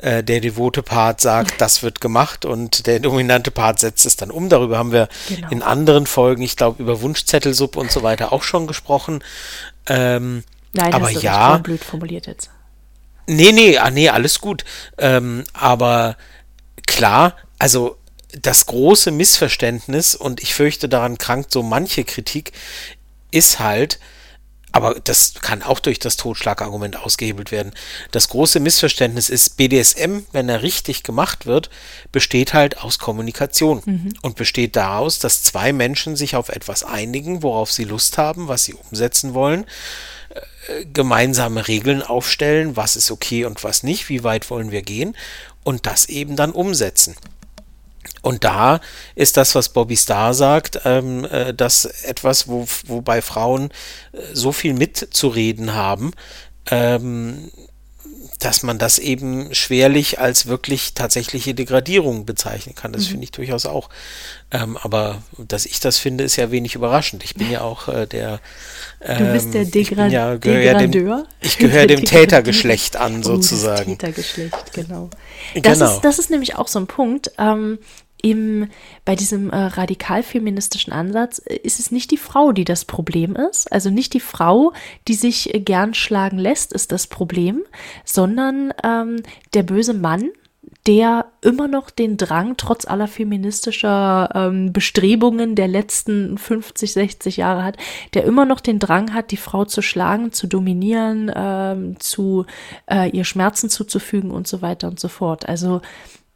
äh, 0.00 0.22
der 0.22 0.40
devote 0.40 0.82
Part 0.82 1.20
sagt, 1.20 1.54
das 1.60 1.82
wird 1.82 2.00
gemacht 2.00 2.44
und 2.44 2.86
der 2.86 3.00
dominante 3.00 3.50
Part 3.50 3.78
setzt 3.80 4.04
es 4.06 4.16
dann 4.16 4.30
um. 4.30 4.48
Darüber 4.48 4.78
haben 4.78 4.92
wir 4.92 5.08
Genau. 5.28 5.48
in 5.50 5.62
anderen 5.62 6.06
Folgen, 6.06 6.42
ich 6.42 6.56
glaube, 6.56 6.82
über 6.82 7.00
Wunschzettelsuppe 7.02 7.78
und 7.78 7.90
so 7.90 8.02
weiter 8.02 8.32
auch 8.32 8.42
schon 8.42 8.66
gesprochen. 8.66 9.22
Ähm, 9.86 10.44
nein, 10.72 10.92
aber 10.92 11.06
hast 11.06 11.16
du 11.16 11.20
ja, 11.20 11.56
blöd 11.58 11.82
formuliert 11.84 12.26
jetzt. 12.26 12.50
Nee, 13.26 13.52
nee, 13.52 13.78
ah, 13.78 13.90
nee, 13.90 14.08
alles 14.08 14.40
gut. 14.40 14.64
Ähm, 14.98 15.44
aber 15.52 16.16
klar, 16.86 17.36
also 17.58 17.96
das 18.40 18.66
große 18.66 19.10
Missverständnis, 19.10 20.14
und 20.14 20.42
ich 20.42 20.54
fürchte, 20.54 20.88
daran 20.88 21.18
krankt 21.18 21.52
so 21.52 21.62
manche 21.62 22.04
Kritik, 22.04 22.52
ist 23.30 23.58
halt, 23.58 24.00
aber 24.72 24.96
das 25.04 25.34
kann 25.34 25.62
auch 25.62 25.78
durch 25.78 25.98
das 25.98 26.16
Totschlagargument 26.16 26.96
ausgehebelt 26.96 27.52
werden. 27.52 27.72
Das 28.10 28.28
große 28.28 28.58
Missverständnis 28.58 29.28
ist, 29.28 29.56
BDSM, 29.56 30.20
wenn 30.32 30.48
er 30.48 30.62
richtig 30.62 31.02
gemacht 31.02 31.46
wird, 31.46 31.70
besteht 32.10 32.54
halt 32.54 32.78
aus 32.78 32.98
Kommunikation 32.98 33.82
mhm. 33.84 34.14
und 34.22 34.36
besteht 34.36 34.74
daraus, 34.76 35.18
dass 35.18 35.42
zwei 35.42 35.72
Menschen 35.72 36.16
sich 36.16 36.34
auf 36.36 36.48
etwas 36.48 36.84
einigen, 36.84 37.42
worauf 37.42 37.70
sie 37.70 37.84
Lust 37.84 38.18
haben, 38.18 38.48
was 38.48 38.64
sie 38.64 38.74
umsetzen 38.74 39.34
wollen, 39.34 39.66
äh, 40.68 40.86
gemeinsame 40.86 41.68
Regeln 41.68 42.02
aufstellen, 42.02 42.76
was 42.76 42.96
ist 42.96 43.10
okay 43.10 43.44
und 43.44 43.62
was 43.64 43.82
nicht, 43.82 44.08
wie 44.08 44.24
weit 44.24 44.50
wollen 44.50 44.70
wir 44.70 44.82
gehen 44.82 45.14
und 45.64 45.86
das 45.86 46.06
eben 46.06 46.34
dann 46.34 46.52
umsetzen. 46.52 47.14
Und 48.22 48.44
da 48.44 48.80
ist 49.14 49.36
das, 49.36 49.54
was 49.54 49.68
Bobby 49.70 49.96
Starr 49.96 50.34
sagt, 50.34 50.80
ähm, 50.84 51.24
äh, 51.24 51.52
das 51.52 51.84
etwas, 51.84 52.48
wo, 52.48 52.66
wobei 52.86 53.20
Frauen 53.20 53.70
äh, 54.12 54.18
so 54.32 54.52
viel 54.52 54.74
mitzureden 54.74 55.74
haben, 55.74 56.12
ähm, 56.70 57.50
dass 58.44 58.64
man 58.64 58.78
das 58.78 58.98
eben 58.98 59.54
schwerlich 59.54 60.18
als 60.18 60.46
wirklich 60.46 60.94
tatsächliche 60.94 61.54
Degradierung 61.54 62.26
bezeichnen 62.26 62.74
kann. 62.74 62.92
Das 62.92 63.04
mhm. 63.04 63.10
finde 63.10 63.24
ich 63.24 63.30
durchaus 63.30 63.66
auch. 63.66 63.88
Ähm, 64.50 64.76
aber 64.76 65.22
dass 65.38 65.64
ich 65.64 65.78
das 65.78 65.98
finde, 65.98 66.24
ist 66.24 66.36
ja 66.36 66.50
wenig 66.50 66.74
überraschend. 66.74 67.22
Ich 67.22 67.36
bin 67.36 67.50
ja 67.50 67.60
auch 67.60 67.88
äh, 67.88 68.06
der. 68.06 68.40
Ähm, 69.00 69.18
du 69.18 69.32
bist 69.32 69.54
der 69.54 69.62
ähm, 69.62 69.70
Degra 69.70 70.06
ja, 70.08 70.36
Degradeur? 70.36 71.18
Dem, 71.18 71.26
ich 71.40 71.58
gehöre 71.58 71.86
dem 71.86 72.04
Tätergeschlecht 72.04 72.96
an, 72.96 73.22
sozusagen. 73.22 73.92
Oh, 73.92 73.96
Tätergeschlecht, 73.96 74.72
genau. 74.72 75.08
Das, 75.54 75.78
genau. 75.78 75.94
Ist, 75.94 76.00
das 76.02 76.18
ist 76.18 76.30
nämlich 76.30 76.56
auch 76.56 76.68
so 76.68 76.80
ein 76.80 76.86
Punkt. 76.86 77.30
Ähm, 77.38 77.78
im, 78.22 78.68
bei 79.04 79.16
diesem 79.16 79.50
äh, 79.50 79.56
radikal-feministischen 79.56 80.92
Ansatz 80.92 81.42
äh, 81.44 81.56
ist 81.56 81.80
es 81.80 81.90
nicht 81.90 82.10
die 82.10 82.16
Frau, 82.16 82.52
die 82.52 82.64
das 82.64 82.84
Problem 82.84 83.36
ist. 83.36 83.70
Also 83.70 83.90
nicht 83.90 84.14
die 84.14 84.20
Frau, 84.20 84.72
die 85.08 85.14
sich 85.14 85.52
äh, 85.54 85.60
gern 85.60 85.92
schlagen 85.92 86.38
lässt, 86.38 86.72
ist 86.72 86.92
das 86.92 87.08
Problem, 87.08 87.62
sondern 88.04 88.72
ähm, 88.84 89.22
der 89.54 89.64
böse 89.64 89.92
Mann, 89.92 90.30
der 90.86 91.26
immer 91.42 91.68
noch 91.68 91.90
den 91.90 92.16
Drang, 92.16 92.56
trotz 92.56 92.86
aller 92.86 93.06
feministischer 93.06 94.30
ähm, 94.34 94.72
Bestrebungen 94.72 95.54
der 95.54 95.68
letzten 95.68 96.38
50, 96.38 96.92
60 96.92 97.36
Jahre 97.36 97.64
hat, 97.64 97.76
der 98.14 98.24
immer 98.24 98.44
noch 98.44 98.60
den 98.60 98.78
Drang 98.78 99.14
hat, 99.14 99.30
die 99.30 99.36
Frau 99.36 99.64
zu 99.64 99.82
schlagen, 99.82 100.32
zu 100.32 100.46
dominieren, 100.46 101.30
ähm, 101.34 102.00
zu 102.00 102.46
äh, 102.86 103.10
ihr 103.10 103.24
Schmerzen 103.24 103.70
zuzufügen 103.70 104.30
und 104.30 104.48
so 104.48 104.62
weiter 104.62 104.88
und 104.88 104.98
so 104.98 105.08
fort. 105.08 105.48
Also 105.48 105.82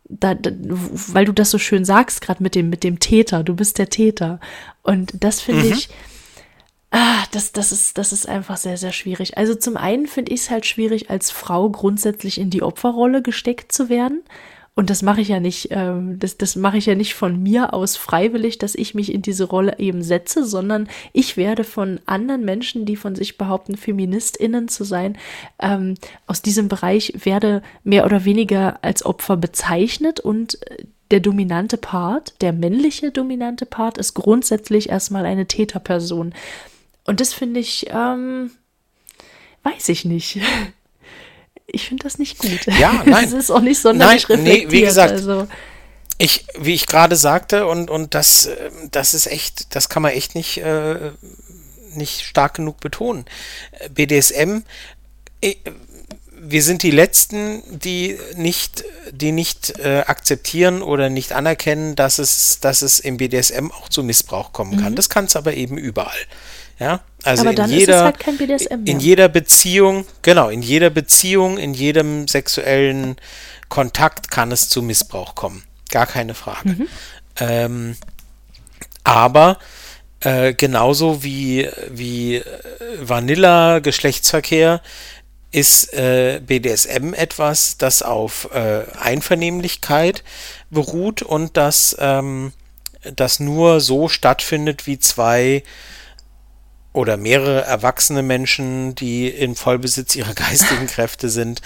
da, 0.08 0.34
da, 0.34 0.50
weil 0.60 1.24
du 1.24 1.32
das 1.32 1.50
so 1.50 1.58
schön 1.58 1.84
sagst, 1.84 2.20
gerade 2.20 2.42
mit 2.42 2.54
dem, 2.54 2.70
mit 2.70 2.84
dem 2.84 2.98
Täter, 2.98 3.42
du 3.42 3.54
bist 3.54 3.78
der 3.78 3.90
Täter. 3.90 4.40
Und 4.82 5.12
das 5.22 5.40
finde 5.40 5.64
mhm. 5.64 5.72
ich, 5.72 5.88
ah, 6.90 7.24
das, 7.32 7.52
das, 7.52 7.72
ist, 7.72 7.98
das 7.98 8.12
ist 8.12 8.28
einfach 8.28 8.56
sehr, 8.56 8.76
sehr 8.76 8.92
schwierig. 8.92 9.36
Also 9.36 9.54
zum 9.54 9.76
einen 9.76 10.06
finde 10.06 10.32
ich 10.32 10.40
es 10.40 10.50
halt 10.50 10.66
schwierig, 10.66 11.10
als 11.10 11.30
Frau 11.30 11.68
grundsätzlich 11.70 12.38
in 12.38 12.50
die 12.50 12.62
Opferrolle 12.62 13.22
gesteckt 13.22 13.72
zu 13.72 13.88
werden. 13.88 14.22
Und 14.78 14.90
das 14.90 15.00
mache 15.00 15.22
ich 15.22 15.28
ja 15.28 15.40
nicht, 15.40 15.68
ähm, 15.70 16.18
das, 16.18 16.36
das 16.36 16.54
mache 16.54 16.76
ich 16.76 16.84
ja 16.84 16.94
nicht 16.94 17.14
von 17.14 17.42
mir 17.42 17.72
aus 17.72 17.96
freiwillig, 17.96 18.58
dass 18.58 18.74
ich 18.74 18.94
mich 18.94 19.10
in 19.10 19.22
diese 19.22 19.44
Rolle 19.44 19.78
eben 19.78 20.02
setze, 20.02 20.44
sondern 20.44 20.86
ich 21.14 21.38
werde 21.38 21.64
von 21.64 21.98
anderen 22.04 22.44
Menschen, 22.44 22.84
die 22.84 22.96
von 22.96 23.14
sich 23.14 23.38
behaupten, 23.38 23.78
FeministInnen 23.78 24.68
zu 24.68 24.84
sein, 24.84 25.16
ähm, 25.58 25.94
aus 26.26 26.42
diesem 26.42 26.68
Bereich 26.68 27.14
werde 27.24 27.62
mehr 27.84 28.04
oder 28.04 28.26
weniger 28.26 28.78
als 28.82 29.02
Opfer 29.02 29.38
bezeichnet 29.38 30.20
und 30.20 30.58
der 31.10 31.20
dominante 31.20 31.78
Part, 31.78 32.34
der 32.42 32.52
männliche 32.52 33.10
dominante 33.10 33.64
Part, 33.64 33.96
ist 33.96 34.12
grundsätzlich 34.12 34.90
erstmal 34.90 35.24
eine 35.24 35.46
Täterperson. 35.46 36.34
Und 37.04 37.20
das 37.20 37.32
finde 37.32 37.60
ich, 37.60 37.86
ähm, 37.90 38.50
weiß 39.62 39.88
ich 39.88 40.04
nicht. 40.04 40.38
ich 41.66 41.88
finde 41.88 42.04
das 42.04 42.18
nicht 42.18 42.38
gut. 42.38 42.66
Ja, 42.78 43.02
nein. 43.06 43.24
Das 43.24 43.32
ist 43.32 43.50
auch 43.50 43.60
nicht 43.60 43.80
sonderlich 43.80 44.28
nein, 44.28 44.38
reflektiert. 44.38 44.70
Nee, 44.70 44.76
wie 44.76 44.82
gesagt, 44.82 45.12
also. 45.12 45.46
ich, 46.18 46.46
wie 46.58 46.74
ich 46.74 46.86
gerade 46.86 47.16
sagte, 47.16 47.66
und, 47.66 47.90
und 47.90 48.14
das, 48.14 48.46
äh, 48.46 48.70
das 48.90 49.14
ist 49.14 49.26
echt, 49.26 49.74
das 49.74 49.88
kann 49.88 50.02
man 50.02 50.12
echt 50.12 50.34
nicht, 50.34 50.58
äh, 50.58 51.12
nicht 51.94 52.22
stark 52.22 52.54
genug 52.54 52.80
betonen. 52.80 53.24
BDSM, 53.90 54.62
äh, 55.40 55.54
wir 56.38 56.62
sind 56.62 56.82
die 56.82 56.90
Letzten, 56.90 57.62
die 57.66 58.18
nicht, 58.36 58.84
die 59.10 59.32
nicht 59.32 59.78
äh, 59.78 60.04
akzeptieren 60.06 60.82
oder 60.82 61.08
nicht 61.08 61.32
anerkennen, 61.32 61.96
dass 61.96 62.18
es, 62.18 62.60
dass 62.60 62.82
es 62.82 63.00
im 63.00 63.16
BDSM 63.16 63.70
auch 63.72 63.88
zu 63.88 64.02
Missbrauch 64.02 64.52
kommen 64.52 64.78
kann. 64.78 64.92
Mhm. 64.92 64.96
Das 64.96 65.08
kann 65.08 65.24
es 65.24 65.34
aber 65.34 65.54
eben 65.54 65.76
überall. 65.76 66.14
Ja, 66.78 67.00
also 67.24 67.42
Aber 67.42 67.54
dann 67.54 67.70
in 67.70 67.78
jeder, 67.78 67.92
ist 67.92 67.98
es 67.98 68.04
halt 68.04 68.18
kein 68.18 68.36
BDSM 68.36 68.82
mehr. 68.82 68.94
In 68.94 69.00
jeder 69.00 69.28
Beziehung, 69.28 70.06
genau, 70.22 70.48
in 70.48 70.62
jeder 70.62 70.90
Beziehung, 70.90 71.58
in 71.58 71.74
jedem 71.74 72.28
sexuellen 72.28 73.16
Kontakt 73.68 74.30
kann 74.30 74.52
es 74.52 74.68
zu 74.68 74.82
Missbrauch 74.82 75.34
kommen. 75.34 75.64
Gar 75.90 76.06
keine 76.06 76.34
Frage. 76.34 76.68
Mhm. 76.70 76.88
Ähm, 77.38 77.96
aber 79.04 79.58
äh, 80.20 80.54
genauso 80.54 81.22
wie, 81.22 81.68
wie 81.90 82.36
äh, 82.36 82.44
Vanilla-Geschlechtsverkehr 83.00 84.80
ist 85.52 85.94
äh, 85.94 86.40
BDSM 86.44 87.14
etwas, 87.14 87.78
das 87.78 88.02
auf 88.02 88.50
äh, 88.52 88.84
Einvernehmlichkeit 89.00 90.24
beruht 90.70 91.22
und 91.22 91.56
das, 91.56 91.96
ähm, 91.98 92.52
das 93.02 93.40
nur 93.40 93.80
so 93.80 94.08
stattfindet, 94.08 94.86
wie 94.86 94.98
zwei 94.98 95.62
oder 96.96 97.18
mehrere 97.18 97.62
erwachsene 97.62 98.22
Menschen, 98.22 98.94
die 98.94 99.28
in 99.28 99.54
Vollbesitz 99.54 100.16
ihrer 100.16 100.34
geistigen 100.34 100.86
Kräfte 100.86 101.28
sind, 101.28 101.60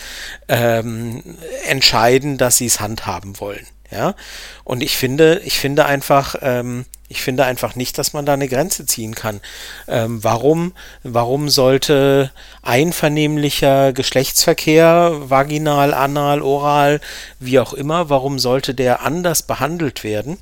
ähm, 0.49 1.22
entscheiden, 1.66 2.37
dass 2.37 2.57
sie 2.57 2.66
es 2.66 2.81
handhaben 2.81 3.39
wollen. 3.39 3.66
Ja, 3.93 4.14
und 4.62 4.85
ich 4.85 4.97
finde, 4.97 5.41
ich 5.45 5.59
finde 5.59 5.85
einfach, 5.87 6.37
ähm, 6.43 6.85
ich 7.09 7.22
finde 7.22 7.45
einfach 7.45 7.74
nicht, 7.74 7.99
dass 7.99 8.12
man 8.12 8.24
da 8.24 8.35
eine 8.35 8.47
Grenze 8.47 8.87
ziehen 8.87 9.16
kann. 9.16 9.41
Ähm, 9.89 10.22
warum, 10.22 10.74
warum 11.03 11.49
sollte 11.49 12.31
einvernehmlicher 12.62 13.93
Geschlechtsverkehr, 13.93 15.12
vaginal, 15.28 15.93
anal, 15.93 16.41
oral, 16.41 17.01
wie 17.41 17.59
auch 17.59 17.72
immer, 17.72 18.11
warum 18.11 18.39
sollte 18.39 18.74
der 18.74 19.03
anders 19.03 19.43
behandelt 19.43 20.05
werden? 20.05 20.39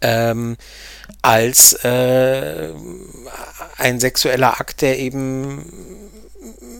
Ähm, 0.00 0.56
als 1.22 1.72
äh, 1.84 2.70
ein 3.76 4.00
sexueller 4.00 4.60
Akt, 4.60 4.82
der 4.82 4.98
eben 4.98 5.64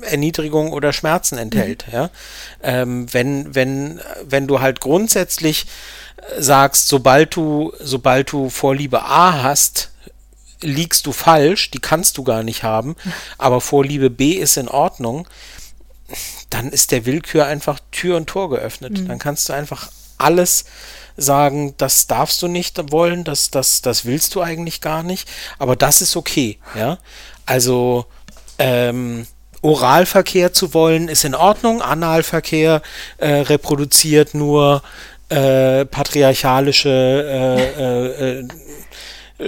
Erniedrigung 0.02 0.72
oder 0.72 0.92
Schmerzen 0.92 1.38
enthält. 1.38 1.86
Mhm. 1.88 1.92
Ja? 1.92 2.10
Ähm, 2.62 3.12
wenn, 3.12 3.54
wenn, 3.54 4.00
wenn 4.24 4.46
du 4.46 4.60
halt 4.60 4.80
grundsätzlich 4.80 5.66
sagst, 6.38 6.88
sobald 6.88 7.34
du, 7.36 7.72
sobald 7.80 8.32
du 8.32 8.50
Vorliebe 8.50 9.02
A 9.02 9.42
hast, 9.42 9.90
liegst 10.62 11.06
du 11.06 11.12
falsch, 11.12 11.70
die 11.70 11.78
kannst 11.78 12.18
du 12.18 12.24
gar 12.24 12.42
nicht 12.42 12.62
haben, 12.62 12.96
aber 13.38 13.60
Vorliebe 13.60 14.10
B 14.10 14.32
ist 14.32 14.56
in 14.56 14.68
Ordnung, 14.68 15.26
dann 16.50 16.70
ist 16.70 16.92
der 16.92 17.06
Willkür 17.06 17.46
einfach 17.46 17.78
Tür 17.92 18.16
und 18.16 18.26
Tor 18.26 18.50
geöffnet. 18.50 18.92
Mhm. 18.92 19.08
Dann 19.08 19.18
kannst 19.18 19.48
du 19.48 19.52
einfach 19.52 19.90
alles 20.18 20.64
sagen, 21.16 21.74
das 21.76 22.06
darfst 22.06 22.42
du 22.42 22.48
nicht 22.48 22.92
wollen, 22.92 23.24
das, 23.24 23.50
das, 23.50 23.82
das 23.82 24.04
willst 24.04 24.34
du 24.34 24.42
eigentlich 24.42 24.80
gar 24.80 25.02
nicht, 25.02 25.28
aber 25.58 25.76
das 25.76 26.02
ist 26.02 26.16
okay, 26.16 26.58
ja. 26.74 26.98
Also, 27.46 28.06
ähm, 28.58 29.26
Oralverkehr 29.62 30.52
zu 30.52 30.72
wollen, 30.72 31.08
ist 31.08 31.24
in 31.24 31.34
Ordnung, 31.34 31.82
Analverkehr 31.82 32.82
äh, 33.18 33.28
reproduziert 33.28 34.34
nur 34.34 34.82
äh, 35.28 35.84
patriarchalische 35.84 36.88
äh, 37.78 37.82
äh, 37.82 38.40
äh 38.40 38.48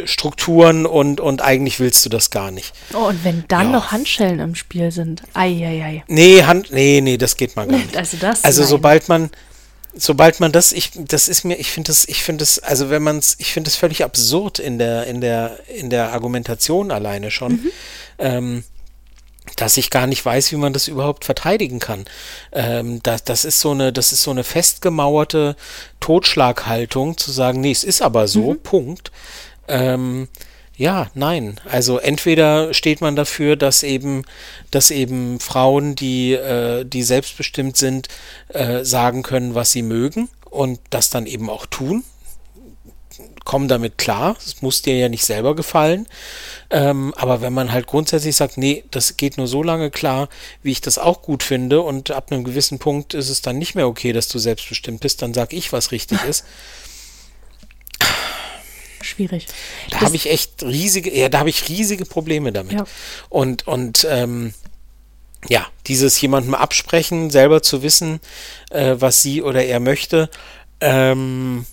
Strukturen 0.06 0.86
und, 0.86 1.20
und 1.20 1.42
eigentlich 1.42 1.78
willst 1.78 2.02
du 2.06 2.08
das 2.08 2.30
gar 2.30 2.50
nicht. 2.50 2.72
Oh, 2.94 3.08
und 3.08 3.24
wenn 3.24 3.44
dann 3.48 3.66
ja. 3.66 3.72
noch 3.72 3.92
Handschellen 3.92 4.40
im 4.40 4.54
Spiel 4.54 4.90
sind. 4.90 5.22
Eieiei. 5.34 6.02
Nee, 6.08 6.44
Hand, 6.44 6.72
nee, 6.72 7.02
nee, 7.02 7.18
das 7.18 7.36
geht 7.36 7.56
mal 7.56 7.66
gar 7.66 7.76
nicht. 7.76 7.94
Also 7.94 8.16
das. 8.16 8.42
Also 8.42 8.62
nein. 8.62 8.70
sobald 8.70 9.08
man, 9.10 9.30
sobald 9.94 10.40
man 10.40 10.52
das, 10.52 10.72
ich, 10.72 10.90
das 10.94 11.28
ist 11.28 11.44
mir, 11.44 11.56
ich 11.56 11.70
finde 11.70 11.88
das, 11.88 12.06
ich 12.06 12.22
finde 12.22 12.42
das, 12.42 12.58
also 12.58 12.90
wenn 12.90 13.02
man 13.02 13.18
es, 13.18 13.36
ich 13.38 13.52
finde 13.52 13.68
das 13.68 13.76
völlig 13.76 14.04
absurd 14.04 14.58
in 14.58 14.78
der, 14.78 15.06
in 15.06 15.20
der, 15.20 15.58
in 15.68 15.90
der 15.90 16.12
Argumentation 16.12 16.90
alleine 16.90 17.30
schon, 17.30 17.52
mhm. 17.52 17.72
ähm, 18.18 18.64
dass 19.56 19.76
ich 19.76 19.90
gar 19.90 20.06
nicht 20.06 20.24
weiß, 20.24 20.52
wie 20.52 20.56
man 20.56 20.72
das 20.72 20.88
überhaupt 20.88 21.24
verteidigen 21.24 21.78
kann. 21.78 22.04
Ähm, 22.52 23.02
das, 23.02 23.24
das 23.24 23.44
ist 23.44 23.60
so 23.60 23.72
eine, 23.72 23.92
das 23.92 24.12
ist 24.12 24.22
so 24.22 24.30
eine 24.30 24.44
festgemauerte 24.44 25.56
Totschlaghaltung, 26.00 27.18
zu 27.18 27.32
sagen, 27.32 27.60
nee, 27.60 27.72
es 27.72 27.84
ist 27.84 28.02
aber 28.02 28.28
so, 28.28 28.52
mhm. 28.52 28.60
Punkt. 28.60 29.12
Ähm, 29.68 30.28
ja, 30.82 31.06
nein. 31.14 31.60
Also 31.70 31.98
entweder 31.98 32.74
steht 32.74 33.00
man 33.00 33.14
dafür, 33.14 33.54
dass 33.54 33.84
eben, 33.84 34.24
dass 34.72 34.90
eben 34.90 35.38
Frauen, 35.38 35.94
die, 35.94 36.32
äh, 36.32 36.84
die 36.84 37.04
selbstbestimmt 37.04 37.76
sind, 37.76 38.08
äh, 38.48 38.84
sagen 38.84 39.22
können, 39.22 39.54
was 39.54 39.70
sie 39.70 39.82
mögen 39.82 40.28
und 40.50 40.80
das 40.90 41.08
dann 41.08 41.26
eben 41.26 41.48
auch 41.48 41.66
tun. 41.66 42.02
komm 43.44 43.68
damit 43.68 43.96
klar. 43.96 44.36
Es 44.44 44.60
muss 44.62 44.82
dir 44.82 44.96
ja 44.96 45.08
nicht 45.08 45.24
selber 45.24 45.54
gefallen. 45.54 46.08
Ähm, 46.70 47.14
aber 47.16 47.42
wenn 47.42 47.52
man 47.52 47.70
halt 47.70 47.86
grundsätzlich 47.86 48.34
sagt, 48.34 48.58
nee, 48.58 48.82
das 48.90 49.16
geht 49.16 49.38
nur 49.38 49.46
so 49.46 49.62
lange 49.62 49.88
klar, 49.88 50.28
wie 50.64 50.72
ich 50.72 50.80
das 50.80 50.98
auch 50.98 51.22
gut 51.22 51.44
finde 51.44 51.82
und 51.82 52.10
ab 52.10 52.32
einem 52.32 52.42
gewissen 52.42 52.80
Punkt 52.80 53.14
ist 53.14 53.28
es 53.30 53.40
dann 53.40 53.58
nicht 53.58 53.76
mehr 53.76 53.86
okay, 53.86 54.12
dass 54.12 54.26
du 54.26 54.40
selbstbestimmt 54.40 55.00
bist, 55.00 55.22
dann 55.22 55.32
sag 55.32 55.52
ich, 55.52 55.72
was 55.72 55.92
richtig 55.92 56.24
ist. 56.28 56.44
Schwierig. 59.02 59.46
Da 59.90 60.00
habe 60.00 60.16
ich 60.16 60.30
echt 60.30 60.62
riesige, 60.62 61.16
ja, 61.16 61.28
da 61.28 61.40
habe 61.40 61.50
ich 61.50 61.68
riesige 61.68 62.04
Probleme 62.04 62.52
damit. 62.52 62.72
Ja. 62.72 62.84
Und, 63.28 63.66
und 63.66 64.06
ähm, 64.10 64.54
ja, 65.48 65.66
dieses 65.86 66.20
jemandem 66.20 66.54
absprechen, 66.54 67.30
selber 67.30 67.62
zu 67.62 67.82
wissen, 67.82 68.20
äh, 68.70 68.96
was 68.98 69.22
sie 69.22 69.42
oder 69.42 69.64
er 69.64 69.80
möchte, 69.80 70.30
ähm, 70.80 71.66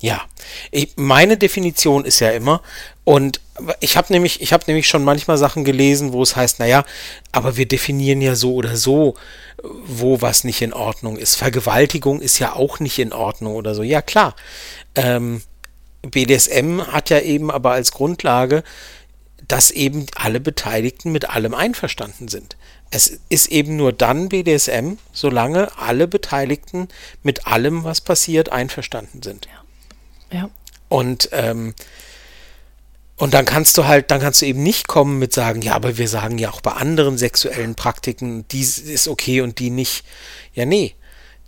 ja, 0.00 0.22
ich, 0.70 0.92
meine 0.96 1.36
Definition 1.36 2.04
ist 2.04 2.20
ja 2.20 2.30
immer, 2.30 2.62
und 3.04 3.40
ich 3.80 3.96
habe 3.96 4.12
nämlich, 4.12 4.40
ich 4.42 4.52
habe 4.52 4.64
nämlich 4.66 4.86
schon 4.86 5.02
manchmal 5.02 5.38
Sachen 5.38 5.64
gelesen, 5.64 6.12
wo 6.12 6.22
es 6.22 6.36
heißt, 6.36 6.60
naja, 6.60 6.84
aber 7.32 7.56
wir 7.56 7.66
definieren 7.66 8.20
ja 8.20 8.36
so 8.36 8.54
oder 8.54 8.76
so, 8.76 9.14
wo 9.62 10.20
was 10.20 10.44
nicht 10.44 10.62
in 10.62 10.72
Ordnung 10.72 11.16
ist. 11.16 11.34
Vergewaltigung 11.34 12.20
ist 12.20 12.38
ja 12.38 12.54
auch 12.54 12.78
nicht 12.78 12.98
in 12.98 13.12
Ordnung 13.12 13.56
oder 13.56 13.74
so. 13.74 13.82
Ja, 13.82 14.02
klar. 14.02 14.36
Ähm, 14.94 15.42
BDSM 16.02 16.82
hat 16.82 17.10
ja 17.10 17.20
eben 17.20 17.50
aber 17.50 17.72
als 17.72 17.92
Grundlage, 17.92 18.62
dass 19.46 19.70
eben 19.70 20.06
alle 20.14 20.40
Beteiligten 20.40 21.10
mit 21.10 21.30
allem 21.30 21.54
einverstanden 21.54 22.28
sind. 22.28 22.56
Es 22.90 23.20
ist 23.28 23.48
eben 23.48 23.76
nur 23.76 23.92
dann 23.92 24.28
BDSM, 24.28 24.94
solange 25.12 25.76
alle 25.78 26.06
Beteiligten 26.06 26.88
mit 27.22 27.46
allem, 27.46 27.84
was 27.84 28.00
passiert, 28.00 28.50
einverstanden 28.50 29.22
sind. 29.22 29.48
Ja. 30.30 30.38
ja. 30.38 30.50
Und 30.88 31.30
ähm, 31.32 31.74
und 33.18 33.34
dann 33.34 33.44
kannst 33.44 33.76
du 33.76 33.84
halt, 33.84 34.12
dann 34.12 34.20
kannst 34.20 34.42
du 34.42 34.46
eben 34.46 34.62
nicht 34.62 34.86
kommen 34.86 35.18
mit 35.18 35.32
sagen, 35.32 35.60
ja, 35.60 35.74
aber 35.74 35.98
wir 35.98 36.06
sagen 36.06 36.38
ja 36.38 36.50
auch 36.50 36.60
bei 36.60 36.70
anderen 36.70 37.18
sexuellen 37.18 37.74
Praktiken, 37.74 38.46
die 38.48 38.60
ist 38.60 39.08
okay 39.08 39.40
und 39.40 39.58
die 39.58 39.70
nicht. 39.70 40.04
Ja, 40.54 40.64
nee. 40.64 40.94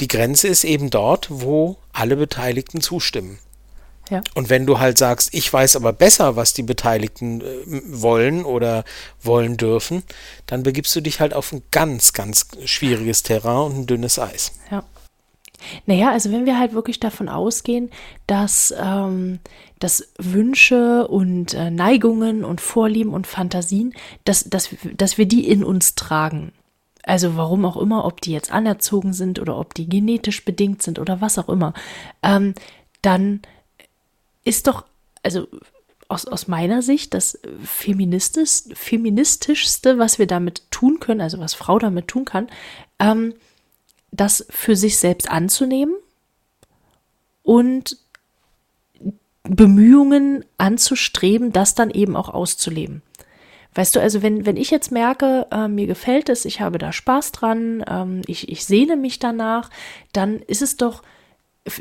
Die 0.00 0.08
Grenze 0.08 0.48
ist 0.48 0.64
eben 0.64 0.90
dort, 0.90 1.28
wo 1.30 1.76
alle 1.92 2.16
Beteiligten 2.16 2.80
zustimmen. 2.80 3.38
Ja. 4.10 4.20
Und 4.34 4.50
wenn 4.50 4.66
du 4.66 4.78
halt 4.78 4.98
sagst, 4.98 5.32
ich 5.32 5.50
weiß 5.52 5.76
aber 5.76 5.92
besser, 5.92 6.36
was 6.36 6.52
die 6.52 6.62
Beteiligten 6.62 7.40
äh, 7.40 7.44
wollen 7.86 8.44
oder 8.44 8.84
wollen 9.22 9.56
dürfen, 9.56 10.02
dann 10.46 10.62
begibst 10.64 10.94
du 10.96 11.00
dich 11.00 11.20
halt 11.20 11.32
auf 11.32 11.52
ein 11.52 11.62
ganz, 11.70 12.12
ganz 12.12 12.48
schwieriges 12.64 13.22
Terrain 13.22 13.72
und 13.72 13.78
ein 13.78 13.86
dünnes 13.86 14.18
Eis. 14.18 14.52
Ja. 14.70 14.84
Naja, 15.86 16.10
also 16.10 16.32
wenn 16.32 16.46
wir 16.46 16.58
halt 16.58 16.72
wirklich 16.72 17.00
davon 17.00 17.28
ausgehen, 17.28 17.90
dass, 18.26 18.74
ähm, 18.78 19.40
dass 19.78 20.12
Wünsche 20.18 21.06
und 21.06 21.54
äh, 21.54 21.70
Neigungen 21.70 22.44
und 22.44 22.60
Vorlieben 22.60 23.12
und 23.12 23.26
Fantasien, 23.26 23.94
dass, 24.24 24.44
dass, 24.44 24.70
dass 24.96 25.18
wir 25.18 25.26
die 25.26 25.46
in 25.48 25.62
uns 25.62 25.94
tragen. 25.94 26.52
Also 27.02 27.36
warum 27.36 27.64
auch 27.64 27.76
immer, 27.76 28.04
ob 28.04 28.20
die 28.20 28.32
jetzt 28.32 28.52
anerzogen 28.52 29.12
sind 29.12 29.38
oder 29.38 29.58
ob 29.58 29.74
die 29.74 29.88
genetisch 29.88 30.44
bedingt 30.44 30.82
sind 30.82 30.98
oder 30.98 31.20
was 31.20 31.38
auch 31.38 31.48
immer, 31.48 31.72
ähm, 32.22 32.54
dann 33.02 33.40
ist 34.44 34.66
doch, 34.66 34.86
also 35.22 35.46
aus, 36.08 36.26
aus 36.26 36.48
meiner 36.48 36.82
Sicht, 36.82 37.14
das 37.14 37.38
feministisch, 37.62 38.64
feministischste, 38.74 39.98
was 39.98 40.18
wir 40.18 40.26
damit 40.26 40.70
tun 40.70 40.98
können, 40.98 41.20
also 41.20 41.38
was 41.38 41.54
Frau 41.54 41.78
damit 41.78 42.08
tun 42.08 42.24
kann, 42.24 42.48
ähm, 42.98 43.34
das 44.10 44.46
für 44.50 44.74
sich 44.74 44.98
selbst 44.98 45.30
anzunehmen 45.30 45.94
und 47.42 47.96
Bemühungen 49.44 50.44
anzustreben, 50.58 51.52
das 51.52 51.74
dann 51.74 51.90
eben 51.90 52.16
auch 52.16 52.28
auszuleben. 52.28 53.02
Weißt 53.74 53.94
du, 53.94 54.00
also 54.00 54.20
wenn, 54.20 54.46
wenn 54.46 54.56
ich 54.56 54.70
jetzt 54.70 54.90
merke, 54.90 55.46
äh, 55.52 55.68
mir 55.68 55.86
gefällt 55.86 56.28
es, 56.28 56.44
ich 56.44 56.60
habe 56.60 56.78
da 56.78 56.92
Spaß 56.92 57.30
dran, 57.32 57.84
ähm, 57.88 58.22
ich, 58.26 58.48
ich 58.48 58.64
sehne 58.64 58.96
mich 58.96 59.20
danach, 59.20 59.70
dann 60.12 60.40
ist 60.40 60.60
es 60.60 60.76
doch 60.76 61.02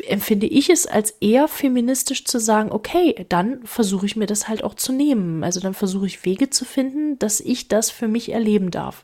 empfinde 0.08 0.46
ich 0.46 0.70
es 0.70 0.86
als 0.86 1.12
eher 1.22 1.48
feministisch 1.48 2.26
zu 2.26 2.40
sagen, 2.40 2.72
okay, 2.72 3.26
dann 3.30 3.66
versuche 3.66 4.06
ich 4.06 4.16
mir 4.16 4.26
das 4.26 4.48
halt 4.48 4.64
auch 4.64 4.76
zu 4.76 4.92
nehmen. 4.92 5.44
Also 5.44 5.60
dann 5.60 5.74
versuche 5.74 6.06
ich 6.06 6.26
Wege 6.26 6.50
zu 6.50 6.66
finden, 6.66 7.18
dass 7.20 7.40
ich 7.40 7.70
das 7.70 7.90
für 7.90 8.08
mich 8.08 8.32
erleben 8.32 8.72
darf. 8.72 9.04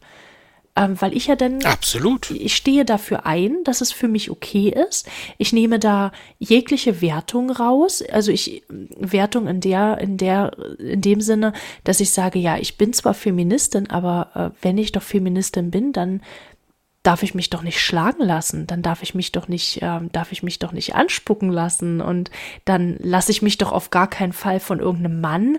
Ähm, 0.78 1.00
weil 1.00 1.16
ich 1.16 1.28
ja 1.28 1.38
dann. 1.38 1.64
Absolut. 1.64 2.32
Ich 2.32 2.54
stehe 2.54 2.84
dafür 2.84 3.26
ein, 3.26 3.64
dass 3.64 3.80
es 3.80 3.94
für 3.94 4.10
mich 4.10 4.30
okay 4.30 4.76
ist. 4.90 5.08
Ich 5.38 5.54
nehme 5.54 5.80
da 5.80 6.12
jegliche 6.38 7.02
Wertung 7.02 7.50
raus. 7.50 8.04
Also 8.12 8.34
ich, 8.34 8.64
Wertung 8.68 9.48
in 9.48 9.62
der, 9.62 10.00
in 10.00 10.18
der, 10.18 10.52
in 10.78 11.00
dem 11.00 11.22
Sinne, 11.22 11.54
dass 11.86 12.02
ich 12.02 12.12
sage, 12.12 12.40
ja, 12.40 12.58
ich 12.58 12.78
bin 12.78 12.92
zwar 12.92 13.14
Feministin, 13.14 13.90
aber 13.90 14.54
äh, 14.54 14.64
wenn 14.66 14.78
ich 14.78 14.92
doch 14.92 15.04
Feministin 15.04 15.72
bin, 15.72 15.94
dann 15.94 16.22
darf 17.06 17.22
ich 17.22 17.36
mich 17.36 17.50
doch 17.52 17.62
nicht 17.62 17.80
schlagen 17.80 18.24
lassen, 18.24 18.66
dann 18.66 18.82
darf 18.82 19.04
ich 19.04 19.14
mich 19.14 19.32
doch 19.32 19.48
nicht, 19.48 19.82
äh, 19.82 20.00
darf 20.12 20.32
ich 20.32 20.42
mich 20.42 20.58
doch 20.58 20.72
nicht 20.72 20.96
anspucken 20.96 21.52
lassen 21.52 22.02
und 22.02 22.32
dann 22.66 22.98
lasse 23.00 23.32
ich 23.32 23.42
mich 23.42 23.58
doch 23.58 23.72
auf 23.72 23.92
gar 23.92 24.10
keinen 24.10 24.34
Fall 24.34 24.60
von 24.60 24.80
irgendeinem 24.80 25.22
Mann 25.22 25.58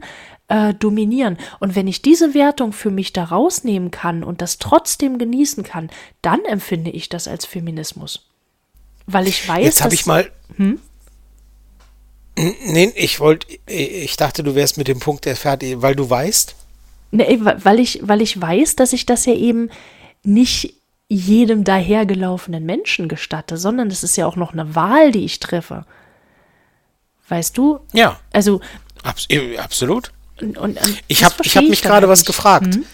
äh, 0.48 0.74
dominieren. 0.74 1.38
Und 1.60 1.76
wenn 1.76 1.86
ich 1.86 2.02
diese 2.02 2.34
Wertung 2.34 2.72
für 2.72 2.90
mich 2.90 3.12
da 3.12 3.24
rausnehmen 3.24 3.92
kann 3.92 4.24
und 4.24 4.42
das 4.42 4.58
trotzdem 4.58 5.18
genießen 5.18 5.62
kann, 5.62 5.88
dann 6.20 6.44
empfinde 6.44 6.90
ich 6.90 7.08
das 7.08 7.28
als 7.28 7.46
Feminismus. 7.46 8.26
Weil 9.06 9.28
ich 9.28 9.48
weiß, 9.48 9.64
Jetzt 9.64 9.84
habe 9.84 9.94
ich 9.94 10.04
mal. 10.06 10.30
Hm? 10.56 10.80
Nee, 12.36 12.92
ich 12.96 13.20
wollte, 13.20 13.46
ich 13.66 14.16
dachte, 14.16 14.42
du 14.42 14.54
wärst 14.54 14.76
mit 14.78 14.88
dem 14.88 14.98
Punkt 14.98 15.24
der 15.24 15.36
fertig, 15.36 15.80
weil 15.80 15.94
du 15.94 16.10
weißt. 16.10 16.54
Nee, 17.12 17.38
weil 17.40 17.78
ich, 17.78 18.00
weil 18.02 18.20
ich 18.20 18.38
weiß, 18.38 18.76
dass 18.76 18.92
ich 18.92 19.06
das 19.06 19.24
ja 19.26 19.32
eben 19.32 19.70
nicht 20.22 20.75
jedem 21.08 21.64
dahergelaufenen 21.64 22.64
Menschen 22.64 23.08
gestatte, 23.08 23.56
sondern 23.56 23.88
es 23.88 24.02
ist 24.02 24.16
ja 24.16 24.26
auch 24.26 24.36
noch 24.36 24.52
eine 24.52 24.74
Wahl, 24.74 25.12
die 25.12 25.24
ich 25.24 25.38
treffe. 25.38 25.86
Weißt 27.28 27.56
du? 27.56 27.80
Ja. 27.92 28.20
Also. 28.32 28.60
Abs 29.02 29.28
absolut. 29.58 30.12
Und, 30.40 30.58
und, 30.58 30.80
und 30.80 31.02
ich 31.06 31.24
habe 31.24 31.34
hab 31.36 31.64
mich 31.64 31.82
gerade 31.82 32.08
was 32.08 32.24
gefragt. 32.24 32.76
Mhm. 32.76 32.84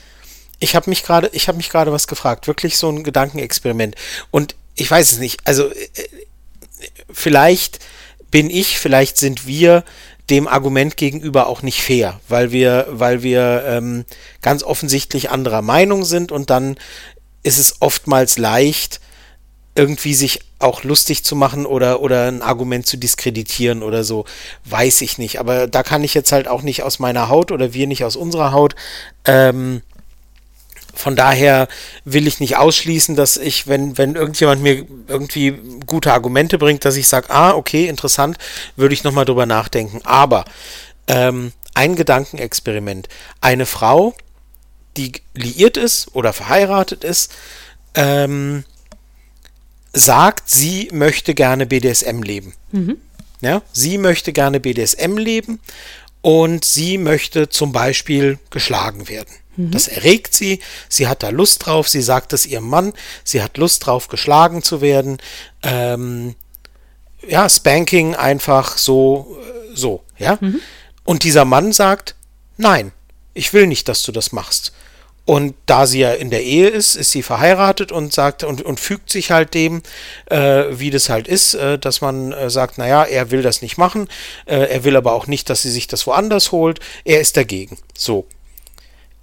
Ich 0.58 0.76
habe 0.76 0.90
mich 0.90 1.02
gerade, 1.02 1.28
ich 1.32 1.48
habe 1.48 1.56
mich 1.56 1.70
gerade 1.70 1.92
was 1.92 2.06
gefragt. 2.06 2.46
Wirklich 2.46 2.78
so 2.78 2.88
ein 2.88 3.02
Gedankenexperiment. 3.02 3.96
Und 4.30 4.54
ich 4.74 4.90
weiß 4.90 5.12
es 5.12 5.18
nicht. 5.18 5.40
Also 5.44 5.70
äh, 5.70 5.86
vielleicht 7.10 7.80
bin 8.30 8.48
ich, 8.48 8.78
vielleicht 8.78 9.16
sind 9.16 9.46
wir 9.46 9.84
dem 10.30 10.46
Argument 10.46 10.96
gegenüber 10.96 11.46
auch 11.48 11.62
nicht 11.62 11.82
fair, 11.82 12.20
weil 12.28 12.52
wir, 12.52 12.86
weil 12.90 13.22
wir 13.22 13.64
ähm, 13.66 14.04
ganz 14.40 14.62
offensichtlich 14.62 15.30
anderer 15.30 15.62
Meinung 15.62 16.04
sind 16.04 16.30
und 16.30 16.48
dann 16.48 16.76
ist 17.42 17.58
es 17.58 17.76
oftmals 17.80 18.38
leicht, 18.38 19.00
irgendwie 19.74 20.14
sich 20.14 20.40
auch 20.58 20.84
lustig 20.84 21.24
zu 21.24 21.34
machen 21.34 21.66
oder, 21.66 22.00
oder 22.00 22.28
ein 22.28 22.42
Argument 22.42 22.86
zu 22.86 22.96
diskreditieren 22.96 23.82
oder 23.82 24.04
so, 24.04 24.26
weiß 24.66 25.00
ich 25.00 25.18
nicht. 25.18 25.40
Aber 25.40 25.66
da 25.66 25.82
kann 25.82 26.04
ich 26.04 26.14
jetzt 26.14 26.32
halt 26.32 26.46
auch 26.46 26.62
nicht 26.62 26.82
aus 26.82 26.98
meiner 26.98 27.28
Haut 27.28 27.50
oder 27.50 27.72
wir 27.72 27.86
nicht 27.86 28.04
aus 28.04 28.16
unserer 28.16 28.52
Haut. 28.52 28.74
Ähm, 29.24 29.82
von 30.94 31.16
daher 31.16 31.68
will 32.04 32.26
ich 32.26 32.38
nicht 32.38 32.58
ausschließen, 32.58 33.16
dass 33.16 33.38
ich, 33.38 33.66
wenn, 33.66 33.96
wenn 33.96 34.14
irgendjemand 34.14 34.62
mir 34.62 34.84
irgendwie 35.08 35.58
gute 35.86 36.12
Argumente 36.12 36.58
bringt, 36.58 36.84
dass 36.84 36.96
ich 36.96 37.08
sage, 37.08 37.30
ah, 37.30 37.52
okay, 37.52 37.88
interessant, 37.88 38.36
würde 38.76 38.94
ich 38.94 39.04
nochmal 39.04 39.24
drüber 39.24 39.46
nachdenken. 39.46 40.00
Aber 40.04 40.44
ähm, 41.06 41.52
ein 41.74 41.96
Gedankenexperiment. 41.96 43.08
Eine 43.40 43.64
Frau, 43.64 44.14
die 44.96 45.12
liiert 45.34 45.76
ist 45.76 46.14
oder 46.14 46.32
verheiratet 46.32 47.04
ist, 47.04 47.32
ähm, 47.94 48.64
sagt, 49.92 50.48
sie 50.48 50.88
möchte 50.92 51.34
gerne 51.34 51.66
BDSM 51.66 52.22
leben. 52.22 52.54
Mhm. 52.72 52.98
Ja, 53.40 53.62
sie 53.72 53.98
möchte 53.98 54.32
gerne 54.32 54.60
BDSM 54.60 55.16
leben 55.16 55.60
und 56.20 56.64
sie 56.64 56.96
möchte 56.96 57.48
zum 57.48 57.72
Beispiel 57.72 58.38
geschlagen 58.50 59.08
werden. 59.08 59.34
Mhm. 59.56 59.70
Das 59.72 59.88
erregt 59.88 60.32
sie, 60.34 60.60
sie 60.88 61.08
hat 61.08 61.22
da 61.22 61.30
Lust 61.30 61.66
drauf, 61.66 61.88
sie 61.88 62.02
sagt 62.02 62.32
es 62.32 62.46
ihrem 62.46 62.68
Mann, 62.68 62.92
sie 63.24 63.42
hat 63.42 63.58
Lust 63.58 63.86
drauf, 63.86 64.08
geschlagen 64.08 64.62
zu 64.62 64.80
werden. 64.80 65.18
Ähm, 65.62 66.34
ja, 67.26 67.48
Spanking 67.48 68.14
einfach 68.14 68.78
so, 68.78 69.38
äh, 69.40 69.76
so, 69.76 70.02
ja. 70.18 70.38
Mhm. 70.40 70.60
Und 71.04 71.24
dieser 71.24 71.44
Mann 71.44 71.72
sagt, 71.72 72.14
nein, 72.56 72.92
ich 73.34 73.52
will 73.52 73.66
nicht, 73.66 73.88
dass 73.88 74.02
du 74.02 74.12
das 74.12 74.32
machst. 74.32 74.72
Und 75.24 75.54
da 75.66 75.86
sie 75.86 76.00
ja 76.00 76.12
in 76.12 76.30
der 76.30 76.42
Ehe 76.42 76.68
ist, 76.68 76.96
ist 76.96 77.12
sie 77.12 77.22
verheiratet 77.22 77.92
und 77.92 78.12
sagt 78.12 78.42
und, 78.42 78.62
und 78.62 78.80
fügt 78.80 79.08
sich 79.08 79.30
halt 79.30 79.54
dem, 79.54 79.82
äh, 80.26 80.64
wie 80.70 80.90
das 80.90 81.08
halt 81.08 81.28
ist, 81.28 81.54
äh, 81.54 81.78
dass 81.78 82.00
man 82.00 82.32
äh, 82.32 82.50
sagt, 82.50 82.76
naja, 82.76 83.04
er 83.04 83.30
will 83.30 83.42
das 83.42 83.62
nicht 83.62 83.78
machen, 83.78 84.08
äh, 84.46 84.56
er 84.56 84.82
will 84.82 84.96
aber 84.96 85.12
auch 85.12 85.28
nicht, 85.28 85.48
dass 85.48 85.62
sie 85.62 85.70
sich 85.70 85.86
das 85.86 86.08
woanders 86.08 86.50
holt, 86.50 86.80
er 87.04 87.20
ist 87.20 87.36
dagegen. 87.36 87.78
So. 87.96 88.26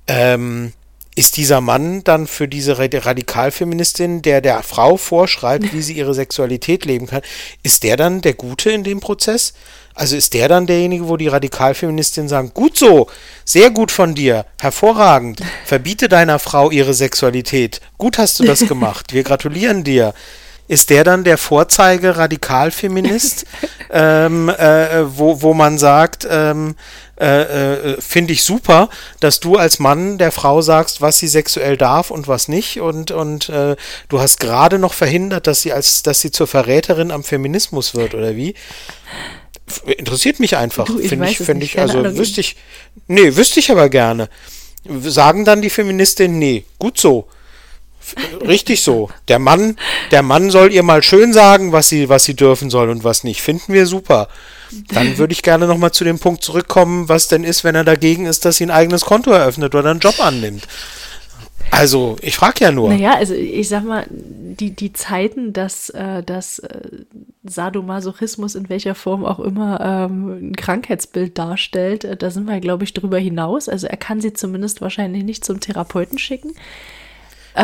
Ähm, 0.08 0.72
ist 1.16 1.36
dieser 1.36 1.60
Mann 1.60 2.02
dann 2.06 2.28
für 2.28 2.48
diese 2.48 2.78
Radikalfeministin, 2.78 4.22
der 4.22 4.40
der 4.40 4.64
Frau 4.64 4.96
vorschreibt, 4.96 5.74
wie 5.74 5.82
sie 5.82 5.98
ihre 5.98 6.14
Sexualität 6.14 6.86
leben 6.86 7.08
kann, 7.08 7.24
ist 7.62 7.84
der 7.84 7.98
dann 7.98 8.22
der 8.22 8.36
Gute 8.36 8.72
in 8.72 8.86
dem 8.86 9.02
Prozess? 9.02 9.54
Also 10.00 10.16
ist 10.16 10.34
der 10.34 10.48
dann 10.48 10.66
derjenige, 10.66 11.10
wo 11.10 11.18
die 11.18 11.28
Radikalfeministinnen 11.28 12.30
sagen, 12.30 12.52
gut 12.54 12.78
so, 12.78 13.08
sehr 13.44 13.70
gut 13.70 13.92
von 13.92 14.16
dir, 14.16 14.46
hervorragend, 14.58 15.42
verbiete 15.66 16.08
deiner 16.08 16.40
Frau 16.40 16.72
ihre 16.72 16.94
Sexualität, 16.94 17.82
gut 17.98 18.18
hast 18.18 18.40
du 18.40 18.46
das 18.46 18.62
gemacht, 18.66 19.12
wir 19.14 19.24
gratulieren 19.24 19.84
dir. 19.84 20.14
Ist 20.70 20.92
der 20.92 21.04
dann 21.04 21.24
der 21.26 21.38
Vorzeige 21.38 22.16
Radikalfeminist, 22.16 23.46
ähm, 23.92 24.48
äh, 24.48 25.18
wo, 25.18 25.42
wo 25.42 25.54
man 25.54 25.78
sagt, 25.78 26.26
ähm, 26.30 26.76
äh, 27.20 27.96
äh, 27.96 28.02
finde 28.02 28.32
ich 28.32 28.44
super, 28.44 28.88
dass 29.20 29.42
du 29.42 29.58
als 29.58 29.80
Mann 29.80 30.18
der 30.18 30.32
Frau 30.32 30.62
sagst, 30.62 31.02
was 31.02 31.18
sie 31.18 31.28
sexuell 31.28 31.76
darf 31.76 32.10
und 32.10 32.30
was 32.30 32.48
nicht 32.48 32.80
und, 32.80 33.12
und 33.12 33.50
äh, 33.50 33.76
du 34.08 34.22
hast 34.22 34.40
gerade 34.40 34.80
noch 34.80 34.94
verhindert, 34.94 35.46
dass 35.46 35.64
sie 35.64 35.74
als, 35.74 36.04
dass 36.04 36.22
sie 36.22 36.32
zur 36.32 36.48
Verräterin 36.48 37.12
am 37.12 37.26
Feminismus 37.26 37.96
wird, 37.96 38.14
oder 38.14 38.38
wie? 38.38 38.54
Interessiert 39.86 40.40
mich 40.40 40.58
einfach. 40.58 40.88
Finde 40.88 41.30
ich, 41.30 41.38
finde 41.38 41.66
ich, 41.66 41.80
also 41.80 42.00
Ahnung. 42.00 42.18
wüsste 42.18 42.42
ich, 42.42 42.56
nee, 43.08 43.36
wüsste 43.36 43.60
ich 43.60 43.72
aber 43.72 43.90
gerne. 43.90 44.30
Sagen 45.02 45.46
dann 45.46 45.62
die 45.62 45.70
Feministinnen, 45.70 46.40
nee, 46.40 46.66
gut 46.78 46.98
so. 47.00 47.28
Richtig 48.46 48.82
so. 48.82 49.10
Der 49.28 49.40
Mann, 49.40 49.78
der 50.12 50.24
Mann 50.24 50.50
soll 50.50 50.74
ihr 50.74 50.84
mal 50.84 51.04
schön 51.04 51.34
sagen, 51.34 51.72
was 51.72 51.90
sie, 51.90 52.10
was 52.10 52.24
sie 52.24 52.34
dürfen 52.34 52.70
soll 52.70 52.90
und 52.90 53.04
was 53.04 53.24
nicht. 53.24 53.42
Finden 53.42 53.74
wir 53.74 53.86
super. 53.86 54.30
Dann 54.90 55.18
würde 55.18 55.34
ich 55.34 55.44
gerne 55.44 55.68
nochmal 55.68 55.92
zu 55.92 56.04
dem 56.04 56.20
Punkt 56.20 56.44
zurückkommen, 56.44 57.10
was 57.10 57.28
denn 57.28 57.44
ist, 57.44 57.64
wenn 57.64 57.76
er 57.76 57.84
dagegen 57.84 58.26
ist, 58.26 58.46
dass 58.46 58.58
sie 58.58 58.66
ein 58.66 58.72
eigenes 58.72 59.02
Konto 59.02 59.32
eröffnet 59.32 59.76
oder 59.76 59.92
einen 59.92 60.00
Job 60.00 60.20
annimmt. 60.20 60.68
Also, 61.72 62.18
ich 62.22 62.36
frage 62.36 62.66
ja 62.66 62.72
nur. 62.72 62.90
Naja, 62.90 63.16
also 63.16 63.34
ich 63.34 63.70
sag 63.70 63.84
mal, 63.84 64.06
die, 64.10 64.72
die 64.72 64.94
Zeiten, 64.94 65.54
dass, 65.54 65.90
äh, 65.90 66.24
dass 66.24 66.60
äh, 66.60 67.06
Sadomasochismus 67.44 68.56
in 68.56 68.70
welcher 68.70 68.96
Form 68.96 69.26
auch 69.26 69.40
immer 69.40 69.80
ähm, 69.82 70.50
ein 70.50 70.56
Krankheitsbild 70.56 71.38
darstellt, 71.38 72.04
äh, 72.04 72.18
da 72.18 72.30
sind 72.32 72.48
wir, 72.48 72.60
glaube 72.60 72.84
ich, 72.84 72.94
drüber 72.94 73.18
hinaus. 73.18 73.70
Also 73.70 73.88
er 73.88 73.98
kann 73.98 74.22
sie 74.22 74.34
zumindest 74.34 74.82
wahrscheinlich 74.82 75.24
nicht 75.24 75.46
zum 75.46 75.60
Therapeuten 75.60 76.18
schicken. 76.18 76.54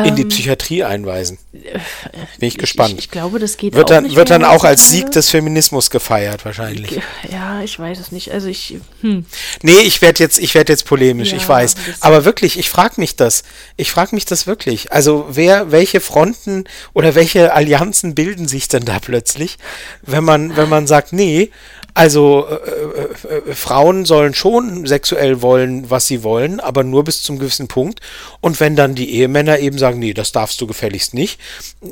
In 0.04 0.16
die 0.16 0.22
Ähm, 0.22 0.28
Psychiatrie 0.28 0.84
einweisen. 0.84 1.38
Bin 1.52 2.48
ich 2.48 2.58
gespannt. 2.58 2.92
Ich, 2.92 2.98
ich 2.98 3.10
glaube, 3.10 3.38
das 3.38 3.56
geht 3.56 3.74
wird 3.74 3.86
auch 3.86 3.94
dann, 3.94 4.04
nicht 4.04 4.16
wird 4.16 4.30
dann 4.30 4.44
auch 4.44 4.64
als. 4.64 4.90
Sieg 4.90 5.10
des 5.10 5.30
Feminismus 5.30 5.90
gefeiert, 5.90 6.44
wahrscheinlich. 6.44 7.00
Ja, 7.30 7.60
ich 7.62 7.78
weiß 7.78 7.98
es 7.98 8.12
nicht. 8.12 8.30
Also 8.32 8.48
ich, 8.48 8.76
hm, 9.00 9.24
Nee, 9.62 9.80
ich 9.80 10.02
werde 10.02 10.22
jetzt, 10.22 10.38
ich 10.38 10.54
werde 10.54 10.72
jetzt 10.72 10.84
polemisch, 10.84 11.30
Ja, 11.30 11.36
ich 11.38 11.48
weiß. 11.48 11.74
Aber 12.00 12.24
wirklich, 12.24 12.58
ich 12.58 12.70
frage 12.70 12.94
mich 12.98 13.16
das. 13.16 13.42
Ich 13.76 13.90
frage 13.90 14.14
mich 14.14 14.24
das 14.24 14.46
wirklich. 14.46 14.92
Also 14.92 15.26
wer, 15.30 15.72
welche 15.72 16.00
Fronten 16.00 16.64
oder 16.92 17.14
welche 17.14 17.52
Allianzen 17.52 18.14
bilden 18.14 18.48
sich 18.48 18.68
denn 18.68 18.84
da 18.84 18.98
plötzlich, 19.00 19.56
wenn 20.02 20.24
man, 20.24 20.56
wenn 20.56 20.68
man 20.68 20.86
sagt, 20.86 21.12
nee, 21.12 21.50
also 21.96 22.46
äh, 22.46 22.54
äh, 22.54 23.38
äh, 23.38 23.54
Frauen 23.54 24.04
sollen 24.04 24.34
schon 24.34 24.84
sexuell 24.86 25.40
wollen, 25.40 25.88
was 25.88 26.06
sie 26.06 26.22
wollen, 26.22 26.60
aber 26.60 26.84
nur 26.84 27.04
bis 27.04 27.22
zum 27.22 27.38
gewissen 27.38 27.68
Punkt. 27.68 28.00
Und 28.42 28.60
wenn 28.60 28.76
dann 28.76 28.94
die 28.94 29.14
Ehemänner 29.14 29.60
eben 29.60 29.78
sagen, 29.78 29.98
nee, 29.98 30.12
das 30.12 30.30
darfst 30.30 30.60
du 30.60 30.66
gefälligst 30.66 31.14
nicht, 31.14 31.40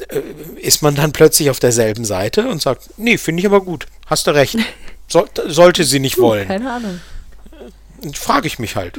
äh, 0.09 0.20
ist 0.61 0.82
man 0.82 0.94
dann 0.94 1.12
plötzlich 1.12 1.48
auf 1.48 1.59
derselben 1.59 2.05
Seite 2.05 2.48
und 2.48 2.61
sagt, 2.61 2.90
nee, 2.98 3.16
finde 3.16 3.40
ich 3.40 3.46
aber 3.46 3.62
gut, 3.62 3.86
hast 4.05 4.26
du 4.26 4.32
recht. 4.32 4.59
Soll, 5.09 5.26
sollte 5.46 5.84
sie 5.84 6.00
nicht 6.00 6.18
wollen. 6.18 6.48
keine 6.48 6.70
Ahnung. 6.70 7.00
Frage 8.12 8.46
ich 8.46 8.59
mich 8.59 8.76
halt. 8.76 8.98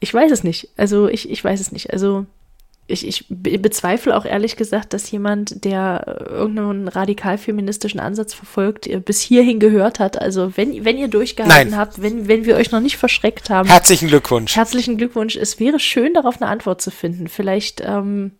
Ich 0.00 0.12
weiß 0.12 0.30
es 0.32 0.44
nicht. 0.44 0.68
Also 0.76 1.08
ich, 1.08 1.30
ich 1.30 1.42
weiß 1.42 1.60
es 1.60 1.72
nicht. 1.72 1.92
Also 1.94 2.26
ich, 2.90 3.06
ich 3.06 3.26
be- 3.28 3.58
bezweifle 3.58 4.16
auch 4.16 4.24
ehrlich 4.24 4.56
gesagt, 4.56 4.92
dass 4.94 5.10
jemand, 5.10 5.64
der 5.64 6.04
äh, 6.06 6.24
irgendeinen 6.30 6.88
radikal-feministischen 6.88 8.00
Ansatz 8.00 8.34
verfolgt, 8.34 8.88
bis 9.04 9.20
hierhin 9.20 9.60
gehört 9.60 10.00
hat. 10.00 10.20
Also 10.20 10.56
wenn, 10.56 10.84
wenn 10.84 10.98
ihr 10.98 11.08
durchgehalten 11.08 11.70
Nein. 11.70 11.78
habt, 11.78 12.02
wenn, 12.02 12.26
wenn 12.28 12.44
wir 12.46 12.56
euch 12.56 12.70
noch 12.70 12.80
nicht 12.80 12.96
verschreckt 12.96 13.50
haben, 13.50 13.68
Herzlichen 13.68 14.08
Glückwunsch. 14.08 14.56
herzlichen 14.56 14.96
Glückwunsch. 14.96 15.36
Es 15.36 15.60
wäre 15.60 15.78
schön, 15.78 16.14
darauf 16.14 16.40
eine 16.40 16.50
Antwort 16.50 16.80
zu 16.82 16.90
finden. 16.90 17.28
Vielleicht, 17.28 17.82
ähm, 17.82 18.32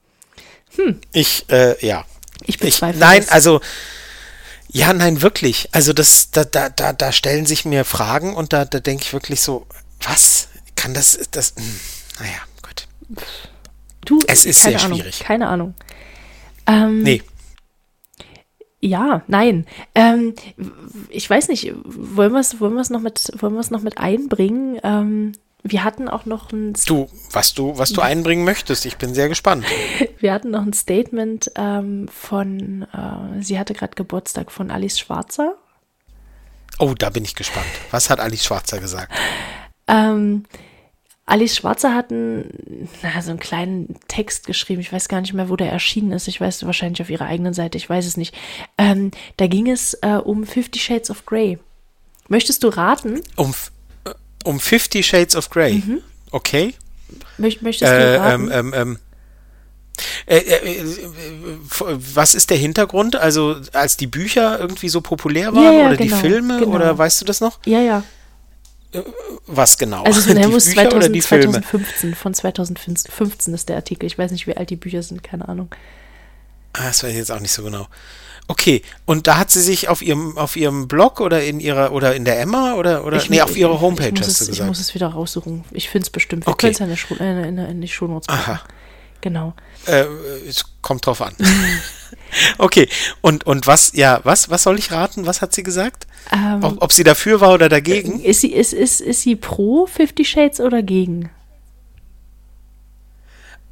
Ich, 1.12 1.44
äh, 1.50 1.84
ja. 1.86 2.04
ich 2.42 2.48
Ich, 2.50 2.58
bezweifle 2.58 2.98
nein, 2.98 3.20
das. 3.20 3.30
also, 3.30 3.60
ja, 4.70 4.92
nein, 4.92 5.22
wirklich. 5.22 5.68
Also, 5.72 5.92
das, 5.92 6.30
da, 6.30 6.44
da, 6.44 6.68
da, 6.68 6.92
da 6.92 7.12
stellen 7.12 7.46
sich 7.46 7.64
mir 7.64 7.84
Fragen 7.84 8.34
und 8.34 8.52
da, 8.52 8.64
da 8.64 8.80
denke 8.80 9.02
ich 9.04 9.12
wirklich 9.12 9.40
so, 9.40 9.66
was? 10.02 10.48
Kann 10.76 10.94
das, 10.94 11.18
das, 11.30 11.54
hm, 11.56 11.80
naja, 12.20 12.38
gut. 12.62 12.86
Du, 14.04 14.20
es 14.26 14.44
ist 14.44 14.62
keine 14.62 14.76
sehr 14.78 14.86
Ahnung, 14.86 14.98
schwierig. 14.98 15.20
Keine 15.20 15.48
Ahnung. 15.48 15.74
Ähm, 16.66 17.02
Nee, 17.02 17.22
Ja, 18.80 19.22
nein. 19.26 19.66
Ähm, 19.94 20.34
ich 21.08 21.28
weiß 21.28 21.48
nicht, 21.48 21.72
wollen 21.84 22.32
wir 22.32 22.40
es 22.40 22.60
wollen 22.60 22.74
wir's 22.74 22.90
noch, 22.90 23.00
mit- 23.00 23.32
wollen 23.40 23.58
noch 23.70 23.82
mit 23.82 23.98
einbringen? 23.98 24.78
Ähm, 24.84 25.32
wir 25.64 25.82
hatten 25.82 26.08
auch 26.08 26.24
noch 26.24 26.52
ein, 26.52 26.74
du, 26.86 27.08
was 27.32 27.52
du, 27.54 27.76
was 27.76 27.92
du 27.92 28.00
einbringen 28.00 28.44
möchtest, 28.44 28.86
ich 28.86 28.96
bin 28.96 29.12
sehr 29.14 29.28
gespannt. 29.28 29.64
wir 30.20 30.32
hatten 30.32 30.50
noch 30.52 30.62
ein 30.62 30.72
Statement 30.72 31.50
ähm, 31.56 32.06
von, 32.08 32.82
äh, 32.92 33.42
sie 33.42 33.58
hatte 33.58 33.74
gerade 33.74 33.94
Geburtstag 33.96 34.52
von 34.52 34.70
Alice 34.70 34.98
Schwarzer. 35.00 35.54
Oh, 36.78 36.94
da 36.96 37.10
bin 37.10 37.24
ich 37.24 37.34
gespannt. 37.34 37.66
Was 37.90 38.08
hat 38.08 38.20
Alice 38.20 38.44
Schwarzer 38.44 38.78
gesagt? 38.78 39.12
Ähm, 39.88 40.44
Alice 41.28 41.56
Schwarzer 41.56 41.94
hat 41.94 42.10
einen, 42.10 42.88
na, 43.02 43.20
so 43.20 43.30
einen 43.30 43.38
kleinen 43.38 43.96
Text 44.08 44.46
geschrieben. 44.46 44.80
Ich 44.80 44.92
weiß 44.92 45.08
gar 45.08 45.20
nicht 45.20 45.34
mehr, 45.34 45.48
wo 45.50 45.56
der 45.56 45.70
erschienen 45.70 46.12
ist. 46.12 46.26
Ich 46.26 46.40
weiß 46.40 46.64
wahrscheinlich 46.64 47.02
auf 47.02 47.10
ihrer 47.10 47.26
eigenen 47.26 47.52
Seite. 47.52 47.76
Ich 47.76 47.88
weiß 47.88 48.06
es 48.06 48.16
nicht. 48.16 48.34
Ähm, 48.78 49.10
da 49.36 49.46
ging 49.46 49.70
es 49.70 49.92
äh, 50.02 50.16
um 50.24 50.46
Fifty 50.46 50.78
Shades 50.78 51.10
of 51.10 51.26
Grey. 51.26 51.58
Möchtest 52.28 52.62
du 52.64 52.68
raten? 52.68 53.20
Um, 53.36 53.54
äh, 54.04 54.10
um 54.44 54.58
Fifty 54.58 55.02
Shades 55.02 55.36
of 55.36 55.50
Grey. 55.50 55.82
Okay. 56.30 56.74
Möcht, 57.36 57.60
möchtest 57.62 57.92
du 57.92 57.96
Äh, 57.96 58.16
raten? 58.16 58.50
ähm, 58.50 58.50
ähm, 58.52 58.74
ähm. 58.74 58.98
Äh, 60.26 60.36
äh, 60.38 60.80
äh, 60.80 60.84
was 62.14 62.34
ist 62.34 62.50
der 62.50 62.56
Hintergrund? 62.56 63.16
Also, 63.16 63.56
als 63.72 63.96
die 63.96 64.06
Bücher 64.06 64.58
irgendwie 64.60 64.88
so 64.88 65.00
populär 65.00 65.52
waren 65.54 65.64
Ja, 65.64 65.72
ja, 65.72 65.86
oder 65.88 65.96
genau, 65.96 66.14
die 66.16 66.20
Filme 66.20 66.58
genau. 66.60 66.74
oder 66.76 66.96
weißt 66.96 67.20
du 67.20 67.24
das 67.24 67.40
noch? 67.40 67.58
ja, 67.66 67.80
ja. 67.80 68.02
Was 69.46 69.76
genau? 69.78 70.02
Also 70.04 70.20
es 70.20 70.26
die 70.34 70.34
muss 70.46 70.64
Bücher 70.66 70.82
2000, 70.88 70.94
oder 70.94 71.08
die 71.10 71.20
Filme? 71.20 71.52
2015, 71.52 72.14
von 72.14 72.34
2015 72.34 73.54
ist 73.54 73.68
der 73.68 73.76
Artikel. 73.76 74.06
Ich 74.06 74.18
weiß 74.18 74.30
nicht, 74.30 74.46
wie 74.46 74.56
alt 74.56 74.70
die 74.70 74.76
Bücher 74.76 75.02
sind, 75.02 75.22
keine 75.22 75.48
Ahnung. 75.48 75.68
Ah, 76.72 76.84
das 76.88 77.02
weiß 77.02 77.10
ich 77.10 77.16
jetzt 77.18 77.32
auch 77.32 77.40
nicht 77.40 77.52
so 77.52 77.62
genau. 77.62 77.86
Okay, 78.50 78.80
und 79.04 79.26
da 79.26 79.36
hat 79.36 79.50
sie 79.50 79.60
sich 79.60 79.88
auf 79.90 80.00
ihrem 80.00 80.38
auf 80.38 80.56
ihrem 80.56 80.88
Blog 80.88 81.20
oder 81.20 81.44
in 81.44 81.60
ihrer 81.60 81.92
oder 81.92 82.14
in 82.14 82.24
der 82.24 82.40
Emma 82.40 82.74
oder 82.76 83.04
oder 83.04 83.18
Ich 83.18 83.28
nee, 83.28 83.42
auf 83.42 83.54
ihrer 83.56 83.74
ich- 83.74 83.80
Homepage 83.80 84.06
ich 84.08 84.12
muss 84.12 84.20
hast 84.22 84.28
es, 84.28 84.38
du 84.38 84.44
Ich 84.44 84.50
gesagt. 84.52 84.68
muss 84.68 84.80
es 84.80 84.94
wieder 84.94 85.08
raussuchen. 85.08 85.64
Ich 85.70 85.90
finde 85.90 86.04
es 86.04 86.10
bestimmt. 86.10 86.46
Wir 86.46 86.52
Okay. 86.52 86.72
können 86.72 86.90
es 86.92 87.00
ja 87.02 87.16
in, 87.16 87.18
der 87.36 87.44
in, 87.44 87.56
der- 87.56 87.68
in 87.68 87.80
die 87.82 87.88
Shownotes 87.88 88.26
packen. 88.26 88.50
Aha. 88.52 88.60
Genau. 89.20 89.52
Äh, 89.88 90.06
es 90.46 90.64
kommt 90.82 91.06
drauf 91.06 91.22
an. 91.22 91.34
okay, 92.58 92.88
und 93.22 93.46
und 93.46 93.66
was 93.66 93.92
ja, 93.94 94.20
was 94.24 94.50
was 94.50 94.62
soll 94.62 94.78
ich 94.78 94.92
raten? 94.92 95.26
Was 95.26 95.40
hat 95.40 95.54
sie 95.54 95.62
gesagt? 95.62 96.06
Ähm, 96.30 96.62
Ob, 96.62 96.82
ob 96.82 96.92
sie 96.92 97.04
dafür 97.04 97.40
war 97.40 97.54
oder 97.54 97.68
dagegen? 97.68 98.20
ist, 98.20 98.42
sie, 98.42 98.52
ist, 98.52 98.74
ist, 98.74 99.00
ist 99.00 99.22
sie 99.22 99.36
pro 99.36 99.86
Fifty 99.86 100.24
Shades 100.24 100.60
oder 100.60 100.82
gegen? 100.82 101.30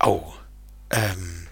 Oh. 0.03 0.23
Ähm, 0.91 1.49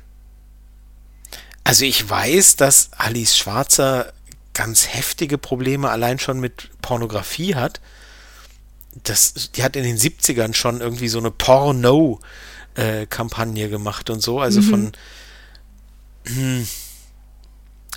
also 1.62 1.84
ich 1.84 2.08
weiß, 2.08 2.56
dass 2.56 2.90
Alice 2.96 3.36
Schwarzer 3.36 4.12
ganz 4.54 4.94
heftige 4.94 5.38
Probleme 5.38 5.90
allein 5.90 6.18
schon 6.18 6.40
mit 6.40 6.70
Pornografie 6.80 7.54
hat. 7.54 7.80
Das, 9.02 9.50
die 9.52 9.64
hat 9.64 9.76
in 9.76 9.82
den 9.82 9.98
70ern 9.98 10.54
schon 10.54 10.80
irgendwie 10.80 11.08
so 11.08 11.18
eine 11.18 11.32
Porno-Kampagne 12.74 13.68
gemacht 13.68 14.10
und 14.10 14.20
so. 14.20 14.40
Also 14.40 14.62
von. 14.62 14.92
Hm, 16.26 16.66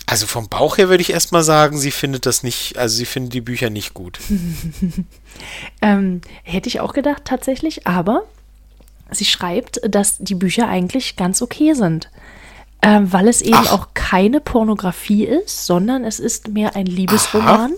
also 0.06 0.26
vom 0.26 0.48
Bauch 0.48 0.78
her 0.78 0.88
würde 0.88 1.02
ich 1.02 1.10
erstmal 1.10 1.42
sagen, 1.42 1.76
sie 1.76 1.90
findet 1.90 2.24
das 2.24 2.42
nicht, 2.42 2.78
also 2.78 2.96
sie 2.96 3.04
findet 3.04 3.34
die 3.34 3.40
Bücher 3.42 3.70
nicht 3.70 3.94
gut. 3.94 4.18
Ähm, 5.80 6.22
hätte 6.42 6.68
ich 6.68 6.80
auch 6.80 6.92
gedacht, 6.92 7.24
tatsächlich. 7.24 7.86
Aber 7.86 8.24
sie 9.10 9.24
schreibt, 9.24 9.80
dass 9.88 10.18
die 10.18 10.34
Bücher 10.34 10.66
eigentlich 10.66 11.14
ganz 11.14 11.42
okay 11.42 11.74
sind. 11.74 12.10
Ähm, 12.82 13.12
weil 13.12 13.28
es 13.28 13.40
eben 13.40 13.54
Ach. 13.54 13.72
auch 13.72 13.88
keine 13.94 14.40
Pornografie 14.40 15.24
ist, 15.26 15.66
sondern 15.66 16.04
es 16.04 16.18
ist 16.18 16.48
mehr 16.48 16.74
ein 16.74 16.86
Liebesroman. 16.86 17.72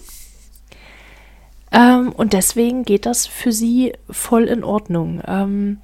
Ähm, 1.73 2.13
und 2.13 2.33
deswegen 2.33 2.85
geht 2.85 3.05
das 3.05 3.27
für 3.27 3.53
sie 3.53 3.93
voll 4.09 4.45
in 4.45 4.65
Ordnung. 4.65 5.21
Ähm, 5.27 5.79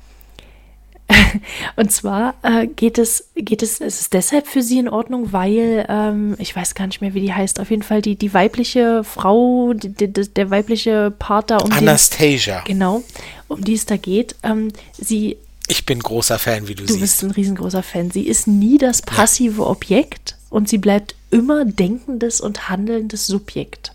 und 1.76 1.92
zwar 1.92 2.34
äh, 2.42 2.66
geht 2.66 2.98
es, 2.98 3.28
geht 3.36 3.62
es, 3.62 3.80
es 3.80 4.00
ist 4.00 4.12
deshalb 4.12 4.46
für 4.48 4.62
sie 4.62 4.78
in 4.78 4.88
Ordnung, 4.88 5.32
weil, 5.32 5.86
ähm, 5.88 6.34
ich 6.38 6.54
weiß 6.56 6.74
gar 6.74 6.86
nicht 6.88 7.00
mehr, 7.00 7.14
wie 7.14 7.20
die 7.20 7.32
heißt, 7.32 7.60
auf 7.60 7.70
jeden 7.70 7.82
Fall 7.84 8.02
die, 8.02 8.16
die 8.16 8.34
weibliche 8.34 9.04
Frau, 9.04 9.72
die, 9.72 9.90
die, 9.90 10.12
der 10.12 10.50
weibliche 10.50 11.12
Part 11.16 11.50
da, 11.50 11.58
um 11.58 11.70
den, 11.70 11.78
Anastasia. 11.78 12.62
genau, 12.66 13.04
um 13.48 13.62
die 13.62 13.74
es 13.74 13.86
da 13.86 13.96
geht, 13.96 14.34
ähm, 14.42 14.72
sie 14.98 15.36
Ich 15.68 15.86
bin 15.86 16.00
großer 16.00 16.38
Fan, 16.40 16.66
wie 16.66 16.74
du, 16.74 16.82
Du 16.84 16.88
siehst. 16.92 17.00
bist 17.00 17.22
ein 17.22 17.30
riesengroßer 17.30 17.82
Fan. 17.84 18.10
Sie 18.10 18.26
ist 18.26 18.48
nie 18.48 18.78
das 18.78 19.00
passive 19.02 19.64
Objekt 19.66 20.36
und 20.50 20.68
sie 20.68 20.78
bleibt 20.78 21.14
immer 21.30 21.64
denkendes 21.64 22.40
und 22.40 22.68
handelndes 22.68 23.26
Subjekt. 23.28 23.92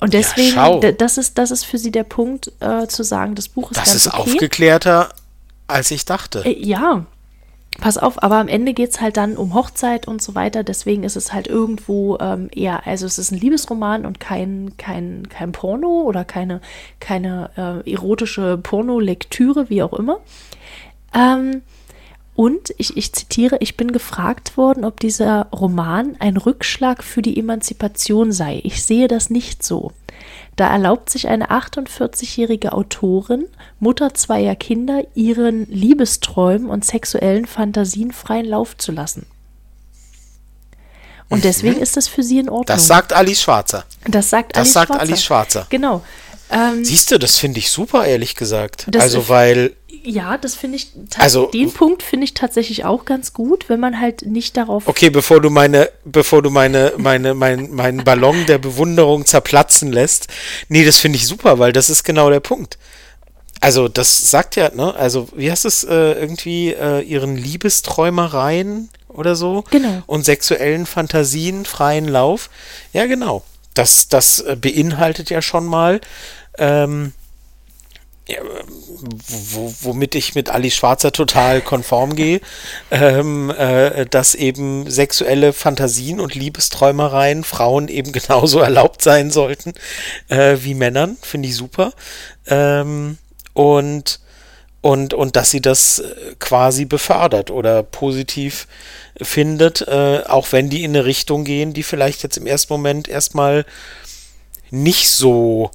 Und 0.00 0.12
deswegen, 0.14 0.80
d- 0.80 0.92
das, 0.92 1.16
ist, 1.18 1.38
das 1.38 1.50
ist 1.50 1.64
für 1.64 1.78
sie 1.78 1.90
der 1.90 2.04
Punkt, 2.04 2.52
äh, 2.60 2.86
zu 2.88 3.02
sagen, 3.02 3.34
das 3.34 3.48
Buch 3.48 3.70
ist 3.70 3.80
Das 3.80 3.94
ist 3.94 4.06
okay. 4.08 4.16
aufgeklärter, 4.18 5.08
als 5.66 5.90
ich 5.90 6.04
dachte. 6.04 6.44
Äh, 6.44 6.58
ja, 6.58 7.06
pass 7.80 7.98
auf, 7.98 8.22
aber 8.22 8.36
am 8.36 8.48
Ende 8.48 8.74
geht 8.74 8.90
es 8.90 9.00
halt 9.00 9.16
dann 9.16 9.36
um 9.36 9.54
Hochzeit 9.54 10.06
und 10.06 10.22
so 10.22 10.34
weiter. 10.34 10.62
Deswegen 10.62 11.04
ist 11.04 11.16
es 11.16 11.32
halt 11.32 11.46
irgendwo 11.46 12.18
ähm, 12.18 12.48
eher, 12.52 12.86
also 12.86 13.06
es 13.06 13.18
ist 13.18 13.30
ein 13.30 13.38
Liebesroman 13.38 14.06
und 14.06 14.20
kein, 14.20 14.76
kein, 14.76 15.28
kein 15.28 15.52
Porno 15.52 16.02
oder 16.02 16.24
keine, 16.24 16.60
keine 17.00 17.82
äh, 17.84 17.92
erotische 17.92 18.58
Pornolektüre, 18.58 19.70
wie 19.70 19.82
auch 19.82 19.92
immer. 19.92 20.18
Ähm, 21.14 21.62
und 22.36 22.74
ich, 22.78 22.96
ich 22.96 23.12
zitiere, 23.12 23.58
ich 23.60 23.76
bin 23.76 23.92
gefragt 23.92 24.56
worden, 24.56 24.84
ob 24.84 24.98
dieser 24.98 25.46
Roman 25.52 26.16
ein 26.18 26.36
Rückschlag 26.36 27.04
für 27.04 27.22
die 27.22 27.38
Emanzipation 27.38 28.32
sei. 28.32 28.60
Ich 28.64 28.82
sehe 28.82 29.06
das 29.06 29.30
nicht 29.30 29.62
so. 29.62 29.92
Da 30.56 30.68
erlaubt 30.68 31.10
sich 31.10 31.28
eine 31.28 31.50
48-jährige 31.50 32.72
Autorin, 32.72 33.46
Mutter 33.80 34.14
zweier 34.14 34.54
Kinder, 34.54 35.02
ihren 35.14 35.66
Liebesträumen 35.66 36.70
und 36.70 36.84
sexuellen 36.84 37.46
Fantasien 37.46 38.12
freien 38.12 38.46
Lauf 38.46 38.76
zu 38.76 38.92
lassen. 38.92 39.26
Und 41.28 41.44
deswegen 41.44 41.80
ist 41.80 41.96
das 41.96 42.06
für 42.06 42.22
sie 42.22 42.38
in 42.38 42.48
Ordnung. 42.48 42.76
Mhm. 42.76 42.78
Das 42.78 42.86
sagt 42.86 43.12
Alice 43.12 43.42
Schwarzer. 43.42 43.84
das 44.06 44.30
sagt 44.30 44.54
Das 44.54 44.60
Alice 44.60 44.72
sagt 44.72 44.88
Schwarzer. 44.88 45.02
Alice 45.02 45.24
Schwarzer. 45.24 45.66
Genau. 45.70 46.02
Ähm, 46.50 46.84
Siehst 46.84 47.10
du, 47.10 47.18
das 47.18 47.38
finde 47.38 47.58
ich 47.58 47.70
super, 47.70 48.04
ehrlich 48.04 48.36
gesagt. 48.36 48.86
Also, 48.96 49.28
weil, 49.28 49.74
ja, 50.04 50.36
das 50.38 50.54
finde 50.54 50.76
ich, 50.76 50.88
Also- 51.18 51.46
den 51.46 51.72
Punkt 51.72 52.02
finde 52.02 52.24
ich 52.24 52.34
tatsächlich 52.34 52.84
auch 52.84 53.04
ganz 53.04 53.32
gut, 53.32 53.68
wenn 53.68 53.80
man 53.80 53.98
halt 54.00 54.26
nicht 54.26 54.56
darauf 54.56 54.86
okay, 54.86 55.10
bevor 55.10 55.40
du 55.40 55.50
meine, 55.50 55.90
bevor 56.04 56.42
du 56.42 56.50
meine, 56.50 56.92
meine, 56.98 57.34
mein, 57.34 57.70
meinen 57.70 58.04
Ballon 58.04 58.46
der 58.46 58.58
Bewunderung 58.58 59.24
zerplatzen 59.24 59.92
lässt. 59.92 60.28
Nee, 60.68 60.84
das 60.84 60.98
finde 60.98 61.16
ich 61.16 61.26
super, 61.26 61.58
weil 61.58 61.72
das 61.72 61.90
ist 61.90 62.04
genau 62.04 62.30
der 62.30 62.40
Punkt. 62.40 62.78
Also, 63.60 63.88
das 63.88 64.30
sagt 64.30 64.56
ja, 64.56 64.70
ne, 64.74 64.94
also, 64.94 65.28
wie 65.34 65.50
heißt 65.50 65.64
es, 65.64 65.84
äh, 65.84 66.12
irgendwie, 66.12 66.72
äh, 66.74 67.00
ihren 67.00 67.36
Liebesträumereien 67.36 68.90
oder 69.08 69.36
so? 69.36 69.64
Genau. 69.70 70.02
Und 70.06 70.24
sexuellen 70.24 70.84
Fantasien 70.86 71.64
freien 71.64 72.06
Lauf. 72.06 72.50
Ja, 72.92 73.06
genau. 73.06 73.42
Das, 73.72 74.08
das 74.08 74.40
äh, 74.40 74.56
beinhaltet 74.60 75.30
ja 75.30 75.40
schon 75.40 75.64
mal, 75.64 76.00
ähm, 76.58 77.12
wo, 78.26 79.74
womit 79.82 80.14
ich 80.14 80.34
mit 80.34 80.48
Ali 80.48 80.70
Schwarzer 80.70 81.12
total 81.12 81.60
konform 81.60 82.16
gehe, 82.16 82.40
ähm, 82.90 83.50
äh, 83.50 84.06
dass 84.06 84.34
eben 84.34 84.90
sexuelle 84.90 85.52
Fantasien 85.52 86.20
und 86.20 86.34
Liebesträumereien 86.34 87.44
Frauen 87.44 87.88
eben 87.88 88.12
genauso 88.12 88.60
erlaubt 88.60 89.02
sein 89.02 89.30
sollten 89.30 89.74
äh, 90.28 90.56
wie 90.60 90.74
Männern, 90.74 91.18
finde 91.20 91.48
ich 91.48 91.56
super. 91.56 91.92
Ähm, 92.46 93.18
und, 93.52 94.20
und, 94.80 95.12
und 95.12 95.36
dass 95.36 95.50
sie 95.50 95.60
das 95.60 95.98
äh, 95.98 96.34
quasi 96.38 96.86
befördert 96.86 97.50
oder 97.50 97.82
positiv 97.82 98.66
findet, 99.20 99.82
äh, 99.82 100.22
auch 100.26 100.50
wenn 100.52 100.70
die 100.70 100.82
in 100.82 100.92
eine 100.92 101.04
Richtung 101.04 101.44
gehen, 101.44 101.74
die 101.74 101.82
vielleicht 101.82 102.22
jetzt 102.22 102.38
im 102.38 102.46
ersten 102.46 102.72
Moment 102.72 103.06
erstmal 103.06 103.66
nicht 104.70 105.10
so 105.10 105.70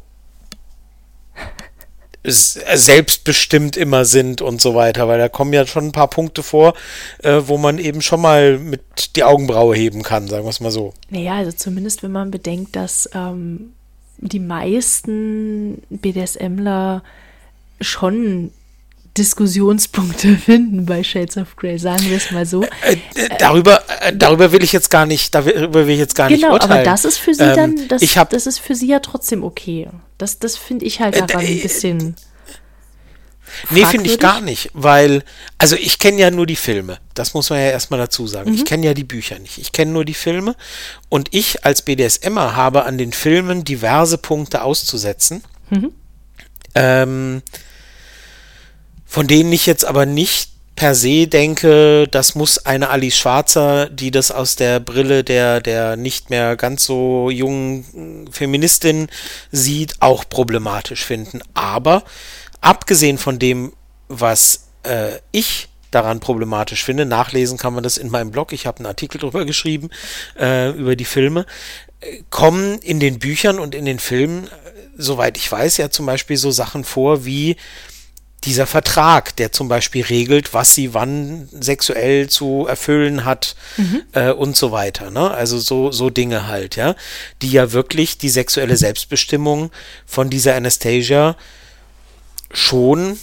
selbstbestimmt 2.23 3.77
immer 3.77 4.03
sind 4.03 4.41
und 4.41 4.61
so 4.61 4.75
weiter, 4.75 5.07
weil 5.07 5.19
da 5.19 5.29
kommen 5.29 5.53
ja 5.53 5.65
schon 5.65 5.85
ein 5.85 5.91
paar 5.91 6.09
Punkte 6.09 6.43
vor, 6.43 6.73
äh, 7.23 7.41
wo 7.45 7.57
man 7.57 7.79
eben 7.79 8.01
schon 8.01 8.21
mal 8.21 8.59
mit 8.59 9.15
die 9.15 9.23
Augenbraue 9.23 9.75
heben 9.75 10.03
kann, 10.03 10.27
sagen 10.27 10.43
wir 10.43 10.49
es 10.49 10.59
mal 10.59 10.71
so. 10.71 10.93
Naja, 11.09 11.35
also 11.35 11.51
zumindest 11.51 12.03
wenn 12.03 12.11
man 12.11 12.29
bedenkt, 12.29 12.75
dass 12.75 13.09
ähm, 13.13 13.73
die 14.17 14.39
meisten 14.39 15.81
BDSMler 15.89 17.03
schon 17.79 18.51
Diskussionspunkte 19.19 20.37
finden 20.45 20.85
bei 20.85 21.03
Shades 21.03 21.37
of 21.37 21.55
Grey, 21.57 21.77
sagen 21.77 22.03
wir 22.09 22.17
es 22.17 22.31
mal 22.31 22.45
so. 22.45 22.63
Äh, 22.63 22.93
äh, 23.15 23.29
darüber, 23.37 23.83
äh, 24.01 24.15
darüber 24.15 24.51
will 24.51 24.63
ich 24.63 24.71
jetzt 24.71 24.89
gar 24.89 25.05
nicht, 25.05 25.35
darüber 25.35 25.85
will 25.85 25.93
ich 25.93 25.99
jetzt 25.99 26.15
gar 26.15 26.29
nicht 26.29 26.41
genau, 26.41 26.53
urteilen. 26.53 26.71
aber 26.71 26.83
das 26.83 27.05
ist 27.05 27.17
für 27.17 27.33
sie 27.33 27.43
Ähm, 27.43 27.55
dann, 27.55 27.87
das, 27.89 28.01
ich 28.01 28.17
hab, 28.17 28.29
das 28.29 28.47
ist 28.47 28.59
für 28.59 28.75
sie 28.75 28.87
ja 28.87 28.99
trotzdem 28.99 29.43
okay. 29.43 29.87
Das, 30.17 30.39
das 30.39 30.55
finde 30.55 30.85
ich 30.85 30.99
halt 31.01 31.15
Äh, 31.15 31.27
daran 31.27 31.45
äh, 31.45 31.49
ein 31.49 31.61
bisschen. 31.61 32.15
Nee, 33.71 33.83
finde 33.85 34.05
ich 34.09 34.19
gar 34.19 34.41
nicht, 34.41 34.69
weil, 34.73 35.23
also 35.57 35.75
ich 35.75 35.97
kenne 35.97 36.19
ja 36.21 36.29
nur 36.29 36.45
die 36.45 36.55
Filme, 36.55 36.99
das 37.15 37.33
muss 37.33 37.49
man 37.49 37.57
ja 37.59 37.65
erstmal 37.71 37.99
dazu 37.99 38.27
sagen. 38.27 38.51
Mhm. 38.51 38.55
Ich 38.55 38.63
kenne 38.65 38.85
ja 38.85 38.93
die 38.93 39.03
Bücher 39.03 39.39
nicht, 39.39 39.57
ich 39.57 39.71
kenne 39.71 39.91
nur 39.91 40.05
die 40.05 40.13
Filme 40.13 40.55
und 41.09 41.29
ich 41.31 41.65
als 41.65 41.81
BDSMer 41.81 42.55
habe 42.55 42.85
an 42.85 42.99
den 42.99 43.11
Filmen 43.11 43.63
diverse 43.63 44.17
Punkte 44.19 44.61
auszusetzen, 44.61 45.43
Mhm. 45.71 45.91
ähm, 46.75 47.41
von 49.09 49.25
denen 49.25 49.51
ich 49.51 49.65
jetzt 49.65 49.85
aber 49.85 50.05
nicht 50.05 50.51
per 50.75 50.93
se 50.93 51.27
denke, 51.27 52.07
das 52.09 52.35
muss 52.35 52.65
eine 52.65 52.89
Alice 52.89 53.17
Schwarzer, 53.17 53.89
die 53.89 54.11
das 54.11 54.31
aus 54.31 54.55
der 54.55 54.79
Brille 54.79 55.23
der, 55.23 55.61
der 55.61 55.97
nicht 55.97 56.29
mehr 56.29 56.55
ganz 56.55 56.85
so 56.85 57.31
jungen 57.31 58.29
Feministin 58.31 59.07
sieht, 59.51 59.95
auch 59.99 60.29
problematisch 60.29 61.03
finden. 61.03 61.41
Aber 61.55 62.03
abgesehen 62.61 63.17
von 63.17 63.39
dem, 63.39 63.73
was 64.09 64.67
äh, 64.83 65.17
ich 65.31 65.67
daran 65.89 66.19
problematisch 66.19 66.83
finde, 66.83 67.05
nachlesen 67.07 67.57
kann 67.57 67.73
man 67.73 67.83
das 67.83 67.97
in 67.97 68.11
meinem 68.11 68.29
Blog, 68.29 68.53
ich 68.53 68.67
habe 68.67 68.77
einen 68.77 68.85
Artikel 68.85 69.17
drüber 69.17 69.43
geschrieben, 69.43 69.89
äh, 70.39 70.69
über 70.69 70.95
die 70.95 71.05
Filme, 71.05 71.47
äh, 71.99 72.21
kommen 72.29 72.77
in 72.79 72.99
den 72.99 73.17
Büchern 73.17 73.57
und 73.57 73.73
in 73.73 73.85
den 73.85 73.97
Filmen, 73.97 74.45
äh, 74.45 74.49
soweit 74.97 75.35
ich 75.35 75.51
weiß, 75.51 75.77
ja 75.77 75.89
zum 75.89 76.05
Beispiel 76.05 76.37
so 76.37 76.51
Sachen 76.51 76.83
vor 76.83 77.25
wie 77.25 77.57
dieser 78.45 78.65
Vertrag, 78.65 79.35
der 79.35 79.51
zum 79.51 79.67
Beispiel 79.67 80.03
regelt, 80.05 80.53
was 80.53 80.73
sie 80.73 80.93
wann 80.93 81.49
sexuell 81.51 82.29
zu 82.29 82.65
erfüllen 82.67 83.25
hat 83.25 83.55
äh, 84.13 84.31
und 84.31 84.55
so 84.55 84.71
weiter. 84.71 85.11
Ne? 85.11 85.31
Also 85.31 85.59
so, 85.59 85.91
so 85.91 86.09
Dinge 86.09 86.47
halt, 86.47 86.75
ja, 86.75 86.95
die 87.41 87.51
ja 87.51 87.71
wirklich 87.71 88.17
die 88.17 88.29
sexuelle 88.29 88.77
Selbstbestimmung 88.77 89.71
von 90.05 90.29
dieser 90.29 90.55
Anastasia 90.55 91.35
schon 92.51 93.19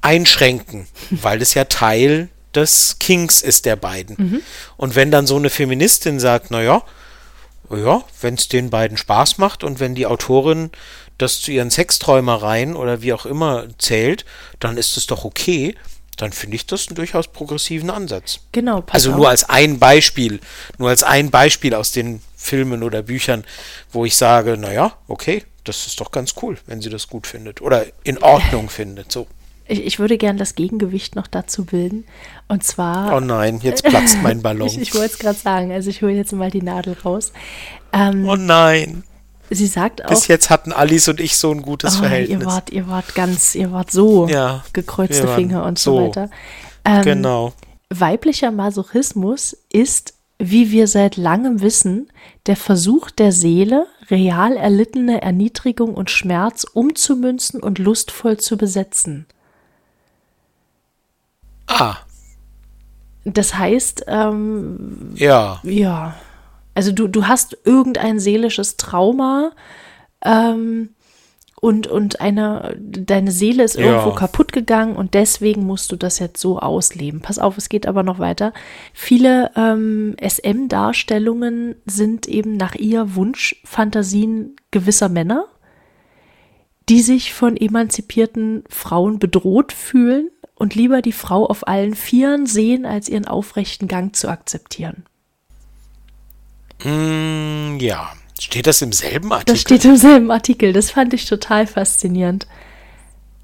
einschränken, 0.00 0.86
weil 1.10 1.42
es 1.42 1.54
ja 1.54 1.64
Teil 1.64 2.28
des 2.54 2.96
Kings 2.98 3.42
ist 3.42 3.66
der 3.66 3.76
beiden. 3.76 4.16
Und 4.76 4.94
wenn 4.94 5.10
dann 5.10 5.26
so 5.26 5.36
eine 5.36 5.50
Feministin 5.50 6.18
sagt, 6.18 6.50
naja, 6.50 6.82
ja, 7.70 8.02
wenn 8.20 8.34
es 8.34 8.48
den 8.48 8.70
beiden 8.70 8.96
Spaß 8.96 9.38
macht 9.38 9.62
und 9.62 9.78
wenn 9.78 9.94
die 9.94 10.06
Autorin 10.06 10.70
das 11.20 11.40
zu 11.40 11.50
ihren 11.52 11.70
Sexträumereien 11.70 12.76
oder 12.76 13.02
wie 13.02 13.12
auch 13.12 13.26
immer 13.26 13.66
zählt, 13.78 14.24
dann 14.58 14.76
ist 14.76 14.96
es 14.96 15.06
doch 15.06 15.24
okay. 15.24 15.74
Dann 16.16 16.32
finde 16.32 16.56
ich 16.56 16.66
das 16.66 16.88
einen 16.88 16.96
durchaus 16.96 17.28
progressiven 17.28 17.88
Ansatz. 17.88 18.40
Genau, 18.52 18.82
Also 18.90 19.10
auf. 19.12 19.16
nur 19.16 19.28
als 19.30 19.44
ein 19.48 19.78
Beispiel, 19.78 20.40
nur 20.76 20.90
als 20.90 21.02
ein 21.02 21.30
Beispiel 21.30 21.74
aus 21.74 21.92
den 21.92 22.20
Filmen 22.36 22.82
oder 22.82 23.02
Büchern, 23.02 23.44
wo 23.90 24.04
ich 24.04 24.16
sage, 24.16 24.56
naja, 24.58 24.92
okay, 25.08 25.44
das 25.64 25.86
ist 25.86 26.00
doch 26.00 26.10
ganz 26.10 26.34
cool, 26.42 26.58
wenn 26.66 26.82
sie 26.82 26.90
das 26.90 27.08
gut 27.08 27.26
findet 27.26 27.62
oder 27.62 27.86
in 28.02 28.18
Ordnung 28.22 28.68
findet. 28.78 29.10
So. 29.12 29.28
Ich, 29.66 29.84
ich 29.86 29.98
würde 29.98 30.18
gern 30.18 30.36
das 30.36 30.56
Gegengewicht 30.56 31.16
noch 31.16 31.26
dazu 31.26 31.64
bilden. 31.64 32.04
Und 32.48 32.64
zwar. 32.64 33.14
Oh 33.16 33.20
nein, 33.20 33.60
jetzt 33.62 33.84
platzt 33.84 34.18
mein 34.22 34.42
Ballon. 34.42 34.66
Ich, 34.66 34.78
ich 34.78 34.94
wollte 34.94 35.12
es 35.14 35.18
gerade 35.18 35.38
sagen, 35.38 35.70
also 35.72 35.88
ich 35.88 36.02
hole 36.02 36.12
jetzt 36.12 36.32
mal 36.32 36.50
die 36.50 36.60
Nadel 36.62 36.96
raus. 37.04 37.32
Ähm, 37.92 38.28
Oh 38.28 38.36
nein. 38.36 39.04
Sie 39.50 39.66
sagt 39.66 40.04
auch. 40.04 40.08
Bis 40.08 40.26
jetzt 40.28 40.48
hatten 40.50 40.72
Alice 40.72 41.08
und 41.08 41.20
ich 41.20 41.36
so 41.36 41.50
ein 41.50 41.62
gutes 41.62 41.96
oh, 41.96 42.00
Verhältnis. 42.00 42.40
ihr 42.40 42.46
wart, 42.46 42.70
ihr 42.70 42.88
wart 42.88 43.14
ganz, 43.14 43.54
ihr 43.54 43.72
wart 43.72 43.90
so 43.90 44.28
Ja, 44.28 44.64
gekreuzte 44.72 45.28
Finger 45.28 45.64
und 45.64 45.78
so, 45.78 45.96
so. 45.96 46.06
weiter. 46.06 46.30
Ähm, 46.84 47.02
Genau. 47.02 47.52
Weiblicher 47.90 48.50
Masochismus 48.52 49.56
ist, 49.72 50.14
wie 50.38 50.70
wir 50.70 50.86
seit 50.86 51.16
langem 51.16 51.60
wissen, 51.60 52.10
der 52.46 52.56
Versuch 52.56 53.10
der 53.10 53.32
Seele, 53.32 53.86
real 54.10 54.56
erlittene 54.56 55.20
Erniedrigung 55.22 55.94
und 55.94 56.10
Schmerz 56.10 56.64
umzumünzen 56.64 57.60
und 57.60 57.78
lustvoll 57.78 58.38
zu 58.38 58.56
besetzen. 58.56 59.26
Ah, 61.66 61.96
Das 63.24 63.54
heißt, 63.54 64.04
ähm, 64.08 65.12
ja. 65.14 65.60
ja, 65.62 66.14
also 66.74 66.92
du, 66.92 67.08
du 67.08 67.26
hast 67.26 67.58
irgendein 67.64 68.18
seelisches 68.20 68.76
Trauma 68.76 69.52
ähm, 70.24 70.90
und, 71.60 71.86
und 71.88 72.20
eine, 72.22 72.74
deine 72.80 73.30
Seele 73.32 73.64
ist 73.64 73.76
Ja. 73.76 73.84
irgendwo 73.86 74.12
kaputt 74.12 74.52
gegangen 74.52 74.96
und 74.96 75.12
deswegen 75.12 75.66
musst 75.66 75.92
du 75.92 75.96
das 75.96 76.18
jetzt 76.18 76.40
so 76.40 76.58
ausleben. 76.58 77.20
Pass 77.20 77.38
auf, 77.38 77.58
es 77.58 77.68
geht 77.68 77.86
aber 77.86 78.02
noch 78.02 78.18
weiter. 78.18 78.52
Viele 78.94 79.50
ähm, 79.56 80.16
SM-Darstellungen 80.26 81.74
sind 81.84 82.26
eben 82.28 82.56
nach 82.56 82.74
ihr 82.76 83.14
Wunschfantasien 83.14 84.56
gewisser 84.70 85.08
Männer, 85.10 85.44
die 86.88 87.02
sich 87.02 87.34
von 87.34 87.56
emanzipierten 87.56 88.64
Frauen 88.68 89.18
bedroht 89.18 89.72
fühlen 89.72 90.30
und 90.54 90.74
lieber 90.74 91.02
die 91.02 91.12
Frau 91.12 91.46
auf 91.46 91.68
allen 91.68 91.94
Vieren 91.94 92.46
sehen, 92.46 92.86
als 92.86 93.08
ihren 93.08 93.26
aufrechten 93.26 93.86
Gang 93.86 94.16
zu 94.16 94.28
akzeptieren. 94.28 95.04
Mm, 96.84 97.78
ja. 97.80 98.12
Steht 98.38 98.66
das 98.66 98.80
im 98.82 98.92
selben 98.92 99.32
Artikel? 99.32 99.52
Das 99.52 99.60
steht 99.60 99.84
im 99.84 99.96
selben 99.96 100.30
Artikel. 100.30 100.72
Das 100.72 100.90
fand 100.90 101.12
ich 101.12 101.26
total 101.26 101.66
faszinierend. 101.66 102.46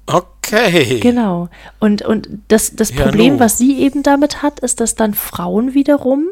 Okay. 0.07 0.99
Genau. 1.01 1.49
Und, 1.79 2.01
und 2.01 2.29
das, 2.47 2.75
das 2.75 2.91
Ja, 2.91 3.03
Problem, 3.03 3.33
nu. 3.33 3.39
was 3.39 3.57
sie 3.57 3.79
eben 3.79 4.01
damit 4.01 4.41
hat, 4.41 4.59
ist, 4.61 4.79
dass 4.79 4.95
dann 4.95 5.13
Frauen 5.13 5.73
wiederum 5.73 6.27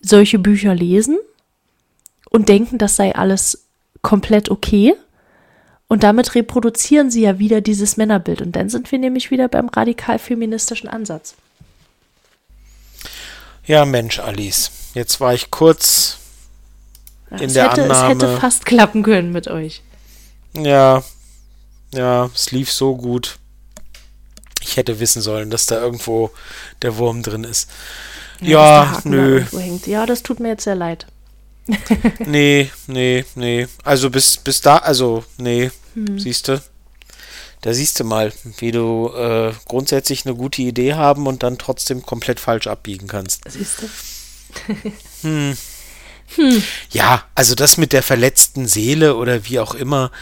solche 0.00 0.38
Bücher 0.38 0.74
lesen 0.74 1.18
und 2.28 2.48
denken, 2.48 2.78
das 2.78 2.96
sei 2.96 3.14
alles 3.14 3.66
komplett 4.02 4.50
okay. 4.50 4.94
Und 5.88 6.02
damit 6.02 6.34
reproduzieren 6.34 7.10
sie 7.10 7.22
ja 7.22 7.38
wieder 7.38 7.60
dieses 7.60 7.96
Männerbild. 7.96 8.42
Und 8.42 8.56
dann 8.56 8.68
sind 8.68 8.92
wir 8.92 8.98
nämlich 8.98 9.30
wieder 9.30 9.48
beim 9.48 9.68
radikal-feministischen 9.68 10.88
Ansatz. 10.88 11.34
Ja, 13.66 13.84
Mensch, 13.84 14.18
Alice. 14.18 14.70
Jetzt 14.94 15.20
war 15.20 15.34
ich 15.34 15.50
kurz 15.50 16.18
Ja, 17.30 17.36
In 17.38 17.52
der 17.54 17.70
hätte, 17.70 17.82
es 17.82 17.88
hätte 18.02 18.26
Annahme- 18.26 18.40
fast 18.40 18.66
klappen 18.66 19.02
können 19.04 19.30
mit 19.32 19.46
euch. 19.48 19.82
Ja, 20.52 21.04
ja, 21.94 22.28
es 22.34 22.50
lief 22.50 22.72
so 22.72 22.96
gut. 22.96 23.38
Ich 24.62 24.76
hätte 24.76 24.98
wissen 25.00 25.22
sollen, 25.22 25.48
dass 25.50 25.66
da 25.66 25.80
irgendwo 25.80 26.30
der 26.82 26.96
Wurm 26.96 27.22
drin 27.22 27.44
ist. 27.44 27.70
Ja, 28.40 29.00
da 29.04 29.08
nö. 29.08 29.44
Ja, 29.86 30.06
das 30.06 30.22
tut 30.24 30.40
mir 30.40 30.48
jetzt 30.48 30.64
sehr 30.64 30.74
leid. 30.74 31.06
nee, 32.26 32.70
nee, 32.88 33.24
nee. 33.36 33.68
Also 33.84 34.10
bis, 34.10 34.36
bis 34.38 34.60
da, 34.60 34.78
also, 34.78 35.24
nee, 35.38 35.70
Hm. 35.94 36.18
siehst 36.18 36.48
du. 36.48 36.60
Da 37.62 37.74
siehst 37.74 38.00
du 38.00 38.04
mal, 38.04 38.32
wie 38.58 38.72
du 38.72 39.12
äh, 39.14 39.52
grundsätzlich 39.66 40.24
eine 40.24 40.34
gute 40.34 40.62
Idee 40.62 40.94
haben 40.94 41.26
und 41.26 41.42
dann 41.42 41.58
trotzdem 41.58 42.02
komplett 42.06 42.40
falsch 42.40 42.66
abbiegen 42.66 43.06
kannst. 43.06 43.42
Siehst 43.48 43.82
du? 43.82 43.88
Ja, 46.92 47.24
also 47.34 47.56
das 47.56 47.76
mit 47.76 47.92
der 47.92 48.04
verletzten 48.04 48.68
Seele 48.68 49.16
oder 49.16 49.46
wie 49.46 49.58
auch 49.58 49.74
immer, 49.74 50.12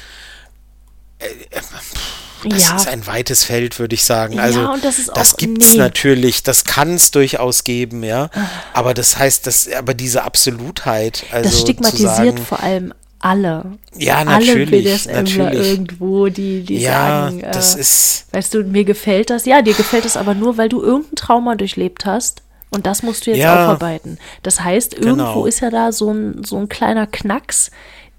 das 2.45 2.69
ja. 2.69 2.77
ist 2.77 2.89
ein 2.89 3.07
weites 3.07 3.45
Feld, 3.45 3.79
würde 3.79 3.95
ich 3.95 4.05
sagen. 4.05 4.35
Ja, 4.35 4.43
Also 4.43 4.71
und 4.73 4.85
das 4.85 4.97
das 5.13 5.35
auch- 5.35 5.37
gibt's 5.37 5.73
nee. 5.73 5.79
natürlich, 5.79 6.43
das 6.43 6.65
kann 6.65 6.95
es 6.95 7.11
durchaus 7.11 7.63
geben, 7.65 8.03
ja. 8.05 8.31
Aber 8.73 8.95
das 8.95 9.19
heißt, 9.19 9.47
dass 9.47 9.71
aber 9.71 9.93
diese 9.95 10.23
Absolutheit, 10.23 11.25
also 11.31 11.51
das 11.51 11.61
stigmatisiert 11.61 12.17
sagen, 12.17 12.39
vor 12.39 12.61
allem 12.63 12.95
alle. 13.19 13.79
Ja, 13.97 14.19
alle 14.19 14.47
natürlich, 14.47 14.71
BDSMler 14.71 15.23
natürlich. 15.23 15.67
irgendwo, 15.69 16.29
die, 16.29 16.63
die 16.63 16.79
ja, 16.79 16.93
sagen, 17.27 17.43
das 17.53 17.75
äh, 17.75 17.81
ist 17.81 18.27
weißt 18.31 18.55
du, 18.55 18.63
mir 18.63 18.85
gefällt 18.85 19.31
das. 19.31 19.45
Ja, 19.45 19.61
dir 19.61 19.75
gefällt 19.75 20.05
es 20.05 20.17
aber 20.17 20.35
nur, 20.35 20.57
weil 20.57 20.69
du 20.69 20.81
irgendein 20.81 21.17
Trauma 21.17 21.57
durchlebt 21.57 22.07
hast. 22.07 22.43
Und 22.71 22.87
das 22.87 23.03
musst 23.03 23.27
du 23.27 23.31
jetzt 23.31 23.41
Ja. 23.41 23.65
aufarbeiten. 23.65 24.19
Das 24.43 24.61
heißt, 24.61 24.95
irgendwo 24.95 25.13
Genau. 25.41 25.47
ist 25.47 25.61
ja 25.61 25.71
da 25.71 25.91
so 25.93 26.11
ein, 26.13 26.45
so 26.45 26.57
ein 26.59 26.69
kleiner 26.69 27.07
Knacks, 27.07 27.71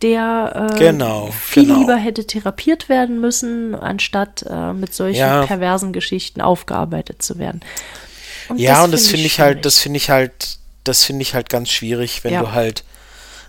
der 0.01 0.69
äh, 0.73 0.79
Genau, 0.79 1.29
viel 1.31 1.65
genau. 1.65 1.79
lieber 1.79 1.95
hätte 1.97 2.25
therapiert 2.25 2.89
werden 2.89 3.19
müssen, 3.19 3.75
anstatt 3.75 4.43
äh, 4.49 4.73
mit 4.73 4.93
solchen 4.93 5.19
Ja. 5.19 5.45
perversen 5.45 5.93
Geschichten 5.93 6.41
aufgearbeitet 6.41 7.21
zu 7.21 7.37
werden. 7.37 7.59
Und 8.47 8.59
ja, 8.59 8.83
und 8.83 8.91
das 8.91 9.07
finde 9.07 9.25
ich 9.27 9.39
halt, 9.39 9.57
schwierig. 9.57 9.63
das 9.63 9.79
finde 9.79 9.97
ich 9.97 10.09
halt, 10.09 10.57
das 10.83 11.03
finde 11.03 11.21
ich 11.21 11.33
halt 11.35 11.49
ganz 11.49 11.69
schwierig, 11.69 12.23
wenn 12.23 12.33
Ja. 12.33 12.41
du 12.41 12.51
halt, 12.53 12.83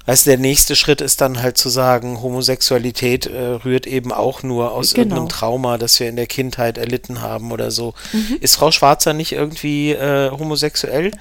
weißt 0.06 0.26
du, 0.26 0.30
der 0.30 0.38
nächste 0.38 0.76
Schritt 0.76 1.00
ist 1.00 1.20
dann 1.20 1.42
halt 1.42 1.58
zu 1.58 1.68
sagen, 1.68 2.20
Homosexualität 2.22 3.26
äh, 3.26 3.38
rührt 3.38 3.86
eben 3.86 4.12
auch 4.12 4.42
nur 4.42 4.72
aus 4.72 4.94
Genau. 4.94 5.02
irgendeinem 5.16 5.28
Trauma, 5.28 5.78
das 5.78 6.00
wir 6.00 6.08
in 6.08 6.16
der 6.16 6.26
Kindheit 6.26 6.78
erlitten 6.78 7.20
haben 7.20 7.52
oder 7.52 7.70
so. 7.70 7.94
Mhm. 8.12 8.38
Ist 8.40 8.56
Frau 8.56 8.70
Schwarzer 8.70 9.12
nicht 9.12 9.32
irgendwie 9.32 9.92
äh, 9.92 10.30
homosexuell? 10.30 11.12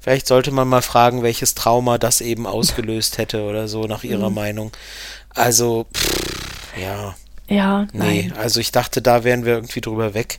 Vielleicht 0.00 0.26
sollte 0.26 0.50
man 0.50 0.68
mal 0.68 0.82
fragen, 0.82 1.22
welches 1.22 1.54
Trauma 1.54 1.98
das 1.98 2.20
eben 2.20 2.46
ausgelöst 2.46 3.18
hätte 3.18 3.42
oder 3.42 3.68
so, 3.68 3.82
nach 3.84 4.02
Mhm. 4.04 4.10
ihrer 4.10 4.30
Meinung. 4.30 4.72
Also, 5.34 5.86
pff, 5.94 6.72
ja. 6.80 7.14
Ja, 7.50 7.86
Nee, 7.92 8.28
nein. 8.28 8.32
also 8.36 8.60
ich 8.60 8.72
dachte, 8.72 9.00
da 9.00 9.24
wären 9.24 9.44
wir 9.46 9.54
irgendwie 9.54 9.80
drüber 9.80 10.12
weg. 10.14 10.36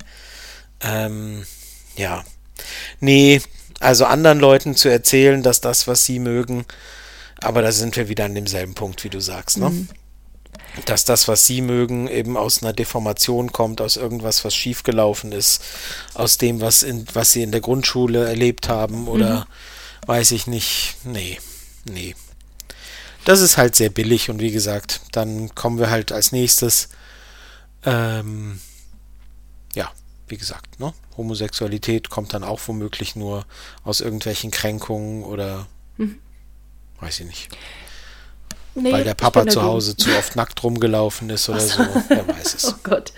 Ähm, 0.81 1.43
ja. 1.95 2.23
Nee, 2.99 3.41
also 3.79 4.05
anderen 4.05 4.39
Leuten 4.39 4.75
zu 4.75 4.89
erzählen, 4.89 5.41
dass 5.41 5.59
das, 5.61 5.87
was 5.87 6.05
sie 6.05 6.19
mögen, 6.19 6.65
aber 7.41 7.61
da 7.61 7.71
sind 7.71 7.95
wir 7.95 8.09
wieder 8.09 8.25
an 8.25 8.35
demselben 8.35 8.73
Punkt, 8.73 9.03
wie 9.03 9.09
du 9.09 9.19
sagst, 9.19 9.57
ne? 9.57 9.87
Dass 10.85 11.03
das, 11.03 11.27
was 11.27 11.47
sie 11.47 11.61
mögen, 11.61 12.07
eben 12.07 12.37
aus 12.37 12.61
einer 12.61 12.73
Deformation 12.73 13.51
kommt, 13.51 13.81
aus 13.81 13.97
irgendwas, 13.97 14.45
was 14.45 14.55
schiefgelaufen 14.55 15.31
ist, 15.31 15.63
aus 16.13 16.37
dem, 16.37 16.61
was, 16.61 16.83
in, 16.83 17.05
was 17.13 17.31
sie 17.31 17.41
in 17.41 17.51
der 17.51 17.61
Grundschule 17.61 18.27
erlebt 18.27 18.69
haben 18.69 19.07
oder 19.07 19.47
weiß 20.05 20.31
ich 20.31 20.47
nicht. 20.47 20.97
Nee, 21.03 21.39
nee. 21.85 22.15
Das 23.25 23.41
ist 23.41 23.57
halt 23.57 23.75
sehr 23.75 23.89
billig 23.89 24.29
und 24.29 24.39
wie 24.39 24.51
gesagt, 24.51 25.01
dann 25.11 25.53
kommen 25.55 25.79
wir 25.79 25.89
halt 25.89 26.11
als 26.11 26.31
nächstes 26.31 26.89
ähm, 27.85 28.59
ja, 29.75 29.91
wie 30.27 30.37
gesagt, 30.37 30.79
ne? 30.79 30.93
Homosexualität 31.17 32.09
kommt 32.09 32.33
dann 32.33 32.43
auch 32.43 32.59
womöglich 32.67 33.15
nur 33.15 33.45
aus 33.83 34.01
irgendwelchen 34.01 34.51
Kränkungen 34.51 35.23
oder 35.23 35.67
weiß 37.01 37.21
ich 37.21 37.27
nicht, 37.27 37.49
Nee, 38.75 38.91
weil 38.91 39.03
der 39.03 39.13
Papa 39.13 39.47
zu. 39.47 39.63
Hause 39.63 39.95
zu 39.97 40.09
oft 40.11 40.35
nackt 40.35 40.63
rumgelaufen 40.63 41.29
ist 41.29 41.49
oder 41.49 41.59
so. 41.59 41.83
Wer 42.07 42.27
weiß 42.27 42.55
es. 42.55 42.73
Oh 42.73 42.79
Gott. 42.83 43.13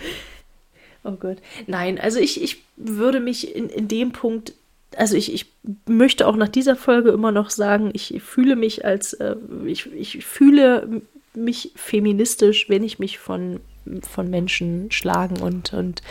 Oh 1.04 1.12
Gott. 1.12 1.38
Nein, 1.68 2.00
also 2.00 2.20
ich, 2.20 2.42
ich 2.42 2.64
würde 2.78 3.20
mich 3.20 3.56
in, 3.56 3.70
in 3.70 3.88
dem 3.88 4.12
Punkt, 4.12 4.54
also 4.96 5.16
ich, 5.16 5.34
ich 5.34 5.48
möchte 5.88 6.28
auch 6.28 6.36
nach 6.36 6.48
dieser 6.48 6.76
Folge 6.76 7.10
immer 7.10 7.32
noch 7.32 7.50
sagen, 7.50 7.90
ich 7.94 8.22
fühle 8.24 8.56
mich 8.56 8.86
als, 8.86 9.14
äh, 9.14 9.36
ich, 9.66 9.92
ich 9.94 10.26
fühle 10.26 11.02
mich 11.34 11.72
feministisch, 11.76 12.70
wenn 12.70 12.84
ich 12.84 13.00
mich 13.00 13.18
von, 13.18 13.62
von 14.08 14.30
Menschen 14.30 14.92
schlagen 14.92 15.42
und, 15.42 15.74
und 15.74 16.02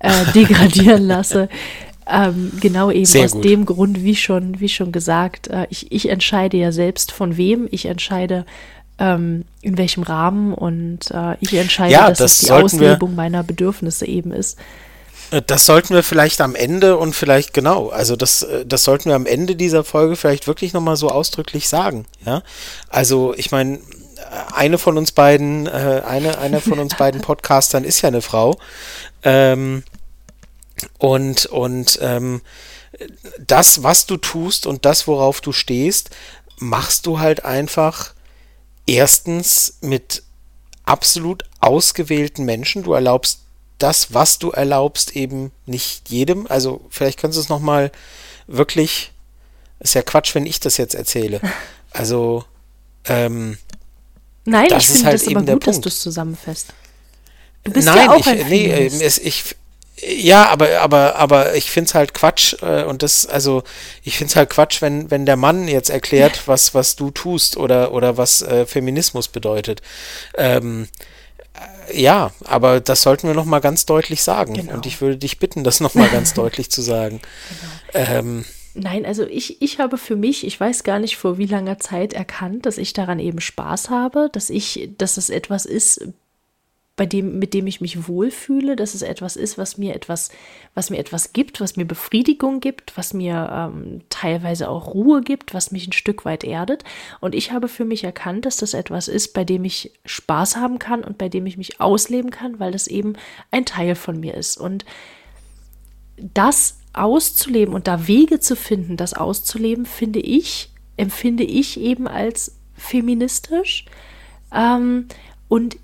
äh, 0.00 0.24
degradieren 0.34 1.06
lasse. 1.06 1.48
Ähm, 2.06 2.52
genau 2.60 2.90
eben 2.90 3.04
Sehr 3.06 3.24
aus 3.24 3.32
gut. 3.32 3.44
dem 3.44 3.64
Grund, 3.64 4.02
wie 4.02 4.14
schon, 4.16 4.60
wie 4.60 4.68
schon 4.68 4.92
gesagt, 4.92 5.48
äh, 5.48 5.66
ich, 5.70 5.90
ich 5.90 6.08
entscheide 6.08 6.56
ja 6.58 6.70
selbst 6.72 7.12
von 7.12 7.36
wem, 7.36 7.66
ich 7.70 7.86
entscheide 7.86 8.44
ähm, 8.98 9.44
in 9.62 9.78
welchem 9.78 10.02
Rahmen 10.02 10.52
und 10.54 11.10
äh, 11.10 11.36
ich 11.40 11.54
entscheide, 11.54 11.92
Ja, 11.92 12.08
dass 12.08 12.18
das 12.18 12.38
die 12.40 12.46
sollten 12.46 12.78
wir- 12.80 12.88
Auslebung 12.90 13.14
meiner 13.14 13.42
Bedürfnisse 13.42 14.06
eben 14.06 14.32
ist. 14.32 14.58
Äh, 15.30 15.40
Das 15.46 15.64
sollten 15.66 15.94
wir 15.94 16.02
vielleicht 16.02 16.40
am 16.42 16.54
Ende 16.54 16.96
und 16.98 17.14
vielleicht 17.16 17.54
genau, 17.54 17.88
also 17.88 18.16
das, 18.16 18.42
äh, 18.42 18.66
das 18.66 18.84
sollten 18.84 19.08
wir 19.08 19.16
am 19.16 19.26
Ende 19.26 19.56
dieser 19.56 19.82
Folge 19.82 20.14
vielleicht 20.16 20.46
wirklich 20.46 20.74
nochmal 20.74 20.96
so 20.96 21.08
ausdrücklich 21.08 21.68
sagen, 21.68 22.04
ja. 22.26 22.42
Also 22.90 23.34
ich 23.36 23.50
meine, 23.50 23.80
eine 24.54 24.78
von 24.78 24.96
uns 24.98 25.12
beiden, 25.12 25.66
äh, 25.66 26.02
eine, 26.06 26.38
einer 26.38 26.60
von 26.60 26.78
uns 26.78 26.94
beiden 26.98 27.20
Podcastern 27.20 27.84
ist 27.84 28.00
ja 28.02 28.08
eine 28.08 28.20
Frau. 28.22 28.56
Ähm, 29.22 29.82
und 30.98 31.46
und 31.46 31.98
ähm, 32.02 32.42
das, 33.44 33.82
was 33.82 34.06
du 34.06 34.16
tust 34.16 34.66
und 34.66 34.84
das, 34.84 35.06
worauf 35.06 35.40
du 35.40 35.52
stehst, 35.52 36.10
machst 36.58 37.06
du 37.06 37.18
halt 37.18 37.44
einfach 37.44 38.14
erstens 38.86 39.78
mit 39.80 40.22
absolut 40.84 41.44
ausgewählten 41.60 42.44
Menschen. 42.44 42.82
Du 42.82 42.92
erlaubst 42.92 43.40
das, 43.78 44.14
was 44.14 44.38
du 44.38 44.50
erlaubst, 44.50 45.16
eben 45.16 45.50
nicht 45.66 46.08
jedem. 46.10 46.46
Also 46.46 46.84
vielleicht 46.90 47.18
kannst 47.18 47.36
du 47.36 47.40
es 47.40 47.48
nochmal 47.48 47.90
wirklich, 48.46 49.12
ist 49.80 49.94
ja 49.94 50.02
Quatsch, 50.02 50.34
wenn 50.34 50.46
ich 50.46 50.60
das 50.60 50.76
jetzt 50.76 50.94
erzähle. 50.94 51.40
Also, 51.96 52.44
ähm, 53.04 53.56
Nein, 54.46 54.66
Das 54.68 54.82
ich 54.82 54.88
ist 54.88 54.96
finde 54.96 55.06
halt 55.10 55.20
das 55.20 55.28
eben 55.28 55.36
aber 55.36 55.46
der 55.46 55.54
gut, 55.54 55.66
dass 55.68 55.74
Punkt. 55.76 55.84
du 55.84 55.88
es 55.90 56.00
zusammenfasst. 56.00 56.66
Du 57.62 57.70
bist 57.70 57.86
nein, 57.86 57.96
ja 57.96 58.10
auch 58.10 58.18
ich, 58.18 58.26
ein 58.26 58.48
nee, 58.48 58.66
ähm, 58.66 59.00
es, 59.00 59.18
ich, 59.18 59.54
ja, 60.02 60.48
aber, 60.48 60.80
aber, 60.80 61.16
aber 61.16 61.54
ich 61.54 61.70
finde 61.70 61.88
es 61.88 61.94
halt 61.94 62.14
Quatsch, 62.14 62.56
äh, 62.62 62.84
und 62.84 63.02
das, 63.02 63.26
also, 63.26 63.62
ich 64.02 64.18
finde 64.18 64.30
es 64.30 64.36
halt 64.36 64.50
Quatsch, 64.50 64.82
wenn, 64.82 65.10
wenn 65.10 65.24
der 65.24 65.36
Mann 65.36 65.68
jetzt 65.68 65.88
erklärt, 65.88 66.46
was, 66.46 66.74
was 66.74 66.96
du 66.96 67.10
tust 67.10 67.56
oder, 67.56 67.92
oder 67.92 68.16
was 68.16 68.42
äh, 68.42 68.66
Feminismus 68.66 69.28
bedeutet. 69.28 69.82
Ähm, 70.36 70.88
äh, 71.88 72.00
ja, 72.00 72.32
aber 72.44 72.80
das 72.80 73.02
sollten 73.02 73.28
wir 73.28 73.34
nochmal 73.34 73.60
ganz 73.60 73.86
deutlich 73.86 74.22
sagen. 74.22 74.54
Genau. 74.54 74.74
Und 74.74 74.86
ich 74.86 75.00
würde 75.00 75.16
dich 75.16 75.38
bitten, 75.38 75.62
das 75.62 75.78
nochmal 75.78 76.08
ganz 76.08 76.34
deutlich 76.34 76.70
zu 76.70 76.82
sagen. 76.82 77.20
Ähm, 77.92 78.44
Nein, 78.74 79.06
also 79.06 79.24
ich, 79.24 79.62
ich 79.62 79.78
habe 79.78 79.96
für 79.96 80.16
mich, 80.16 80.44
ich 80.44 80.58
weiß 80.58 80.82
gar 80.82 80.98
nicht 80.98 81.16
vor 81.16 81.38
wie 81.38 81.46
langer 81.46 81.78
Zeit 81.78 82.12
erkannt, 82.12 82.66
dass 82.66 82.76
ich 82.76 82.92
daran 82.92 83.20
eben 83.20 83.40
Spaß 83.40 83.90
habe, 83.90 84.28
dass 84.32 84.50
ich, 84.50 84.90
dass 84.98 85.16
es 85.16 85.30
etwas 85.30 85.64
ist, 85.64 86.08
bei 86.96 87.06
dem, 87.06 87.40
mit 87.40 87.54
dem 87.54 87.66
ich 87.66 87.80
mich 87.80 88.06
wohlfühle, 88.06 88.76
dass 88.76 88.94
es 88.94 89.02
etwas 89.02 89.34
ist, 89.34 89.58
was 89.58 89.78
mir 89.78 89.96
etwas, 89.96 90.30
was 90.74 90.90
mir 90.90 90.98
etwas 90.98 91.32
gibt, 91.32 91.60
was 91.60 91.76
mir 91.76 91.84
Befriedigung 91.84 92.60
gibt, 92.60 92.96
was 92.96 93.12
mir 93.12 93.50
ähm, 93.52 94.02
teilweise 94.10 94.68
auch 94.68 94.94
Ruhe 94.94 95.20
gibt, 95.20 95.54
was 95.54 95.72
mich 95.72 95.88
ein 95.88 95.92
Stück 95.92 96.24
weit 96.24 96.44
erdet. 96.44 96.84
Und 97.20 97.34
ich 97.34 97.50
habe 97.50 97.66
für 97.66 97.84
mich 97.84 98.04
erkannt, 98.04 98.46
dass 98.46 98.58
das 98.58 98.74
etwas 98.74 99.08
ist, 99.08 99.32
bei 99.32 99.42
dem 99.42 99.64
ich 99.64 99.92
Spaß 100.04 100.56
haben 100.56 100.78
kann 100.78 101.02
und 101.02 101.18
bei 101.18 101.28
dem 101.28 101.46
ich 101.46 101.56
mich 101.56 101.80
ausleben 101.80 102.30
kann, 102.30 102.60
weil 102.60 102.70
das 102.70 102.86
eben 102.86 103.14
ein 103.50 103.64
Teil 103.64 103.96
von 103.96 104.20
mir 104.20 104.34
ist. 104.34 104.56
Und 104.56 104.84
das 106.16 106.78
auszuleben 106.92 107.74
und 107.74 107.88
da 107.88 108.06
Wege 108.06 108.38
zu 108.38 108.54
finden, 108.54 108.96
das 108.96 109.14
auszuleben, 109.14 109.84
finde 109.84 110.20
ich, 110.20 110.70
empfinde 110.96 111.42
ich 111.42 111.80
eben 111.80 112.06
als 112.06 112.56
feministisch. 112.76 113.84
Ähm, 114.52 115.08
und 115.48 115.76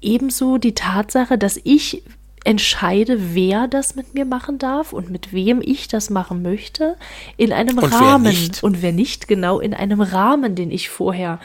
ebenso 0.00 0.58
die 0.58 0.74
Tatsache, 0.74 1.38
dass 1.38 1.60
ich 1.62 2.02
entscheide, 2.44 3.34
wer 3.34 3.68
das 3.68 3.96
mit 3.96 4.14
mir 4.14 4.24
machen 4.24 4.58
darf 4.58 4.92
und 4.92 5.10
mit 5.10 5.32
wem 5.32 5.60
ich 5.62 5.88
das 5.88 6.08
machen 6.10 6.42
möchte, 6.42 6.96
in 7.36 7.52
einem 7.52 7.78
Und 7.78 7.90
wer 7.92 8.00
Rahmen. 8.00 8.32
nicht. 8.32 8.62
Und 8.62 8.82
wer 8.82 8.92
nicht, 8.92 9.28
genau, 9.28 9.60
in 9.60 9.74
einem 9.74 10.00
Rahmen, 10.00 10.54
den 10.54 10.70
ich 10.70 10.88
vorher 10.88 11.38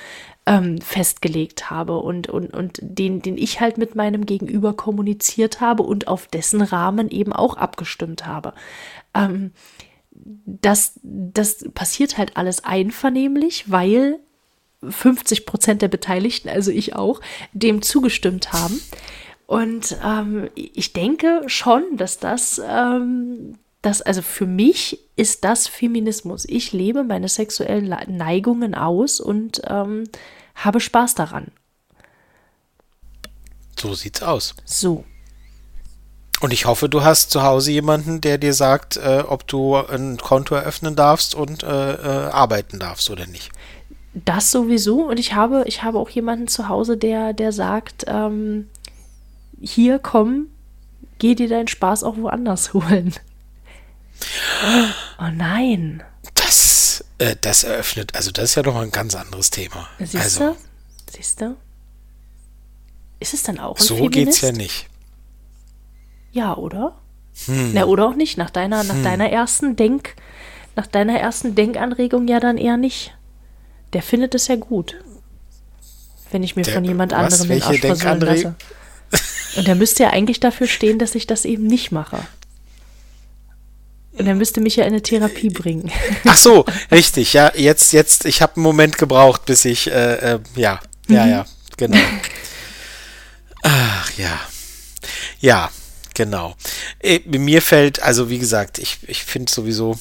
ähm, 0.46 0.80
festgelegt 0.80 1.70
habe 1.70 1.98
und, 1.98 2.30
und, 2.30 2.54
und 2.54 2.80
den, 2.82 3.22
den 3.22 3.38
ich 3.38 3.60
halt 3.60 3.78
mit 3.78 3.96
meinem 3.96 4.26
Gegenüber 4.26 4.74
kommuniziert 4.74 5.60
habe 5.60 5.84
und 5.84 6.08
auf 6.08 6.28
dessen 6.28 6.62
Rahmen 6.62 7.10
eben 7.10 7.34
auch 7.34 7.58
abgestimmt 7.58 8.26
habe. 8.26 8.54
Ähm, 9.14 9.52
das, 10.12 11.00
das 11.04 11.66
passiert 11.74 12.18
halt 12.18 12.38
alles 12.38 12.64
einvernehmlich, 12.64 13.70
weil 13.70 14.20
50 14.92 15.46
Prozent 15.46 15.82
der 15.82 15.88
Beteiligten, 15.88 16.50
also 16.50 16.72
ich 16.72 16.96
auch, 16.96 17.22
dem 17.54 17.82
zugestimmt 17.82 18.54
haben. 18.54 18.80
Und 19.48 19.96
ähm, 20.04 20.50
ich 20.56 20.94
denke 20.94 21.44
schon, 21.48 21.98
dass 21.98 22.18
das, 22.18 22.60
ähm, 22.68 23.58
das, 23.82 24.02
also 24.02 24.22
für 24.22 24.48
mich 24.48 25.00
ist 25.16 25.44
das 25.44 25.68
Feminismus. 25.68 26.46
Ich 26.48 26.74
lebe 26.74 27.04
meine 27.04 27.30
sexuellen 27.30 27.86
Le- 27.86 28.06
Neigungen 28.08 28.74
aus 28.74 29.20
und 29.20 29.62
ähm, 29.68 30.06
habe 30.56 30.80
Spaß 30.80 31.16
daran. 31.16 31.48
So 33.80 33.94
sieht's 33.94 34.24
aus. 34.24 34.56
So. 34.66 35.04
Und 36.42 36.52
ich 36.52 36.66
hoffe, 36.66 36.90
du 36.90 37.04
hast 37.04 37.32
zu 37.32 37.44
Hause 37.44 37.72
jemanden, 37.72 38.22
der 38.22 38.38
dir 38.38 38.54
sagt, 38.54 38.98
äh, 38.98 39.24
ob 39.28 39.48
du 39.48 39.76
ein 39.76 40.18
Konto 40.18 40.56
eröffnen 40.56 40.96
darfst 40.96 41.34
und 41.34 41.64
äh, 41.64 41.68
äh, 41.68 42.30
arbeiten 42.30 42.80
darfst 42.80 43.10
oder 43.10 43.26
nicht. 43.26 43.52
Das 44.24 44.52
sowieso. 44.52 45.04
Und 45.04 45.20
ich 45.20 45.34
habe, 45.34 45.64
ich 45.68 45.84
habe 45.84 46.00
auch 46.00 46.10
jemanden 46.10 46.48
zu 46.48 46.70
Hause, 46.70 46.96
der, 46.96 47.34
der 47.34 47.52
sagt, 47.52 48.06
ähm, 48.08 48.70
hier 49.62 50.00
komm, 50.00 50.48
geh 51.20 51.36
dir 51.36 51.50
deinen 51.50 51.68
Spaß 51.68 52.04
auch 52.04 52.18
woanders 52.18 52.74
holen. 52.74 53.14
Oh 55.20 55.30
nein. 55.34 56.02
Das, 56.34 57.04
äh, 57.18 57.36
das 57.42 57.66
eröffnet, 57.66 58.16
also 58.16 58.32
das 58.32 58.46
ist 58.46 58.56
ja 58.56 58.64
doch 58.64 58.74
mal 58.74 58.84
ein 58.84 58.92
ganz 58.92 59.16
anderes 59.16 59.50
Thema. 59.50 59.88
Siehst 60.00 60.16
also, 60.16 60.40
du? 60.40 60.58
Siehst 61.12 61.42
du? 61.42 61.58
Ist 63.20 63.34
es 63.34 63.44
dann 63.44 63.60
auch 63.60 63.78
ein 63.78 63.84
so 63.84 63.96
Feminist? 63.96 64.14
geht's 64.14 64.42
ja 64.42 64.52
nicht. 64.54 64.88
Ja, 66.32 66.56
oder? 66.56 66.98
Hm. 67.46 67.74
Na, 67.74 67.86
oder 67.86 68.08
auch 68.08 68.16
nicht. 68.16 68.38
Nach 68.38 68.50
deiner, 68.50 68.84
nach 68.84 69.02
deiner 69.04 69.30
ersten 69.30 69.76
Denk, 69.76 70.16
nach 70.76 70.88
deiner 70.88 71.20
ersten 71.20 71.56
Denkanregung 71.56 72.28
ja 72.28 72.40
dann 72.40 72.58
eher 72.58 72.78
nicht. 72.78 73.16
Der 73.96 74.04
findet 74.04 74.36
es 74.36 74.50
ja 74.50 74.58
gut. 74.58 74.96
Wenn 76.30 76.44
ich 76.44 76.58
mir 76.58 76.64
Der- 76.64 76.74
von 76.74 76.84
jemand 76.84 77.14
anderem 77.14 77.48
den 77.48 77.64
Arsch 77.64 77.80
versohlen 77.80 78.20
lasse. 78.20 78.56
Und 79.56 79.68
der 79.68 79.76
müsste 79.76 80.04
ja 80.04 80.10
eigentlich 80.10 80.42
dafür 80.42 80.68
stehen, 80.68 81.00
dass 81.00 81.16
ich 81.16 81.28
das 81.28 81.46
eben 81.46 81.66
nicht 81.66 81.94
mache. 81.94 82.20
Und 84.12 84.28
er 84.28 84.36
müsste 84.36 84.60
mich 84.60 84.76
ja 84.76 84.84
in 84.84 84.90
eine 84.90 85.02
Therapie 85.02 85.48
bringen. 85.50 85.90
Ach 86.26 86.36
so, 86.36 86.66
richtig, 86.92 87.32
ja, 87.32 87.54
jetzt, 87.56 87.94
jetzt, 87.94 88.26
ich 88.26 88.42
habe 88.42 88.58
einen 88.58 88.64
Moment 88.64 88.98
gebraucht, 88.98 89.46
bis 89.46 89.64
ich, 89.64 89.88
äh, 89.88 90.34
äh, 90.34 90.40
ja, 90.58 90.82
ja, 91.08 91.26
ja, 91.26 91.46
genau. 91.78 91.98
Ach 93.62 94.12
ja, 94.18 94.42
ja, 95.40 95.72
genau. 96.14 96.56
Äh, 97.00 97.20
mir 97.26 97.62
fällt, 97.62 98.02
also 98.04 98.30
wie 98.30 98.40
gesagt, 98.40 98.78
ich, 98.78 98.98
ich 99.08 99.24
finde 99.24 99.50
sowieso, 99.50 99.98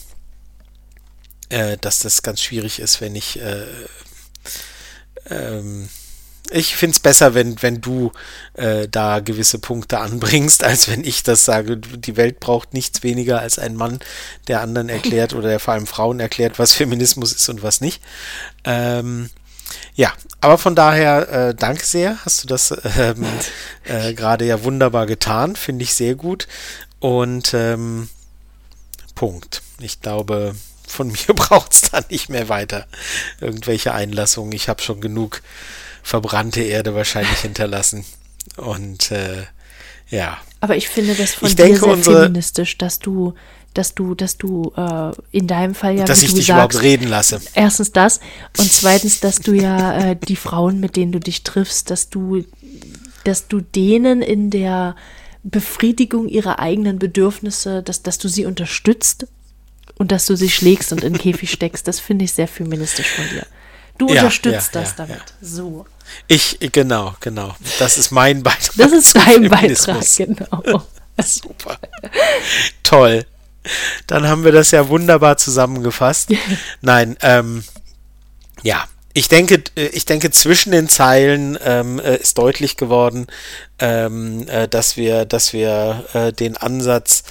äh, 1.49 1.77
dass 1.81 2.01
das 2.01 2.23
ganz 2.23 2.41
schwierig 2.41 2.79
ist, 2.79 3.01
wenn 3.01 3.15
ich, 3.15 3.41
äh, 3.41 3.67
ähm, 5.31 5.89
ich 6.51 6.77
finde 6.77 6.95
es 6.95 7.01
besser, 7.01 7.35
wenn, 7.35 7.61
wenn 7.63 7.81
du 7.81 8.13
äh, 8.55 8.89
da 8.89 9.21
gewisse 9.21 9.59
Punkte 9.59 9.99
anbringst, 9.99 10.63
als 10.65 10.89
wenn 10.89 11.05
ich 11.05 11.23
das 11.23 11.45
sage. 11.45 11.77
Die 11.79 12.17
Welt 12.17 12.41
braucht 12.41 12.75
nichts 12.75 13.03
weniger 13.03 13.41
als 13.41 13.59
ein 13.59 13.77
Mann, 13.77 14.01
der 14.49 14.61
anderen 14.61 14.89
erklärt 14.89 15.33
oder 15.35 15.49
der 15.49 15.61
vor 15.61 15.75
allem 15.75 15.87
Frauen 15.87 16.21
erklärt, 16.21 16.59
was 16.59 16.73
Feminismus 16.73 17.33
ist 17.33 17.49
und 17.49 17.63
was 17.63 17.81
nicht. 17.81 18.03
Ähm, 18.65 19.31
ja, 19.95 20.13
aber 20.41 20.59
von 20.59 20.75
daher, 20.75 21.29
äh, 21.31 21.55
danke 21.55 21.85
sehr. 21.85 22.19
Hast 22.25 22.43
du 22.43 22.49
das 22.49 22.75
ähm, 22.99 23.25
äh, 23.85 24.13
gerade 24.15 24.45
ja 24.45 24.65
wunderbar 24.65 25.07
getan. 25.07 25.57
Finde 25.57 25.85
ich 25.85 25.95
sehr 25.95 26.15
gut. 26.15 26.49
Und 27.01 27.55
ähm, 27.55 28.09
Punkt. 29.15 29.63
Ich 29.81 30.01
glaube, 30.01 30.55
von 30.95 31.09
mir 31.09 31.17
braucht 31.35 31.73
es 31.73 31.83
da 31.91 32.01
nicht 32.11 32.29
mehr 32.31 32.49
weiter 32.49 32.87
irgendwelche 33.41 33.93
Einlassungen. 33.93 34.53
Ich 34.53 34.69
habe 34.69 34.83
schon 34.83 35.01
genug 35.01 35.43
verbrannte 36.03 36.63
Erde 36.63 36.95
wahrscheinlich 36.95 37.39
hinterlassen. 37.41 38.05
Und 38.57 39.11
äh, 39.11 39.45
ja, 40.11 40.39
Aber 40.61 40.77
ich 40.77 40.89
finde 40.89 41.15
das 41.15 41.35
von 41.35 41.49
Ich 41.49 41.57
dir 41.57 41.65
denke, 41.65 41.81
sehr 41.81 41.89
unsere- 41.93 42.23
feministisch, 42.25 42.77
dass 42.79 42.99
du, 42.99 43.35
dass 43.73 43.95
du, 43.95 44.15
dass 44.15 44.37
du 44.37 44.73
äh, 44.77 45.11
in 45.33 45.47
deinem 45.47 45.75
Fall 45.75 45.97
ja, 45.99 46.05
dass 46.05 46.23
ich 46.23 46.31
du 46.31 46.37
dich 46.37 46.47
sagst, 46.47 46.57
überhaupt 46.75 46.83
reden 46.83 47.09
lasse. 47.09 47.41
Erstens 47.55 47.91
das 47.93 48.21
und 48.59 48.71
zweitens, 48.71 49.21
dass 49.21 49.41
du 49.41 49.53
ja 49.55 50.11
äh, 50.11 50.17
die 50.17 50.37
Frauen, 50.37 50.79
mit 50.79 50.97
denen 50.97 51.11
du 51.13 51.21
dich 51.21 51.43
triffst, 51.43 51.91
dass 51.91 52.11
du, 52.11 52.45
dass 53.25 53.49
du 53.49 53.61
denen 53.63 54.21
in 54.23 54.51
der 54.51 54.95
Befriedigung 55.43 56.29
ihrer 56.29 56.59
eigenen 56.59 56.99
Bedürfnisse, 56.99 57.83
dass, 57.83 58.03
dass 58.03 58.19
du 58.19 58.29
sie 58.29 58.45
unterstützt 58.47 59.27
und 59.97 60.13
dass 60.13 60.27
du 60.27 60.37
sie 60.37 60.51
schlägst 60.51 60.93
und 60.93 61.05
in 61.05 61.15
den 61.15 61.21
Käfig 61.21 61.51
steckst. 61.51 61.87
Das 61.87 62.01
finde 62.01 62.25
ich 62.25 62.33
sehr 62.33 62.49
feministisch 62.49 63.09
von 63.09 63.29
dir. 63.29 63.47
Du 63.99 64.09
Ja, 64.09 64.23
unterstützt 64.23 64.75
ja, 64.75 64.81
das 64.81 64.91
ja, 64.91 65.07
damit. 65.07 65.23
So. 65.41 65.87
Ich, 66.27 66.59
genau, 66.73 67.15
genau. 67.21 67.55
Das 67.79 67.97
ist 67.97 68.11
mein 68.11 68.43
Beitrag. 68.43 68.75
Das 68.77 68.93
ist 68.93 69.17
dein 69.17 69.49
Beitrag, 69.49 70.05
genau. 70.17 70.83
Super. 71.23 71.79
Toll. 72.83 73.25
Dann 74.07 74.27
haben 74.27 74.45
wir 74.45 74.53
das 74.53 74.73
ja 74.73 74.89
wunderbar 74.89 75.37
zusammengefasst. 75.37 76.31
Nein, 76.81 77.17
ähm, 77.23 77.65
ja. 78.63 78.85
Ich 79.17 79.29
denke, 79.29 79.63
äh, 79.77 79.87
ich 79.87 80.07
denke, 80.07 80.33
zwischen 80.33 80.73
den 80.73 80.89
Zeilen 80.89 81.57
ähm, 81.65 82.01
äh, 82.01 82.17
ist 82.17 82.37
deutlich 82.37 82.77
geworden, 82.77 83.29
ähm, 83.79 84.49
äh, 84.49 84.67
dass 84.67 84.97
wir, 84.97 85.25
dass 85.25 85.53
wir 85.53 86.05
äh, 86.15 86.33
den 86.33 86.57
Ansatz 86.57 87.23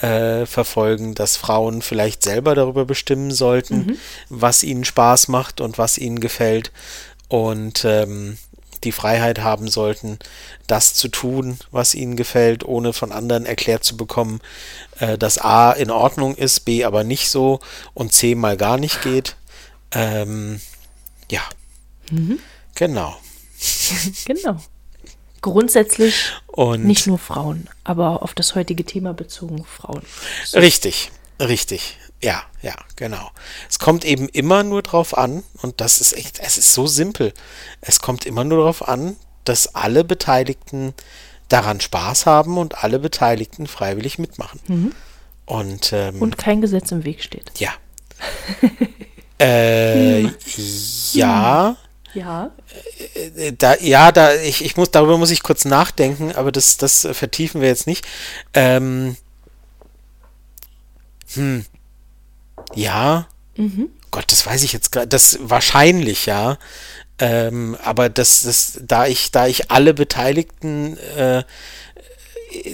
äh, 0.00 0.46
verfolgen, 0.46 1.14
dass 1.14 1.36
Frauen 1.36 1.82
vielleicht 1.82 2.22
selber 2.22 2.54
darüber 2.54 2.84
bestimmen 2.84 3.30
sollten, 3.32 3.98
was 4.28 4.62
ihnen 4.62 4.84
Spaß 4.84 5.28
macht 5.28 5.60
und 5.60 5.78
was 5.78 5.98
ihnen 5.98 6.20
gefällt 6.20 6.72
und 7.28 7.84
ähm, 7.84 8.38
die 8.84 8.92
Freiheit 8.92 9.40
haben 9.40 9.68
sollten, 9.68 10.18
das 10.66 10.94
zu 10.94 11.08
tun, 11.08 11.58
was 11.70 11.94
ihnen 11.94 12.16
gefällt, 12.16 12.64
ohne 12.64 12.92
von 12.92 13.12
anderen 13.12 13.44
erklärt 13.46 13.84
zu 13.84 13.96
bekommen, 13.96 14.40
äh, 15.00 15.18
dass 15.18 15.38
A 15.38 15.72
in 15.72 15.90
Ordnung 15.90 16.36
ist, 16.36 16.60
B 16.60 16.84
aber 16.84 17.04
nicht 17.04 17.28
so 17.28 17.60
und 17.94 18.12
C 18.12 18.34
mal 18.34 18.56
gar 18.56 18.78
nicht 18.78 19.02
geht. 19.02 19.36
Ähm, 19.90 20.60
ja, 21.30 21.42
genau. 22.74 23.16
Genau. 24.26 24.60
Grundsätzlich 25.40 26.32
Und 26.46 26.84
nicht 26.84 27.06
nur 27.06 27.18
Frauen, 27.18 27.68
aber 27.84 28.22
auf 28.22 28.34
das 28.34 28.54
heutige 28.54 28.84
Thema 28.84 29.14
bezogen 29.14 29.64
Frauen. 29.64 30.02
Richtig, 30.54 31.10
richtig. 31.40 31.98
Ja, 32.22 32.42
ja, 32.62 32.74
genau. 32.96 33.30
Es 33.70 33.78
kommt 33.78 34.04
eben 34.04 34.28
immer 34.28 34.64
nur 34.64 34.82
drauf 34.82 35.16
an, 35.16 35.44
und 35.62 35.80
das 35.80 36.00
ist 36.00 36.12
echt, 36.14 36.40
es 36.40 36.58
ist 36.58 36.74
so 36.74 36.86
simpel. 36.86 37.32
Es 37.80 38.00
kommt 38.00 38.26
immer 38.26 38.42
nur 38.42 38.58
darauf 38.58 38.88
an, 38.88 39.16
dass 39.44 39.74
alle 39.74 40.02
Beteiligten 40.02 40.94
daran 41.48 41.80
Spaß 41.80 42.26
haben 42.26 42.58
und 42.58 42.82
alle 42.82 42.98
Beteiligten 42.98 43.66
freiwillig 43.66 44.18
mitmachen. 44.18 44.94
Und, 45.46 45.92
ähm, 45.92 46.20
Und 46.20 46.36
kein 46.36 46.60
Gesetz 46.60 46.90
im 46.90 47.04
Weg 47.04 47.22
steht. 47.22 47.52
ja. 47.58 47.70
äh, 49.38 50.22
ja. 51.12 51.76
Ja. 52.14 52.50
Äh, 53.14 53.52
Da, 53.52 53.76
ja, 53.76 54.12
da, 54.12 54.34
ich, 54.34 54.64
ich 54.64 54.76
muss, 54.76 54.90
darüber 54.90 55.18
muss 55.18 55.30
ich 55.30 55.42
kurz 55.42 55.64
nachdenken, 55.64 56.32
aber 56.32 56.52
das, 56.52 56.76
das 56.76 57.08
vertiefen 57.12 57.60
wir 57.60 57.68
jetzt 57.68 57.86
nicht. 57.86 58.06
Ähm, 58.54 59.16
hm. 61.34 61.64
Ja. 62.74 63.28
Gott, 64.10 64.30
das 64.32 64.46
weiß 64.46 64.62
ich 64.62 64.72
jetzt 64.72 64.92
gerade. 64.92 65.08
Das 65.08 65.38
wahrscheinlich, 65.40 66.26
ja. 66.26 66.58
Ähm, 67.18 67.76
aber 67.82 68.08
das, 68.08 68.42
das, 68.42 68.78
da 68.82 69.06
ich, 69.06 69.30
da 69.32 69.46
ich 69.46 69.70
alle 69.70 69.92
Beteiligten 69.92 70.96
äh, 71.16 71.42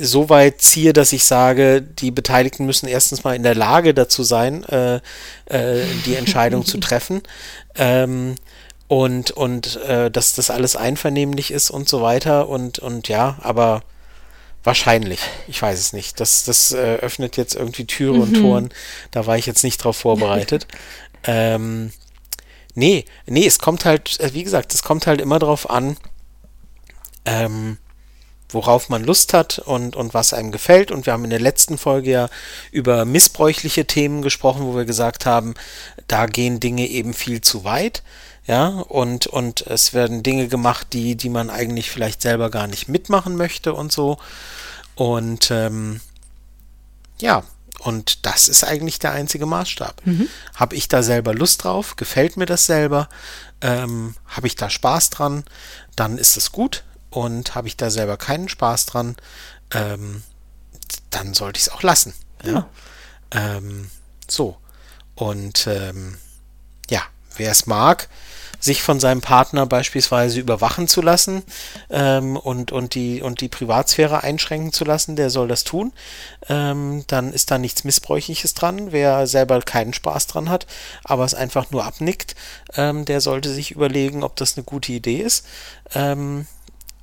so 0.01 0.29
weit 0.29 0.61
ziehe, 0.61 0.93
dass 0.93 1.13
ich 1.13 1.25
sage, 1.25 1.83
die 1.83 2.11
Beteiligten 2.11 2.67
müssen 2.67 2.87
erstens 2.87 3.25
mal 3.25 3.35
in 3.35 3.43
der 3.43 3.55
Lage 3.55 3.95
dazu 3.95 4.23
sein, 4.23 4.63
äh, 4.65 5.01
äh, 5.47 5.85
die 6.07 6.15
Entscheidung 6.15 6.65
zu 6.65 6.79
treffen. 6.79 7.23
Ähm, 7.77 8.37
und 8.95 9.31
und 9.33 9.77
äh, 9.83 10.11
dass 10.11 10.35
das 10.35 10.51
alles 10.51 10.77
einvernehmlich 10.77 11.51
ist 11.51 11.71
und 11.71 11.89
so 11.89 12.01
weiter 12.03 12.49
und 12.49 12.79
und 12.79 13.09
ja, 13.09 13.39
aber 13.43 13.83
wahrscheinlich, 14.63 15.21
ich 15.49 15.61
weiß 15.61 15.79
es 15.79 15.93
nicht. 15.93 16.21
Das 16.21 16.45
das 16.45 16.73
äh, 16.73 16.97
öffnet 16.97 17.37
jetzt 17.37 17.55
irgendwie 17.55 17.87
Türe 17.87 18.21
und 18.21 18.35
Toren. 18.35 18.71
Da 19.11 19.27
war 19.27 19.37
ich 19.37 19.47
jetzt 19.47 19.65
nicht 19.65 19.79
drauf 19.79 19.97
vorbereitet. 19.97 20.67
ähm, 21.25 21.93
Nee, 22.75 23.05
nee, 23.27 23.47
es 23.47 23.59
kommt 23.59 23.85
halt, 23.85 24.19
äh, 24.21 24.35
wie 24.35 24.43
gesagt, 24.43 24.75
es 24.75 24.83
kommt 24.83 25.07
halt 25.07 25.21
immer 25.21 25.39
drauf 25.39 25.71
an, 25.71 25.97
ähm, 27.25 27.79
worauf 28.49 28.89
man 28.89 29.05
Lust 29.05 29.33
hat 29.33 29.61
und, 29.61 29.97
und 29.97 30.13
was 30.13 30.33
einem 30.33 30.51
gefällt. 30.51 30.91
Und 30.91 31.07
wir 31.07 31.13
haben 31.13 31.25
in 31.25 31.31
der 31.31 31.41
letzten 31.41 31.79
Folge 31.79 32.11
ja 32.11 32.29
über 32.73 33.05
missbräuchliche 33.05 33.85
Themen 33.87 34.23
gesprochen, 34.23 34.67
wo 34.67 34.77
wir 34.77 34.85
gesagt 34.85 35.25
haben, 35.25 35.55
da 36.09 36.27
gehen 36.27 36.61
Dinge 36.61 36.89
eben 36.89 37.15
viel 37.15 37.41
zu 37.41 37.65
weit. 37.65 38.03
Ja, 38.47 38.69
und, 38.69 39.27
und 39.27 39.67
es 39.67 39.95
werden 39.95 40.23
Dinge 40.23 40.49
gemacht, 40.49 40.89
die, 40.93 41.17
die 41.17 41.31
man 41.31 41.49
eigentlich 41.49 41.91
vielleicht 41.91 42.21
selber 42.21 42.51
gar 42.51 42.67
nicht 42.67 42.89
mitmachen 42.89 43.37
möchte 43.37 43.73
und 43.73 43.91
so. 43.91 44.19
Und 44.95 45.51
ähm, 45.51 46.01
ja, 47.19 47.43
und 47.79 48.25
das 48.27 48.49
ist 48.49 48.65
eigentlich 48.65 48.99
der 48.99 49.13
einzige 49.13 49.47
Maßstab. 49.47 50.01
Mhm. 50.07 50.29
Habe 50.55 50.77
ich 50.77 50.89
da 50.89 51.03
selber 51.03 51.35
Lust 51.35 51.65
drauf? 51.65 51.97
Gefällt 51.97 52.37
mir 52.37 52.47
das 52.47 52.67
selber? 52.67 53.09
Ähm, 53.61 54.15
Habe 54.27 54.47
ich 54.47 54.57
da 54.57 54.71
Spaß 54.71 55.11
dran? 55.11 55.45
Dann 55.97 56.19
ist 56.19 56.37
es 56.37 56.53
gut. 56.53 56.85
Und 57.11 57.55
habe 57.55 57.69
ich 57.69 57.77
da 57.77 57.91
selber 57.91 58.17
keinen 58.17 58.49
Spaß 58.49 58.87
dran, 58.87 59.17
ähm, 59.73 60.25
dann 61.11 61.33
sollte 61.33 61.59
ich 61.59 61.67
es 61.67 61.73
auch 61.73 61.83
lassen. 61.83 62.13
Ja. 62.43 62.53
ja. 62.53 62.69
Ähm, 63.31 63.89
so. 64.27 64.57
Und 65.15 65.67
ähm, 65.69 66.17
wer 67.37 67.51
es 67.51 67.67
mag, 67.67 68.09
sich 68.65 68.83
von 68.83 68.99
seinem 68.99 69.21
Partner 69.21 69.67
beispielsweise 69.67 70.41
überwachen 70.41 70.89
zu 70.89 71.03
lassen 71.03 71.43
ähm, 71.91 72.37
und, 72.37 72.73
und, 72.73 72.95
die, 72.95 73.21
und 73.21 73.43
die 73.43 73.49
Privatsphäre 73.49 74.23
einschränken 74.23 74.73
zu 74.73 74.85
lassen, 74.85 75.17
der 75.17 75.29
soll 75.29 75.49
das 75.49 75.65
tun. 75.65 75.93
Ähm, 76.49 77.05
dann 77.07 77.33
ist 77.33 77.51
da 77.51 77.59
nichts 77.59 77.85
Missbräuchliches 77.85 78.55
dran. 78.55 78.91
Wer 78.91 79.27
selber 79.27 79.61
keinen 79.61 79.93
Spaß 79.93 80.29
dran 80.29 80.49
hat, 80.49 80.67
aber 81.05 81.25
es 81.25 81.35
einfach 81.35 81.71
nur 81.71 81.85
abnickt, 81.85 82.37
ähm, 82.75 83.05
der 83.05 83.21
sollte 83.21 83.53
sich 83.53 83.71
überlegen, 83.71 84.23
ob 84.23 84.37
das 84.37 84.57
eine 84.57 84.65
gute 84.65 84.93
Idee 84.93 85.21
ist. 85.21 85.45
Ähm, 85.95 86.47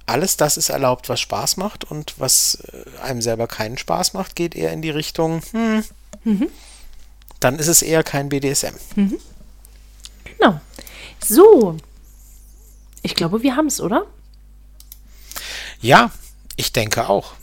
alles 0.07 0.37
das 0.37 0.57
ist 0.57 0.69
erlaubt, 0.69 1.09
was 1.09 1.19
Spaß 1.19 1.57
macht 1.57 1.83
und 1.83 2.15
was 2.17 2.55
äh, 2.55 3.01
einem 3.03 3.21
selber 3.21 3.47
keinen 3.47 3.77
Spaß 3.77 4.13
macht, 4.13 4.35
geht 4.35 4.55
eher 4.55 4.73
in 4.73 4.81
die 4.81 4.89
Richtung, 4.89 5.41
hm, 5.51 5.83
mhm. 6.23 6.47
dann 7.39 7.59
ist 7.59 7.67
es 7.67 7.83
eher 7.83 8.03
kein 8.03 8.29
BDSM. 8.29 8.75
Mhm. 8.95 9.19
Genau. 10.41 10.59
So. 11.23 11.77
Ich 13.03 13.15
glaube, 13.15 13.43
wir 13.43 13.55
haben 13.55 13.67
es, 13.67 13.79
oder? 13.79 14.05
Ja, 15.79 16.11
ich 16.55 16.71
denke 16.73 17.09
auch. 17.09 17.33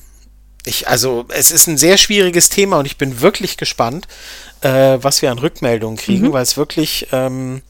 Ich, 0.65 0.89
also, 0.89 1.25
es 1.29 1.51
ist 1.51 1.67
ein 1.67 1.79
sehr 1.79 1.97
schwieriges 1.97 2.49
Thema 2.49 2.79
und 2.79 2.87
ich 2.87 2.99
bin 2.99 3.21
wirklich 3.21 3.57
gespannt, 3.57 4.07
äh, 4.61 4.99
was 5.01 5.23
wir 5.23 5.31
an 5.31 5.39
Rückmeldungen 5.39 5.97
kriegen, 5.97 6.29
mhm. 6.29 6.33
weil 6.33 6.43
es 6.43 6.57
wirklich, 6.57 7.09
ähm, 7.13 7.63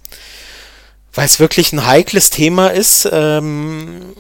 weil 1.15 1.27
es 1.27 1.39
wirklich 1.39 1.73
ein 1.73 1.87
heikles 1.87 2.31
Thema 2.31 2.69
ist. 2.69 3.09
Ähm, 3.11 4.15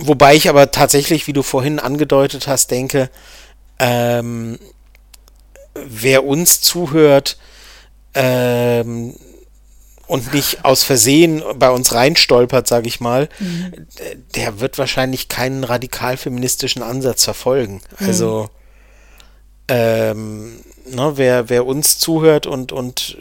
wobei 0.00 0.34
ich 0.34 0.48
aber 0.48 0.70
tatsächlich, 0.70 1.26
wie 1.26 1.32
du 1.32 1.42
vorhin 1.42 1.78
angedeutet 1.78 2.46
hast, 2.46 2.70
denke, 2.70 3.10
ähm, 3.78 4.58
wer 5.74 6.24
uns 6.24 6.60
zuhört, 6.60 7.38
ähm, 8.14 9.14
und 10.08 10.32
nicht 10.34 10.64
aus 10.64 10.82
Versehen 10.82 11.42
bei 11.56 11.70
uns 11.70 11.92
reinstolpert, 11.92 12.66
sage 12.66 12.88
ich 12.88 12.98
mal, 12.98 13.28
mhm. 13.38 13.86
der 14.34 14.58
wird 14.58 14.78
wahrscheinlich 14.78 15.28
keinen 15.28 15.62
radikal 15.62 16.16
feministischen 16.16 16.82
Ansatz 16.82 17.24
verfolgen. 17.24 17.80
Mhm. 18.00 18.06
Also 18.06 18.50
ähm, 19.68 20.60
ne, 20.86 21.12
wer, 21.16 21.50
wer 21.50 21.66
uns 21.66 21.98
zuhört 21.98 22.46
und, 22.46 22.72
und 22.72 23.18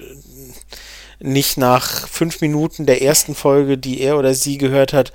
nicht 1.20 1.58
nach 1.58 2.08
fünf 2.08 2.42
Minuten 2.42 2.86
der 2.86 3.02
ersten 3.02 3.34
Folge, 3.34 3.78
die 3.78 4.02
er 4.02 4.18
oder 4.18 4.36
sie 4.36 4.58
gehört 4.58 4.94
hat, 4.94 5.12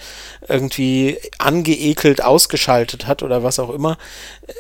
irgendwie 0.48 1.18
angeekelt 1.38 2.24
ausgeschaltet 2.24 3.07
hat 3.07 3.22
oder 3.22 3.42
was 3.44 3.61
auch 3.61 3.70
immer, 3.70 3.98
äh, 4.46 4.53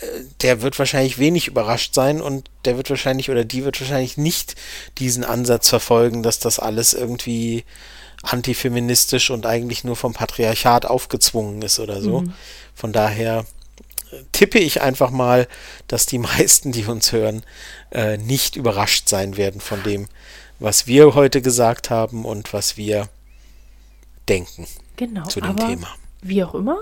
der 0.42 0.62
wird 0.62 0.78
wahrscheinlich 0.78 1.18
wenig 1.18 1.48
überrascht 1.48 1.94
sein 1.94 2.20
und 2.20 2.48
der 2.64 2.76
wird 2.76 2.90
wahrscheinlich 2.90 3.30
oder 3.30 3.44
die 3.44 3.64
wird 3.64 3.80
wahrscheinlich 3.80 4.16
nicht 4.16 4.54
diesen 4.98 5.24
Ansatz 5.24 5.68
verfolgen, 5.68 6.22
dass 6.22 6.38
das 6.38 6.60
alles 6.60 6.94
irgendwie 6.94 7.64
antifeministisch 8.22 9.30
und 9.30 9.44
eigentlich 9.46 9.82
nur 9.82 9.96
vom 9.96 10.14
Patriarchat 10.14 10.86
aufgezwungen 10.86 11.60
ist 11.62 11.80
oder 11.80 12.00
so. 12.00 12.20
Mhm. 12.20 12.32
Von 12.74 12.92
daher 12.92 13.44
äh, 14.12 14.16
tippe 14.30 14.60
ich 14.60 14.80
einfach 14.80 15.10
mal, 15.10 15.48
dass 15.88 16.06
die 16.06 16.18
meisten, 16.18 16.70
die 16.70 16.84
uns 16.84 17.10
hören, 17.10 17.42
äh, 17.90 18.16
nicht 18.16 18.54
überrascht 18.54 19.08
sein 19.08 19.36
werden 19.36 19.60
von 19.60 19.82
dem, 19.82 20.06
was 20.62 20.86
wir 20.86 21.14
heute 21.14 21.42
gesagt 21.42 21.90
haben 21.90 22.24
und 22.24 22.52
was 22.52 22.76
wir 22.76 23.08
denken 24.28 24.66
genau, 24.96 25.26
zu 25.26 25.40
dem 25.40 25.56
Thema. 25.56 25.88
Wie 26.22 26.44
auch 26.44 26.54
immer, 26.54 26.78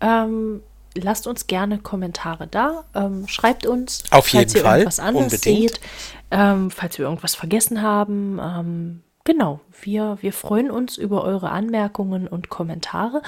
ähm, 0.00 0.60
lasst 0.94 1.26
uns 1.26 1.46
gerne 1.46 1.78
Kommentare 1.78 2.46
da. 2.46 2.84
Ähm, 2.94 3.26
schreibt 3.26 3.66
uns, 3.66 4.04
Auf 4.10 4.26
falls 4.26 4.52
jeden 4.52 4.56
ihr 4.56 4.62
Fall. 4.62 4.78
irgendwas 4.80 5.00
anderes 5.00 5.32
Unbedingt. 5.32 5.72
seht, 5.72 5.80
ähm, 6.30 6.70
falls 6.70 6.98
wir 6.98 7.06
irgendwas 7.06 7.34
vergessen 7.34 7.82
haben. 7.82 8.38
Ähm, 8.42 9.02
genau, 9.24 9.60
wir, 9.80 10.18
wir 10.20 10.32
freuen 10.32 10.70
uns 10.70 10.98
über 10.98 11.24
eure 11.24 11.50
Anmerkungen 11.50 12.28
und 12.28 12.50
Kommentare. 12.50 13.22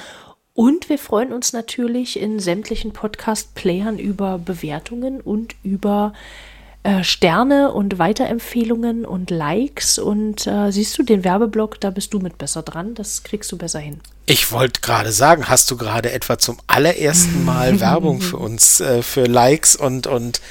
Und 0.53 0.89
wir 0.89 0.99
freuen 0.99 1.33
uns 1.33 1.53
natürlich 1.53 2.21
in 2.21 2.39
sämtlichen 2.39 2.93
Podcast-Playern 2.93 3.99
über 3.99 4.39
Bewertungen 4.39 5.21
und 5.21 5.57
über 5.65 6.13
äh, 6.15 6.54
Sterne 7.03 7.73
und 7.73 7.99
Weiterempfehlungen 7.99 9.07
und 9.07 9.31
Likes. 9.31 9.99
Und 9.99 10.47
äh, 10.47 10.71
siehst 10.71 10.99
du 10.99 11.03
den 11.03 11.25
Werbeblock, 11.25 11.81
da 11.81 11.91
bist 11.91 12.13
du 12.13 12.19
mit 12.19 12.37
besser 12.37 12.63
dran. 12.63 12.95
Das 12.95 13.23
kriegst 13.23 13.51
du 13.53 13.57
besser 13.57 13.79
hin. 13.79 14.01
Ich 14.27 14.53
wollte 14.53 14.81
gerade 14.81 15.13
sagen, 15.13 15.49
hast 15.49 15.71
du 15.71 15.77
gerade 15.77 16.13
etwa 16.13 16.39
zum 16.39 16.59
allerersten 16.67 17.45
Mal 17.47 17.81
Werbung 17.81 18.21
für 18.21 18.37
uns, 18.37 18.81
äh, 18.81 19.03
für 19.03 19.25
Likes 19.25 19.77
und, 19.77 20.07
und, 20.07 20.43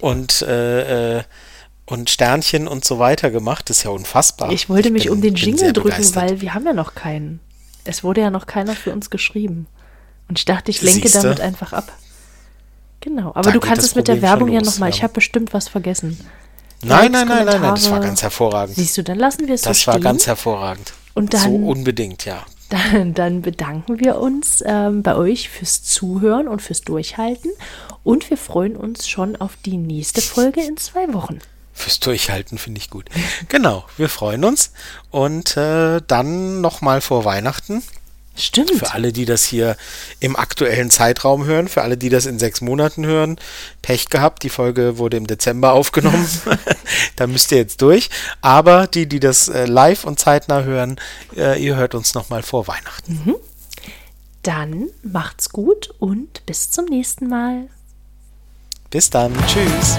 und, 0.00 0.42
äh, 0.42 1.18
äh, 1.18 1.22
und 1.86 2.08
Sternchen 2.08 2.66
und 2.66 2.84
so 2.84 2.98
weiter 2.98 3.30
gemacht? 3.30 3.68
Das 3.68 3.78
ist 3.78 3.84
ja 3.84 3.90
unfassbar. 3.90 4.52
Ich 4.52 4.70
wollte 4.70 4.88
ich 4.88 4.92
mich 4.94 5.04
bin, 5.04 5.12
um 5.12 5.20
den 5.20 5.34
Jingle 5.34 5.72
drücken, 5.72 5.90
begeistert. 5.90 6.22
weil 6.22 6.40
wir 6.40 6.54
haben 6.54 6.64
ja 6.64 6.72
noch 6.72 6.94
keinen. 6.94 7.40
Es 7.84 8.02
wurde 8.02 8.22
ja 8.22 8.30
noch 8.30 8.46
keiner 8.46 8.74
für 8.74 8.92
uns 8.92 9.10
geschrieben. 9.10 9.66
Und 10.28 10.38
ich 10.38 10.46
dachte, 10.46 10.70
ich 10.70 10.80
lenke 10.80 11.08
Siehste? 11.08 11.20
damit 11.20 11.40
einfach 11.40 11.74
ab. 11.74 11.92
Genau, 13.04 13.32
aber 13.34 13.42
da 13.42 13.50
du 13.50 13.60
kannst 13.60 13.84
es 13.84 13.94
mit 13.94 14.08
der 14.08 14.22
Werbung 14.22 14.48
ja 14.48 14.62
nochmal. 14.62 14.88
Ich 14.88 15.02
habe 15.02 15.12
bestimmt 15.12 15.52
was 15.52 15.68
vergessen. 15.68 16.18
Nein, 16.82 17.12
nein, 17.12 17.28
nein, 17.28 17.44
nein, 17.44 17.60
nein, 17.60 17.74
das 17.74 17.90
war 17.90 18.00
ganz 18.00 18.22
hervorragend. 18.22 18.76
Siehst 18.76 18.96
du, 18.96 19.04
dann 19.04 19.18
lassen 19.18 19.46
wir 19.46 19.54
es 19.54 19.62
so 19.62 19.68
Das 19.68 19.86
war 19.86 20.00
ganz 20.00 20.26
hervorragend. 20.26 20.94
Und 21.12 21.34
dann, 21.34 21.42
so 21.42 21.54
unbedingt, 21.54 22.24
ja. 22.24 22.44
Dann, 22.70 23.12
dann 23.14 23.42
bedanken 23.42 24.00
wir 24.00 24.16
uns 24.16 24.64
ähm, 24.66 25.02
bei 25.02 25.14
euch 25.14 25.50
fürs 25.50 25.84
Zuhören 25.84 26.48
und 26.48 26.62
fürs 26.62 26.80
Durchhalten. 26.80 27.52
Und 28.02 28.30
wir 28.30 28.38
freuen 28.38 28.74
uns 28.74 29.06
schon 29.06 29.36
auf 29.36 29.52
die 29.64 29.76
nächste 29.76 30.22
Folge 30.22 30.62
in 30.62 30.78
zwei 30.78 31.12
Wochen. 31.12 31.38
Fürs 31.74 32.00
Durchhalten 32.00 32.56
finde 32.56 32.80
ich 32.80 32.88
gut. 32.88 33.10
genau, 33.48 33.84
wir 33.98 34.08
freuen 34.08 34.44
uns. 34.44 34.72
Und 35.10 35.56
äh, 35.58 36.00
dann 36.06 36.62
nochmal 36.62 37.02
vor 37.02 37.26
Weihnachten 37.26 37.82
Stimmt. 38.36 38.72
Für 38.72 38.92
alle, 38.92 39.12
die 39.12 39.26
das 39.26 39.44
hier 39.44 39.76
im 40.18 40.34
aktuellen 40.34 40.90
Zeitraum 40.90 41.44
hören, 41.44 41.68
für 41.68 41.82
alle, 41.82 41.96
die 41.96 42.08
das 42.08 42.26
in 42.26 42.38
sechs 42.38 42.60
Monaten 42.60 43.06
hören, 43.06 43.38
Pech 43.80 44.08
gehabt. 44.08 44.42
Die 44.42 44.48
Folge 44.48 44.98
wurde 44.98 45.16
im 45.16 45.26
Dezember 45.26 45.72
aufgenommen. 45.72 46.28
da 47.16 47.26
müsst 47.26 47.52
ihr 47.52 47.58
jetzt 47.58 47.80
durch. 47.80 48.10
Aber 48.40 48.86
die, 48.88 49.06
die 49.06 49.20
das 49.20 49.48
äh, 49.48 49.66
live 49.66 50.04
und 50.04 50.18
zeitnah 50.18 50.62
hören, 50.64 50.96
äh, 51.36 51.62
ihr 51.62 51.76
hört 51.76 51.94
uns 51.94 52.14
nochmal 52.14 52.42
vor 52.42 52.66
Weihnachten. 52.66 53.22
Mhm. 53.24 53.36
Dann 54.42 54.88
macht's 55.02 55.50
gut 55.50 55.94
und 55.98 56.44
bis 56.44 56.70
zum 56.70 56.86
nächsten 56.86 57.28
Mal. 57.28 57.68
Bis 58.90 59.10
dann. 59.10 59.32
Tschüss. 59.46 59.98